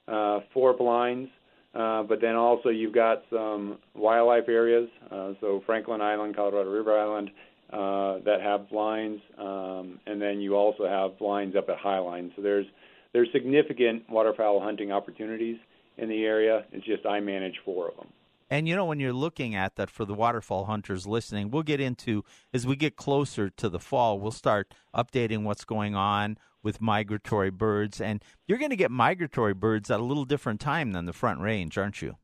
uh, 0.07 0.40
four 0.53 0.73
blinds, 0.73 1.29
uh, 1.75 2.03
but 2.05 2.21
then 2.21 2.37
also 2.37 2.69
you've 2.69 2.95
got 2.95 3.23
some 3.31 3.79
wildlife 3.95 4.49
areas. 4.49 4.88
Uh, 5.11 5.33
so 5.40 5.62
Franklin 5.66 6.01
Island, 6.01 6.37
Colorado 6.37 6.71
River 6.71 6.97
Island, 6.97 7.31
uh, 7.73 8.19
that 8.25 8.41
have 8.43 8.69
blinds, 8.69 9.23
um, 9.39 10.01
and 10.07 10.21
then 10.21 10.41
you 10.41 10.57
also 10.57 10.89
have 10.89 11.19
blinds 11.19 11.57
up 11.57 11.69
at 11.69 11.79
Highline. 11.79 12.35
So 12.37 12.43
there's 12.43 12.67
there's 13.13 13.29
significant 13.33 14.09
waterfowl 14.09 14.61
hunting 14.61 14.93
opportunities 14.93 15.59
in 15.97 16.09
the 16.09 16.25
area. 16.25 16.65
It's 16.73 16.87
just 16.87 17.07
I 17.07 17.21
manage 17.21 17.61
four 17.65 17.89
of 17.89 17.97
them. 17.97 18.09
And 18.53 18.67
you 18.67 18.75
know, 18.75 18.85
when 18.85 18.99
you're 18.99 19.13
looking 19.13 19.55
at 19.55 19.77
that 19.77 19.91
for 19.91 20.05
the 20.05 20.15
waterfowl 20.15 20.65
hunters 20.65 21.07
listening, 21.07 21.51
we'll 21.51 21.63
get 21.63 21.81
into 21.81 22.25
as 22.53 22.67
we 22.67 22.75
get 22.75 22.97
closer 22.97 23.49
to 23.49 23.69
the 23.69 23.79
fall, 23.79 24.19
we'll 24.19 24.33
start 24.33 24.75
updating 24.95 25.45
what's 25.45 25.65
going 25.65 25.95
on 25.95 26.37
with 26.63 26.81
migratory 26.81 27.51
birds. 27.51 28.01
And 28.01 28.23
you're 28.47 28.59
going 28.59 28.71
to 28.71 28.77
get 28.77 28.91
migratory 28.91 29.55
birds 29.55 29.91
at 29.91 30.01
a 30.01 30.05
little 30.05 30.25
different 30.25 30.61
time 30.61 30.93
than 30.93 31.07
the 31.07 31.13
front 31.13 31.41
range, 31.41 31.79
aren't 31.79 32.03
you? 32.03 32.17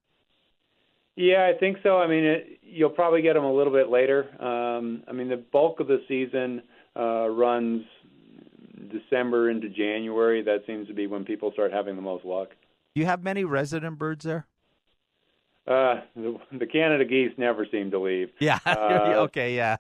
Yeah, 1.16 1.50
I 1.52 1.58
think 1.58 1.78
so. 1.82 1.98
I 1.98 2.06
mean, 2.06 2.24
it, 2.24 2.58
you'll 2.62 2.90
probably 2.90 3.22
get 3.22 3.32
them 3.34 3.44
a 3.44 3.52
little 3.52 3.72
bit 3.72 3.88
later. 3.88 4.28
Um, 4.42 5.02
I 5.08 5.12
mean, 5.12 5.28
the 5.28 5.36
bulk 5.38 5.80
of 5.80 5.86
the 5.88 6.02
season 6.06 6.62
uh, 6.94 7.28
runs 7.28 7.84
December 8.92 9.50
into 9.50 9.68
January. 9.68 10.42
That 10.42 10.64
seems 10.66 10.86
to 10.88 10.94
be 10.94 11.06
when 11.06 11.24
people 11.24 11.52
start 11.52 11.72
having 11.72 11.96
the 11.96 12.02
most 12.02 12.24
luck. 12.24 12.50
Do 12.94 13.00
you 13.00 13.06
have 13.06 13.22
many 13.22 13.44
resident 13.44 13.98
birds 13.98 14.24
there? 14.24 14.46
Uh, 15.66 16.02
the, 16.14 16.38
the 16.52 16.66
Canada 16.66 17.04
geese 17.04 17.32
never 17.38 17.66
seem 17.70 17.90
to 17.90 17.98
leave. 17.98 18.28
Yeah. 18.40 18.58
Uh, 18.64 19.14
okay. 19.24 19.56
Yeah. 19.56 19.76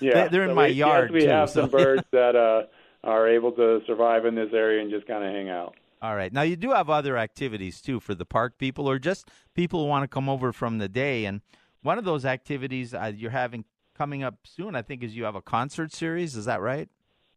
Yeah. 0.00 0.28
They're 0.28 0.44
in 0.44 0.50
so 0.50 0.54
my 0.54 0.66
we, 0.66 0.72
yard 0.72 1.10
Yes, 1.10 1.14
we 1.14 1.20
too, 1.20 1.28
have 1.28 1.50
so- 1.50 1.60
some 1.62 1.70
birds 1.78 2.02
that 2.12 2.34
uh, 2.34 2.62
are 3.04 3.28
able 3.28 3.52
to 3.52 3.80
survive 3.86 4.24
in 4.26 4.34
this 4.34 4.50
area 4.52 4.80
and 4.82 4.90
just 4.90 5.06
kind 5.06 5.22
of 5.22 5.30
hang 5.32 5.48
out. 5.50 5.76
All 6.02 6.16
right. 6.16 6.32
Now 6.32 6.42
you 6.42 6.56
do 6.56 6.72
have 6.72 6.90
other 6.90 7.16
activities 7.16 7.80
too 7.80 8.00
for 8.00 8.14
the 8.14 8.24
park 8.24 8.58
people, 8.58 8.90
or 8.90 8.98
just 8.98 9.30
people 9.54 9.84
who 9.84 9.88
want 9.88 10.02
to 10.02 10.08
come 10.08 10.28
over 10.28 10.52
from 10.52 10.78
the 10.78 10.88
day. 10.88 11.24
And 11.24 11.42
one 11.82 11.96
of 11.96 12.04
those 12.04 12.24
activities 12.24 12.92
uh, 12.92 13.12
you're 13.14 13.30
having 13.30 13.64
coming 13.96 14.24
up 14.24 14.34
soon, 14.44 14.74
I 14.74 14.82
think, 14.82 15.04
is 15.04 15.14
you 15.14 15.22
have 15.24 15.36
a 15.36 15.42
concert 15.42 15.92
series. 15.92 16.34
Is 16.36 16.46
that 16.46 16.60
right? 16.60 16.88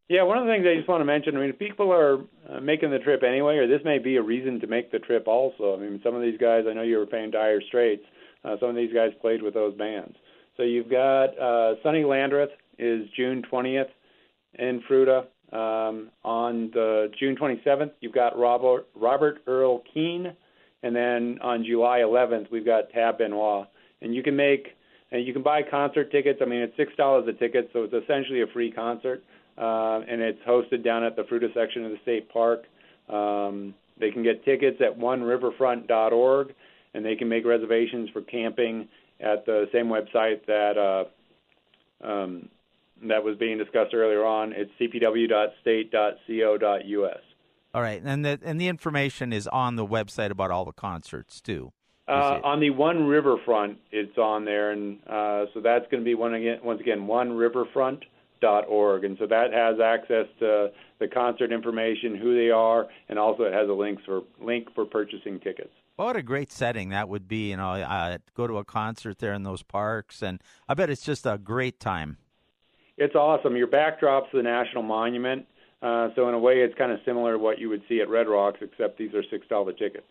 Yeah, 0.09 0.23
one 0.23 0.39
of 0.39 0.45
the 0.45 0.51
things 0.51 0.65
I 0.67 0.75
just 0.75 0.87
want 0.89 1.01
to 1.01 1.05
mention. 1.05 1.37
I 1.37 1.41
mean, 1.41 1.49
if 1.51 1.59
people 1.59 1.91
are 1.91 2.21
uh, 2.49 2.59
making 2.59 2.89
the 2.89 2.99
trip 2.99 3.21
anyway, 3.23 3.57
or 3.57 3.67
this 3.67 3.81
may 3.85 3.99
be 3.99 4.15
a 4.15 4.21
reason 4.21 4.59
to 4.61 4.67
make 4.67 4.91
the 4.91 4.99
trip 4.99 5.27
also. 5.27 5.75
I 5.75 5.79
mean, 5.79 5.99
some 6.03 6.15
of 6.15 6.21
these 6.23 6.37
guys, 6.39 6.65
I 6.67 6.73
know 6.73 6.81
you 6.81 6.97
were 6.97 7.05
paying 7.05 7.31
Dire 7.31 7.61
Straits. 7.67 8.03
Uh, 8.43 8.55
some 8.59 8.69
of 8.69 8.75
these 8.75 8.93
guys 8.93 9.11
played 9.21 9.41
with 9.41 9.53
those 9.53 9.75
bands. 9.75 10.15
So 10.57 10.63
you've 10.63 10.89
got 10.89 11.37
uh, 11.39 11.75
Sonny 11.83 12.03
Landreth 12.03 12.51
is 12.77 13.07
June 13.15 13.43
20th 13.51 13.89
in 14.57 14.81
Fruita. 14.89 15.25
Um, 15.55 16.11
on 16.25 16.69
the 16.73 17.09
June 17.17 17.37
27th, 17.37 17.91
you've 18.01 18.13
got 18.13 18.37
Robert 18.37 18.87
Robert 18.93 19.37
Earl 19.47 19.83
Keen, 19.93 20.33
and 20.83 20.93
then 20.93 21.39
on 21.41 21.63
July 21.63 21.99
11th, 21.99 22.51
we've 22.51 22.65
got 22.65 22.89
Tab 22.89 23.19
Benoit. 23.19 23.67
And 24.01 24.13
you 24.13 24.21
can 24.21 24.35
make 24.35 24.75
and 25.11 25.25
you 25.25 25.31
can 25.31 25.43
buy 25.43 25.61
concert 25.63 26.11
tickets. 26.11 26.39
I 26.41 26.45
mean, 26.45 26.59
it's 26.59 26.75
six 26.75 26.93
dollars 26.97 27.25
a 27.29 27.33
ticket, 27.33 27.69
so 27.71 27.83
it's 27.83 27.93
essentially 27.93 28.41
a 28.41 28.47
free 28.47 28.69
concert, 28.69 29.23
uh, 29.57 30.01
and 30.09 30.19
it's 30.19 30.39
hosted 30.45 30.83
down 30.83 31.05
at 31.05 31.15
the 31.15 31.21
Fruita 31.21 31.53
section 31.53 31.85
of 31.85 31.91
the 31.91 31.99
state 32.01 32.27
park. 32.29 32.63
Um, 33.07 33.73
they 33.97 34.11
can 34.11 34.23
get 34.23 34.43
tickets 34.43 34.81
at 34.81 34.99
oneriverfront.org, 34.99 36.53
and 36.93 37.05
they 37.05 37.15
can 37.15 37.29
make 37.29 37.45
reservations 37.45 38.09
for 38.09 38.21
camping 38.23 38.89
at 39.21 39.45
the 39.45 39.69
same 39.71 39.85
website 39.85 40.45
that 40.47 40.77
uh, 40.77 42.05
um, 42.05 42.49
that 43.03 43.23
was 43.23 43.37
being 43.37 43.57
discussed 43.57 43.93
earlier 43.93 44.25
on. 44.25 44.53
It's 44.53 44.71
cpw.state.co.us. 44.79 47.21
All 47.73 47.81
right. 47.81 48.01
And 48.03 48.23
the 48.23 48.39
and 48.43 48.59
the 48.59 48.67
information 48.69 49.33
is 49.33 49.47
on 49.47 49.75
the 49.75 49.85
website 49.85 50.31
about 50.31 50.51
all 50.51 50.65
the 50.65 50.71
concerts 50.71 51.41
too. 51.41 51.73
Uh, 52.07 52.39
on 52.43 52.59
the 52.59 52.69
One 52.69 53.07
Riverfront, 53.07 53.79
it's 53.91 54.15
on 54.17 54.45
there, 54.45 54.71
and 54.71 54.99
uh, 55.07 55.45
so 55.53 55.61
that's 55.61 55.85
going 55.89 56.01
to 56.01 56.05
be 56.05 56.13
one 56.13 56.35
again. 56.35 56.59
Once 56.63 56.79
again, 56.79 57.07
oneriverfront.org, 57.07 59.03
and 59.03 59.17
so 59.17 59.25
that 59.25 59.51
has 59.51 59.79
access 59.79 60.27
to 60.39 60.69
the 60.99 61.07
concert 61.07 61.51
information, 61.51 62.15
who 62.15 62.35
they 62.35 62.51
are, 62.51 62.85
and 63.09 63.17
also 63.17 63.43
it 63.43 63.53
has 63.53 63.67
a 63.69 63.73
link 63.73 63.99
for 64.05 64.21
link 64.39 64.67
for 64.75 64.85
purchasing 64.85 65.39
tickets. 65.39 65.71
What 65.95 66.15
a 66.15 66.21
great 66.21 66.51
setting 66.51 66.89
that 66.89 67.09
would 67.09 67.27
be, 67.27 67.49
you 67.49 67.57
know, 67.57 67.71
uh, 67.71 68.19
go 68.35 68.45
to 68.45 68.57
a 68.57 68.65
concert 68.65 69.17
there 69.17 69.33
in 69.33 69.41
those 69.41 69.63
parks, 69.63 70.21
and 70.21 70.39
I 70.69 70.75
bet 70.75 70.91
it's 70.91 71.01
just 71.01 71.25
a 71.25 71.39
great 71.39 71.79
time. 71.79 72.19
It's 72.97 73.15
awesome. 73.15 73.55
Your 73.57 73.67
backdrop's 73.67 74.29
the 74.33 74.41
National 74.43 74.83
Monument, 74.83 75.45
uh, 75.81 76.09
so 76.15 76.27
in 76.29 76.33
a 76.33 76.39
way, 76.39 76.61
it's 76.61 76.73
kind 76.75 76.91
of 76.91 76.99
similar 77.05 77.33
to 77.33 77.37
what 77.39 77.59
you 77.59 77.69
would 77.69 77.81
see 77.89 77.99
at 77.99 78.09
Red 78.09 78.27
Rocks, 78.27 78.59
except 78.61 78.97
these 78.97 79.13
are 79.13 79.23
six 79.29 79.45
dollar 79.47 79.73
tickets. 79.73 80.07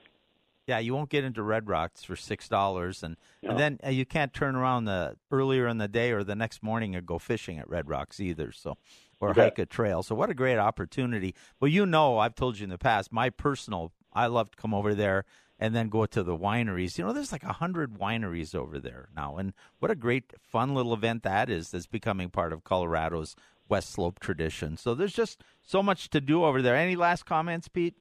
Yeah, 0.66 0.78
you 0.78 0.94
won't 0.94 1.10
get 1.10 1.24
into 1.24 1.42
Red 1.42 1.68
Rocks 1.68 2.04
for 2.04 2.16
six 2.16 2.48
dollars, 2.48 3.02
and 3.02 3.16
No. 3.42 3.50
and 3.50 3.58
then 3.58 3.78
uh, 3.84 3.88
you 3.90 4.04
can't 4.04 4.32
turn 4.32 4.54
around 4.54 4.84
the 4.84 5.16
earlier 5.30 5.66
in 5.66 5.78
the 5.78 5.88
day 5.88 6.10
or 6.12 6.24
the 6.24 6.34
next 6.34 6.62
morning 6.62 6.94
and 6.94 7.06
go 7.06 7.18
fishing 7.18 7.58
at 7.58 7.68
Red 7.68 7.88
Rocks 7.88 8.20
either. 8.20 8.52
So, 8.52 8.76
or 9.20 9.32
bet. 9.32 9.44
hike 9.44 9.58
a 9.58 9.66
trail. 9.66 10.02
So, 10.02 10.14
what 10.14 10.28
a 10.30 10.34
great 10.34 10.58
opportunity! 10.58 11.34
Well, 11.60 11.70
you 11.70 11.86
know, 11.86 12.18
I've 12.18 12.34
told 12.34 12.58
you 12.58 12.64
in 12.64 12.70
the 12.70 12.78
past, 12.78 13.12
my 13.12 13.30
personal, 13.30 13.92
I 14.12 14.26
love 14.26 14.50
to 14.50 14.56
come 14.56 14.74
over 14.74 14.94
there 14.94 15.24
and 15.64 15.74
then 15.74 15.88
go 15.88 16.04
to 16.04 16.22
the 16.22 16.36
wineries. 16.36 16.98
You 16.98 17.04
know, 17.04 17.14
there's 17.14 17.32
like 17.32 17.42
a 17.42 17.54
hundred 17.54 17.94
wineries 17.94 18.54
over 18.54 18.78
there 18.78 19.08
now, 19.16 19.38
and 19.38 19.54
what 19.78 19.90
a 19.90 19.94
great, 19.94 20.34
fun 20.38 20.74
little 20.74 20.92
event 20.92 21.22
that 21.22 21.48
is. 21.48 21.70
That's 21.70 21.86
becoming 21.86 22.28
part 22.28 22.52
of 22.52 22.64
Colorado's 22.64 23.34
West 23.66 23.90
Slope 23.90 24.20
tradition. 24.20 24.76
So, 24.76 24.94
there's 24.94 25.14
just 25.14 25.42
so 25.62 25.82
much 25.82 26.10
to 26.10 26.20
do 26.20 26.44
over 26.44 26.60
there. 26.60 26.76
Any 26.76 26.96
last 26.96 27.24
comments, 27.24 27.68
Pete? 27.68 27.94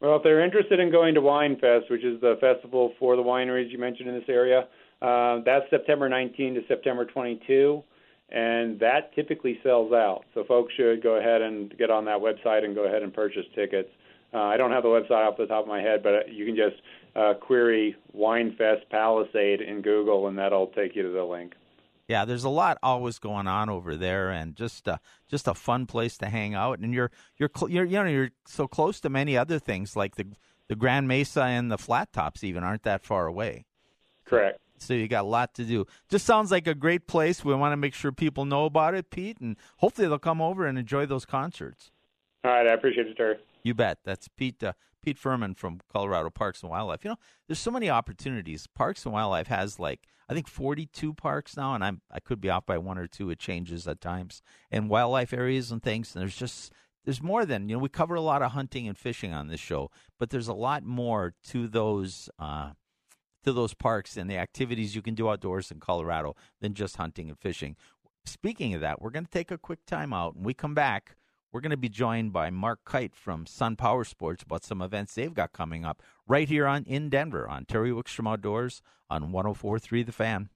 Well, 0.00 0.16
if 0.16 0.22
they're 0.22 0.42
interested 0.42 0.80
in 0.80 0.90
going 0.90 1.12
to 1.16 1.20
Wine 1.20 1.58
Fest, 1.60 1.90
which 1.90 2.02
is 2.02 2.18
the 2.22 2.38
festival 2.40 2.94
for 2.98 3.14
the 3.14 3.22
wineries 3.22 3.70
you 3.70 3.78
mentioned 3.78 4.08
in 4.08 4.14
this 4.14 4.28
area, 4.28 4.66
uh, 5.02 5.40
that's 5.44 5.68
September 5.68 6.08
19 6.08 6.54
to 6.54 6.60
September 6.66 7.04
22, 7.04 7.82
and 8.30 8.80
that 8.80 9.14
typically 9.14 9.60
sells 9.62 9.92
out. 9.92 10.24
So 10.32 10.44
folks 10.44 10.72
should 10.74 11.02
go 11.02 11.16
ahead 11.16 11.42
and 11.42 11.76
get 11.76 11.90
on 11.90 12.06
that 12.06 12.20
website 12.20 12.64
and 12.64 12.74
go 12.74 12.86
ahead 12.86 13.02
and 13.02 13.12
purchase 13.12 13.44
tickets. 13.54 13.90
Uh, 14.34 14.38
I 14.38 14.56
don't 14.56 14.72
have 14.72 14.82
the 14.82 14.88
website 14.88 15.26
off 15.26 15.36
the 15.36 15.46
top 15.46 15.62
of 15.62 15.68
my 15.68 15.80
head, 15.80 16.02
but 16.02 16.32
you 16.32 16.44
can 16.44 16.56
just 16.56 16.76
uh, 17.14 17.34
query 17.34 17.96
Wine 18.12 18.54
Fest 18.56 18.88
Palisade 18.90 19.60
in 19.60 19.82
Google, 19.82 20.28
and 20.28 20.38
that'll 20.38 20.68
take 20.68 20.94
you 20.94 21.02
to 21.02 21.10
the 21.10 21.24
link. 21.24 21.54
Yeah, 22.08 22.24
there's 22.24 22.44
a 22.44 22.48
lot 22.48 22.78
always 22.82 23.18
going 23.18 23.46
on 23.48 23.68
over 23.68 23.96
there, 23.96 24.30
and 24.30 24.54
just 24.54 24.88
uh, 24.88 24.98
just 25.28 25.48
a 25.48 25.54
fun 25.54 25.86
place 25.86 26.16
to 26.18 26.26
hang 26.26 26.54
out. 26.54 26.78
And 26.78 26.94
you're 26.94 27.10
you're 27.36 27.50
cl- 27.54 27.70
you're 27.70 27.84
you 27.84 28.02
know 28.02 28.08
you're 28.08 28.30
so 28.46 28.68
close 28.68 29.00
to 29.00 29.08
many 29.08 29.36
other 29.36 29.58
things 29.58 29.96
like 29.96 30.14
the 30.14 30.26
the 30.68 30.76
Grand 30.76 31.08
Mesa 31.08 31.42
and 31.42 31.70
the 31.70 31.78
Flat 31.78 32.12
Tops 32.12 32.44
even 32.44 32.62
aren't 32.62 32.84
that 32.84 33.04
far 33.04 33.26
away. 33.26 33.64
Correct. 34.24 34.60
So 34.78 34.94
you 34.94 35.08
got 35.08 35.24
a 35.24 35.28
lot 35.28 35.54
to 35.54 35.64
do. 35.64 35.86
Just 36.08 36.26
sounds 36.26 36.50
like 36.50 36.66
a 36.66 36.74
great 36.74 37.06
place. 37.06 37.44
We 37.44 37.54
want 37.54 37.72
to 37.72 37.76
make 37.76 37.94
sure 37.94 38.12
people 38.12 38.44
know 38.44 38.66
about 38.66 38.94
it, 38.94 39.10
Pete, 39.10 39.38
and 39.40 39.56
hopefully 39.78 40.06
they'll 40.06 40.18
come 40.18 40.42
over 40.42 40.66
and 40.66 40.78
enjoy 40.78 41.06
those 41.06 41.24
concerts. 41.24 41.90
All 42.44 42.50
right, 42.50 42.66
I 42.66 42.72
appreciate 42.72 43.06
it, 43.06 43.16
Terry. 43.16 43.36
You 43.66 43.74
bet. 43.74 43.98
That's 44.04 44.28
Pete 44.28 44.62
uh, 44.62 44.74
Pete 45.02 45.18
Furman 45.18 45.56
from 45.56 45.80
Colorado 45.92 46.30
Parks 46.30 46.62
and 46.62 46.70
Wildlife. 46.70 47.02
You 47.02 47.10
know, 47.10 47.16
there's 47.48 47.58
so 47.58 47.72
many 47.72 47.90
opportunities. 47.90 48.68
Parks 48.68 49.04
and 49.04 49.12
Wildlife 49.12 49.48
has 49.48 49.80
like 49.80 50.06
I 50.28 50.34
think 50.34 50.46
42 50.46 51.14
parks 51.14 51.56
now, 51.56 51.74
and 51.74 51.82
I'm 51.82 52.00
I 52.08 52.20
could 52.20 52.40
be 52.40 52.48
off 52.48 52.64
by 52.64 52.78
one 52.78 52.96
or 52.96 53.08
two. 53.08 53.28
It 53.28 53.40
changes 53.40 53.88
at 53.88 54.00
times, 54.00 54.40
and 54.70 54.88
wildlife 54.88 55.32
areas 55.32 55.72
and 55.72 55.82
things. 55.82 56.14
And 56.14 56.22
there's 56.22 56.36
just 56.36 56.72
there's 57.04 57.20
more 57.20 57.44
than 57.44 57.68
you 57.68 57.74
know. 57.74 57.80
We 57.80 57.88
cover 57.88 58.14
a 58.14 58.20
lot 58.20 58.40
of 58.40 58.52
hunting 58.52 58.86
and 58.86 58.96
fishing 58.96 59.34
on 59.34 59.48
this 59.48 59.58
show, 59.58 59.90
but 60.16 60.30
there's 60.30 60.46
a 60.46 60.54
lot 60.54 60.84
more 60.84 61.34
to 61.48 61.66
those. 61.66 62.30
Uh, 62.38 62.70
to 63.42 63.52
those 63.52 63.74
parks 63.74 64.16
and 64.16 64.28
the 64.28 64.36
activities 64.36 64.96
you 64.96 65.02
can 65.02 65.14
do 65.14 65.30
outdoors 65.30 65.70
in 65.70 65.78
Colorado 65.78 66.34
than 66.60 66.74
just 66.74 66.96
hunting 66.96 67.28
and 67.28 67.38
fishing. 67.38 67.76
Speaking 68.24 68.74
of 68.74 68.80
that, 68.80 69.00
we're 69.00 69.10
going 69.10 69.24
to 69.24 69.30
take 69.30 69.52
a 69.52 69.58
quick 69.58 69.86
time 69.86 70.12
out. 70.12 70.34
and 70.34 70.44
we 70.44 70.52
come 70.52 70.74
back, 70.74 71.14
we're 71.56 71.62
going 71.62 71.70
to 71.70 71.76
be 71.78 71.88
joined 71.88 72.34
by 72.34 72.50
Mark 72.50 72.80
Kite 72.84 73.14
from 73.14 73.46
Sun 73.46 73.76
Power 73.76 74.04
Sports 74.04 74.42
about 74.42 74.62
some 74.62 74.82
events 74.82 75.14
they've 75.14 75.32
got 75.32 75.54
coming 75.54 75.86
up 75.86 76.02
right 76.28 76.50
here 76.50 76.66
on 76.66 76.84
in 76.84 77.08
Denver 77.08 77.48
on 77.48 77.64
Terry 77.64 77.90
Wickstrom 77.90 78.30
Outdoors 78.30 78.82
on 79.08 79.32
104.3 79.32 80.04
The 80.04 80.12
Fan. 80.12 80.50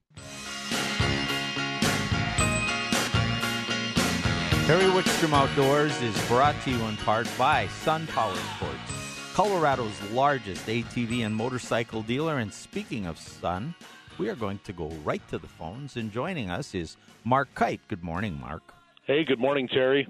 Terry 4.67 4.91
Wickstrom 4.91 5.33
Outdoors 5.33 5.99
is 6.03 6.15
brought 6.27 6.53
to 6.65 6.69
you 6.69 6.79
in 6.83 6.97
part 6.97 7.27
by 7.35 7.65
Sun 7.69 8.05
Power 8.05 8.35
Sports, 8.55 9.33
Colorado's 9.33 9.99
largest 10.11 10.67
ATV 10.67 11.25
and 11.25 11.35
motorcycle 11.35 12.03
dealer. 12.03 12.37
And 12.37 12.53
speaking 12.53 13.07
of 13.07 13.17
Sun, 13.17 13.73
we 14.19 14.29
are 14.29 14.35
going 14.35 14.59
to 14.65 14.71
go 14.71 14.89
right 15.03 15.27
to 15.29 15.39
the 15.39 15.47
phones. 15.47 15.97
And 15.97 16.11
joining 16.11 16.51
us 16.51 16.75
is 16.75 16.97
Mark 17.23 17.49
Kite. 17.55 17.81
Good 17.87 18.03
morning, 18.03 18.39
Mark. 18.39 18.61
Hey, 19.07 19.23
good 19.23 19.39
morning, 19.39 19.67
Terry. 19.67 20.07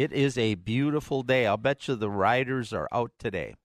It 0.00 0.14
is 0.14 0.38
a 0.38 0.54
beautiful 0.54 1.22
day. 1.22 1.46
I'll 1.46 1.58
bet 1.58 1.86
you 1.86 1.94
the 1.94 2.08
riders 2.08 2.72
are 2.72 2.88
out 2.90 3.10
today. 3.18 3.56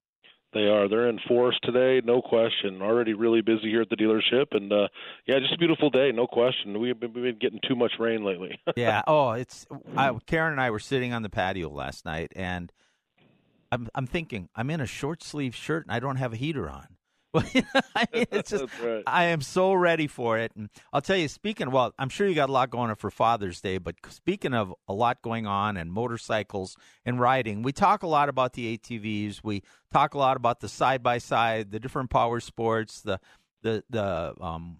They 0.54 0.68
are. 0.68 0.90
They're 0.90 1.08
in 1.08 1.18
force 1.30 1.58
today, 1.64 2.06
no 2.06 2.22
question. 2.22 2.82
Already 2.82 3.14
really 3.14 3.40
busy 3.40 3.70
here 3.70 3.84
at 3.84 3.90
the 3.90 3.96
dealership, 3.96 4.48
and 4.52 4.70
uh, 4.70 4.90
yeah, 5.26 5.40
just 5.40 5.54
a 5.54 5.58
beautiful 5.58 5.90
day, 5.90 6.12
no 6.14 6.28
question. 6.28 6.78
We've 6.78 7.00
been, 7.00 7.14
we've 7.14 7.24
been 7.24 7.40
getting 7.40 7.62
too 7.66 7.78
much 7.78 7.94
rain 8.00 8.26
lately. 8.26 8.60
yeah. 8.76 9.02
Oh, 9.08 9.32
it's. 9.32 9.66
I, 9.96 10.12
Karen 10.26 10.52
and 10.52 10.60
I 10.60 10.72
were 10.72 10.80
sitting 10.80 11.14
on 11.14 11.22
the 11.22 11.30
patio 11.30 11.70
last 11.70 12.04
night, 12.04 12.34
and 12.36 12.70
I'm 13.72 13.88
I'm 13.96 14.06
thinking 14.06 14.50
I'm 14.58 14.70
in 14.70 14.82
a 14.82 14.86
short 14.86 15.24
sleeve 15.24 15.56
shirt 15.56 15.86
and 15.86 15.96
I 15.96 16.02
don't 16.02 16.18
have 16.18 16.34
a 16.34 16.38
heater 16.38 16.70
on. 16.70 16.95
I 17.96 18.08
mean, 18.14 18.26
it's 18.32 18.52
just 18.52 18.66
right. 18.82 19.04
I 19.06 19.26
am 19.26 19.42
so 19.42 19.74
ready 19.74 20.08
for 20.08 20.38
it, 20.38 20.52
and 20.56 20.70
I'll 20.94 21.02
tell 21.02 21.18
you. 21.18 21.28
Speaking, 21.28 21.72
well, 21.72 21.94
I'm 22.00 22.10
sure 22.10 22.28
you 22.28 22.36
got 22.36 22.50
a 22.50 22.52
lot 22.52 22.70
going 22.70 22.90
on 22.90 22.96
for 22.96 23.10
Father's 23.12 23.62
Day, 23.62 23.78
but 23.78 23.96
speaking 24.10 24.54
of 24.54 24.74
a 24.88 24.94
lot 24.94 25.22
going 25.22 25.46
on 25.46 25.78
and 25.78 25.92
motorcycles 25.92 26.78
and 27.06 27.20
riding, 27.20 27.62
we 27.62 27.72
talk 27.72 28.04
a 28.04 28.08
lot 28.08 28.30
about 28.30 28.54
the 28.54 28.78
ATVs. 28.78 29.42
We 29.44 29.64
talk 29.92 30.14
a 30.14 30.18
lot 30.18 30.38
about 30.38 30.60
the 30.60 30.70
side 30.70 31.04
by 31.04 31.18
side, 31.18 31.72
the 31.72 31.80
different 31.80 32.10
power 32.10 32.40
sports, 32.40 33.02
the 33.02 33.20
the 33.62 33.84
the 33.90 34.34
um, 34.40 34.78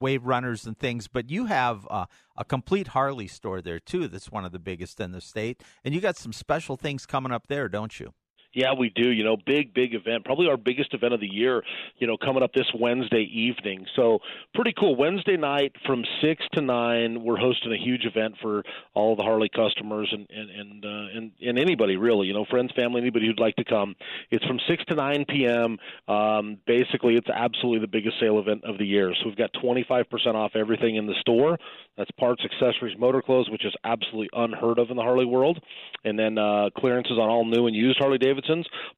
wave 0.00 0.24
runners 0.24 0.66
and 0.66 0.78
things. 0.78 1.08
But 1.08 1.30
you 1.30 1.46
have 1.46 1.86
uh, 1.90 2.06
a 2.36 2.44
complete 2.44 2.88
Harley 2.88 3.26
store 3.28 3.60
there 3.60 3.80
too. 3.80 4.08
That's 4.08 4.30
one 4.30 4.44
of 4.44 4.52
the 4.52 4.58
biggest 4.58 5.00
in 5.00 5.12
the 5.12 5.20
state, 5.20 5.62
and 5.84 5.94
you 5.94 6.00
got 6.00 6.16
some 6.16 6.32
special 6.32 6.76
things 6.76 7.06
coming 7.06 7.32
up 7.32 7.46
there, 7.48 7.68
don't 7.68 7.98
you? 7.98 8.12
Yeah, 8.54 8.74
we 8.78 8.90
do. 8.90 9.10
You 9.10 9.24
know, 9.24 9.36
big, 9.36 9.72
big 9.72 9.94
event. 9.94 10.24
Probably 10.24 10.46
our 10.48 10.58
biggest 10.58 10.92
event 10.92 11.14
of 11.14 11.20
the 11.20 11.32
year. 11.32 11.62
You 11.98 12.06
know, 12.06 12.16
coming 12.16 12.42
up 12.42 12.52
this 12.52 12.70
Wednesday 12.78 13.22
evening. 13.32 13.86
So 13.96 14.18
pretty 14.54 14.74
cool. 14.78 14.94
Wednesday 14.94 15.38
night 15.38 15.72
from 15.86 16.04
six 16.20 16.44
to 16.52 16.60
nine, 16.60 17.22
we're 17.24 17.38
hosting 17.38 17.72
a 17.72 17.78
huge 17.82 18.04
event 18.04 18.34
for 18.42 18.62
all 18.92 19.16
the 19.16 19.22
Harley 19.22 19.48
customers 19.48 20.08
and 20.12 20.26
and 20.30 20.50
and 20.50 20.84
uh, 20.84 21.16
and, 21.16 21.32
and 21.40 21.58
anybody 21.58 21.96
really. 21.96 22.26
You 22.26 22.34
know, 22.34 22.44
friends, 22.50 22.72
family, 22.76 23.00
anybody 23.00 23.26
who'd 23.26 23.40
like 23.40 23.56
to 23.56 23.64
come. 23.64 23.94
It's 24.30 24.44
from 24.44 24.60
six 24.68 24.84
to 24.86 24.96
nine 24.96 25.24
p.m. 25.26 25.78
Um, 26.06 26.58
basically, 26.66 27.16
it's 27.16 27.28
absolutely 27.28 27.80
the 27.80 27.90
biggest 27.90 28.20
sale 28.20 28.38
event 28.38 28.64
of 28.64 28.76
the 28.76 28.84
year. 28.84 29.14
So 29.14 29.28
we've 29.28 29.36
got 29.36 29.50
twenty 29.62 29.84
five 29.88 30.10
percent 30.10 30.36
off 30.36 30.52
everything 30.56 30.96
in 30.96 31.06
the 31.06 31.14
store. 31.20 31.58
That's 31.96 32.10
parts, 32.12 32.42
accessories, 32.44 32.98
motor 32.98 33.22
clothes, 33.22 33.48
which 33.50 33.64
is 33.64 33.74
absolutely 33.84 34.28
unheard 34.34 34.78
of 34.78 34.90
in 34.90 34.96
the 34.96 35.02
Harley 35.02 35.26
world. 35.26 35.58
And 36.04 36.18
then 36.18 36.36
uh, 36.36 36.70
clearances 36.76 37.12
on 37.12 37.28
all 37.30 37.44
new 37.44 37.66
and 37.66 37.76
used 37.76 37.98
Harley 37.98 38.18
Davidson 38.18 38.41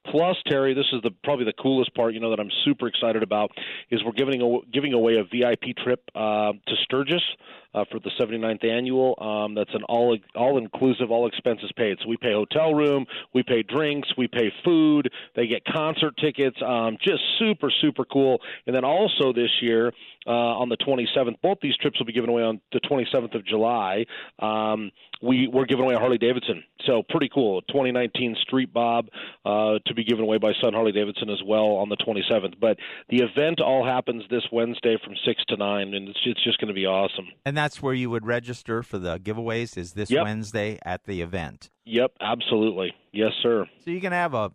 Plus, 0.05 0.37
Terry, 0.47 0.73
this 0.73 0.85
is 0.93 1.01
the 1.01 1.11
probably 1.23 1.45
the 1.45 1.53
coolest 1.53 1.93
part. 1.95 2.13
You 2.13 2.19
know 2.19 2.29
that 2.29 2.39
I'm 2.39 2.51
super 2.63 2.87
excited 2.87 3.23
about 3.23 3.51
is 3.89 4.03
we're 4.03 4.11
giving 4.11 4.41
a, 4.41 4.71
giving 4.71 4.93
away 4.93 5.17
a 5.17 5.23
VIP 5.23 5.75
trip 5.83 6.01
uh, 6.15 6.53
to 6.53 6.75
Sturgis 6.83 7.23
uh, 7.75 7.83
for 7.91 7.99
the 7.99 8.11
79th 8.19 8.65
annual. 8.65 9.15
Um, 9.19 9.53
that's 9.53 9.73
an 9.73 9.83
all 9.83 10.17
all 10.35 10.57
inclusive, 10.57 11.11
all 11.11 11.27
expenses 11.27 11.71
paid. 11.75 11.97
So 12.01 12.07
we 12.07 12.17
pay 12.17 12.31
hotel 12.31 12.73
room, 12.73 13.05
we 13.33 13.43
pay 13.43 13.63
drinks, 13.63 14.07
we 14.17 14.27
pay 14.27 14.51
food. 14.63 15.11
They 15.35 15.47
get 15.47 15.65
concert 15.65 16.15
tickets. 16.17 16.57
Um, 16.65 16.97
just 17.01 17.21
super 17.39 17.71
super 17.81 18.05
cool. 18.05 18.39
And 18.65 18.75
then 18.75 18.85
also 18.85 19.33
this 19.33 19.51
year 19.61 19.91
uh, 20.27 20.31
on 20.31 20.69
the 20.69 20.77
27th, 20.77 21.35
both 21.41 21.59
these 21.61 21.75
trips 21.77 21.99
will 21.99 22.05
be 22.05 22.13
given 22.13 22.29
away 22.29 22.43
on 22.43 22.61
the 22.71 22.79
27th 22.79 23.35
of 23.35 23.45
July. 23.45 24.05
Um, 24.39 24.91
we 25.21 25.47
we're 25.47 25.65
giving 25.65 25.85
away 25.85 25.95
a 25.95 25.99
Harley 25.99 26.17
Davidson, 26.17 26.63
so 26.85 27.03
pretty 27.09 27.29
cool. 27.33 27.61
2019 27.63 28.35
Street 28.41 28.73
Bob 28.73 29.07
uh, 29.45 29.79
to 29.85 29.93
be 29.93 30.03
given 30.03 30.23
away 30.23 30.37
by 30.37 30.51
Sun 30.61 30.73
Harley 30.73 30.91
Davidson 30.91 31.29
as 31.29 31.41
well 31.45 31.77
on 31.77 31.89
the 31.89 31.97
27th. 31.97 32.59
But 32.59 32.77
the 33.09 33.23
event 33.23 33.59
all 33.59 33.85
happens 33.85 34.23
this 34.29 34.43
Wednesday 34.51 34.97
from 35.03 35.13
six 35.25 35.43
to 35.49 35.57
nine, 35.57 35.93
and 35.93 36.09
it's, 36.09 36.19
it's 36.25 36.43
just 36.43 36.59
going 36.59 36.67
to 36.67 36.73
be 36.73 36.85
awesome. 36.85 37.27
And 37.45 37.55
that's 37.55 37.64
where 37.81 37.93
you 37.93 38.09
would 38.09 38.25
register 38.25 38.83
for 38.83 38.97
the 38.97 39.19
giveaways. 39.19 39.77
Is 39.77 39.93
this 39.93 40.11
yep. 40.11 40.23
Wednesday 40.23 40.79
at 40.83 41.05
the 41.05 41.21
event? 41.21 41.69
Yep, 41.85 42.11
absolutely. 42.21 42.93
Yes, 43.11 43.31
sir. 43.41 43.65
So 43.83 43.91
you 43.91 44.01
can 44.01 44.11
have 44.11 44.33
a 44.33 44.51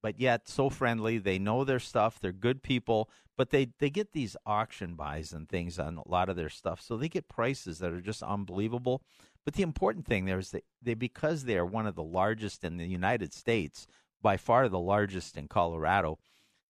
but 0.03 0.21
yet 0.21 0.49
so 0.49 0.71
friendly. 0.71 1.19
They 1.19 1.39
know 1.39 1.65
their 1.65 1.81
stuff. 1.81 2.19
They're 2.21 2.33
good 2.33 2.63
people, 2.63 3.11
but 3.37 3.51
they, 3.51 3.69
they 3.79 3.91
get 3.91 4.13
these 4.13 4.37
auction 4.47 4.95
buys 4.95 5.33
and 5.33 5.49
things 5.49 5.79
on 5.79 5.99
a 5.99 6.09
lot 6.09 6.29
of 6.29 6.37
their 6.37 6.49
stuff. 6.49 6.81
So 6.81 6.97
they 6.97 7.09
get 7.09 7.29
prices 7.29 7.79
that 7.81 7.93
are 7.93 8.01
just 8.01 8.23
unbelievable. 8.23 9.03
But 9.45 9.55
the 9.55 9.63
important 9.63 10.07
thing 10.07 10.25
there 10.25 10.39
is 10.39 10.53
that 10.53 10.65
they, 10.81 10.95
because 10.95 11.45
they 11.45 11.59
are 11.59 11.67
one 11.67 11.87
of 11.87 11.97
the 11.97 12.03
largest 12.03 12.65
in 12.65 12.77
the 12.77 12.87
United 12.87 13.35
States, 13.35 13.87
by 14.23 14.37
far 14.39 14.69
the 14.69 14.79
largest 14.79 15.37
in 15.37 15.49
Colorado, 15.49 16.19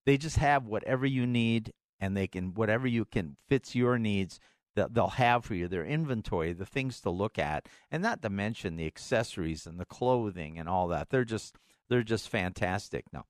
they 0.06 0.16
just 0.16 0.36
have 0.36 0.66
whatever 0.66 1.06
you 1.06 1.26
need 1.26 1.72
and 2.00 2.16
they 2.16 2.26
can 2.26 2.54
whatever 2.54 2.86
you 2.86 3.04
can 3.04 3.36
fits 3.48 3.74
your 3.74 3.98
needs 3.98 4.40
that 4.76 4.94
they'll 4.94 5.08
have 5.08 5.44
for 5.44 5.54
you 5.54 5.68
their 5.68 5.84
inventory 5.84 6.52
the 6.52 6.66
things 6.66 7.00
to 7.00 7.10
look 7.10 7.38
at 7.38 7.66
and 7.90 8.02
not 8.02 8.22
to 8.22 8.30
mention 8.30 8.76
the 8.76 8.86
accessories 8.86 9.66
and 9.66 9.78
the 9.78 9.84
clothing 9.84 10.58
and 10.58 10.68
all 10.68 10.88
that. 10.88 11.10
They're 11.10 11.24
just 11.24 11.56
they're 11.88 12.02
just 12.02 12.28
fantastic. 12.28 13.04
Now 13.12 13.24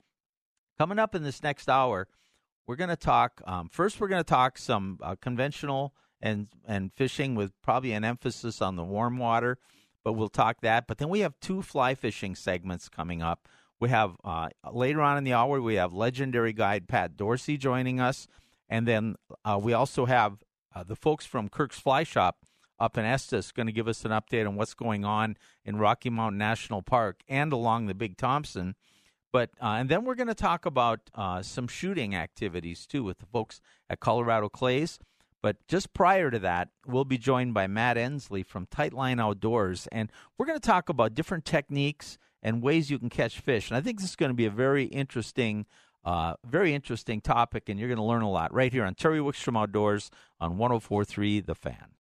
coming 0.79 0.99
up 0.99 1.15
in 1.15 1.23
this 1.23 1.43
next 1.43 1.69
hour 1.69 2.09
we're 2.67 2.77
going 2.77 2.91
to 2.91 2.97
talk 2.97 3.43
um, 3.47 3.69
first 3.69 4.01
we're 4.01 4.09
going 4.09 4.25
to 4.25 4.29
talk 4.29 4.59
some 4.59 4.99
uh, 5.03 5.17
conventional 5.21 5.95
and 6.21 6.49
and 6.67 6.93
fishing 6.95 7.35
with 7.35 7.53
probably 7.63 7.93
an 7.93 8.05
emphasis 8.05 8.63
on 8.63 8.77
the 8.77 8.85
warm 8.85 9.19
water 9.19 9.59
but 10.05 10.13
we'll 10.13 10.29
talk 10.29 10.61
that. 10.61 10.87
But 10.87 10.99
then 10.99 11.09
we 11.09 11.21
have 11.21 11.41
two 11.41 11.63
fly 11.63 11.95
fishing 11.95 12.37
segments 12.37 12.89
coming 12.89 13.23
up 13.23 13.49
we 13.81 13.89
have 13.89 14.17
uh, 14.25 14.49
later 14.73 15.01
on 15.01 15.19
in 15.19 15.25
the 15.25 15.33
hour, 15.33 15.61
we 15.61 15.75
have 15.75 15.93
legendary 15.93 16.53
guide 16.53 16.89
Pat 16.89 17.17
Dorsey 17.17 17.57
joining 17.57 18.01
us. 18.01 18.27
And 18.69 18.89
then 18.89 19.17
uh, 19.45 19.59
we 19.63 19.73
also 19.73 20.07
have 20.07 20.39
uh, 20.75 20.85
the 20.85 20.97
folks 20.97 21.27
from 21.27 21.49
Kirk's 21.49 21.79
Fly 21.79 22.03
Shop 22.03 22.39
up 22.79 22.99
in 22.99 23.05
Estes 23.05 23.53
going 23.53 23.67
to 23.67 23.73
give 23.73 23.89
us 23.89 24.05
an 24.05 24.11
update 24.11 24.47
on 24.47 24.57
what's 24.57 24.75
going 24.75 25.05
on 25.05 25.37
in 25.65 25.77
Rocky 25.77 26.11
Mountain 26.11 26.39
National 26.39 26.83
Park 26.83 27.21
and 27.29 27.53
along 27.53 27.87
the 27.87 27.95
Big 27.95 28.17
Thompson. 28.17 28.75
But 29.33 29.51
uh, 29.61 29.77
and 29.79 29.89
then 29.89 30.05
we're 30.05 30.15
going 30.15 30.29
to 30.29 30.35
talk 30.35 30.65
about 30.65 31.01
uh, 31.15 31.43
some 31.43 31.67
shooting 31.67 32.15
activities 32.15 32.87
too 32.87 33.03
with 33.03 33.19
the 33.19 33.27
folks 33.27 33.61
at 33.91 34.01
Colorado 34.01 34.49
Clays. 34.49 34.99
But 35.43 35.57
just 35.69 35.93
prior 35.93 36.31
to 36.31 36.39
that, 36.39 36.71
we'll 36.87 37.05
be 37.05 37.19
joined 37.19 37.53
by 37.53 37.67
Matt 37.67 37.99
Ensley 37.99 38.43
from 38.43 38.67
Tightline 38.67 39.21
Outdoors, 39.21 39.87
and 39.93 40.11
we're 40.39 40.47
going 40.47 40.59
to 40.59 40.67
talk 40.67 40.89
about 40.89 41.15
different 41.15 41.45
techniques 41.45 42.17
and 42.45 42.63
ways 42.63 42.91
you 42.91 42.99
can 42.99 43.09
catch 43.09 43.41
fish. 43.41 43.71
And 43.71 43.77
I 43.77 43.81
think 43.81 43.99
this 43.99 44.11
is 44.11 44.17
going 44.17 44.31
to 44.31 44.37
be 44.37 44.47
a 44.47 44.51
very 44.51 44.85
interesting, 44.85 45.65
uh, 46.05 46.35
very 46.45 46.75
interesting 46.75 47.21
topic, 47.21 47.69
and 47.69 47.81
you're 47.81 47.89
going 47.89 47.97
to 47.97 48.05
learn 48.05 48.23
a 48.23 48.31
lot 48.31 48.53
right 48.53 48.71
here 48.71 48.85
on 48.85 48.95
Terry 48.95 49.19
Wickstrom 49.19 49.59
Outdoors 49.59 50.11
on 50.39 50.59
104.3 50.59 51.45
The 51.45 51.55
Fan. 51.55 51.95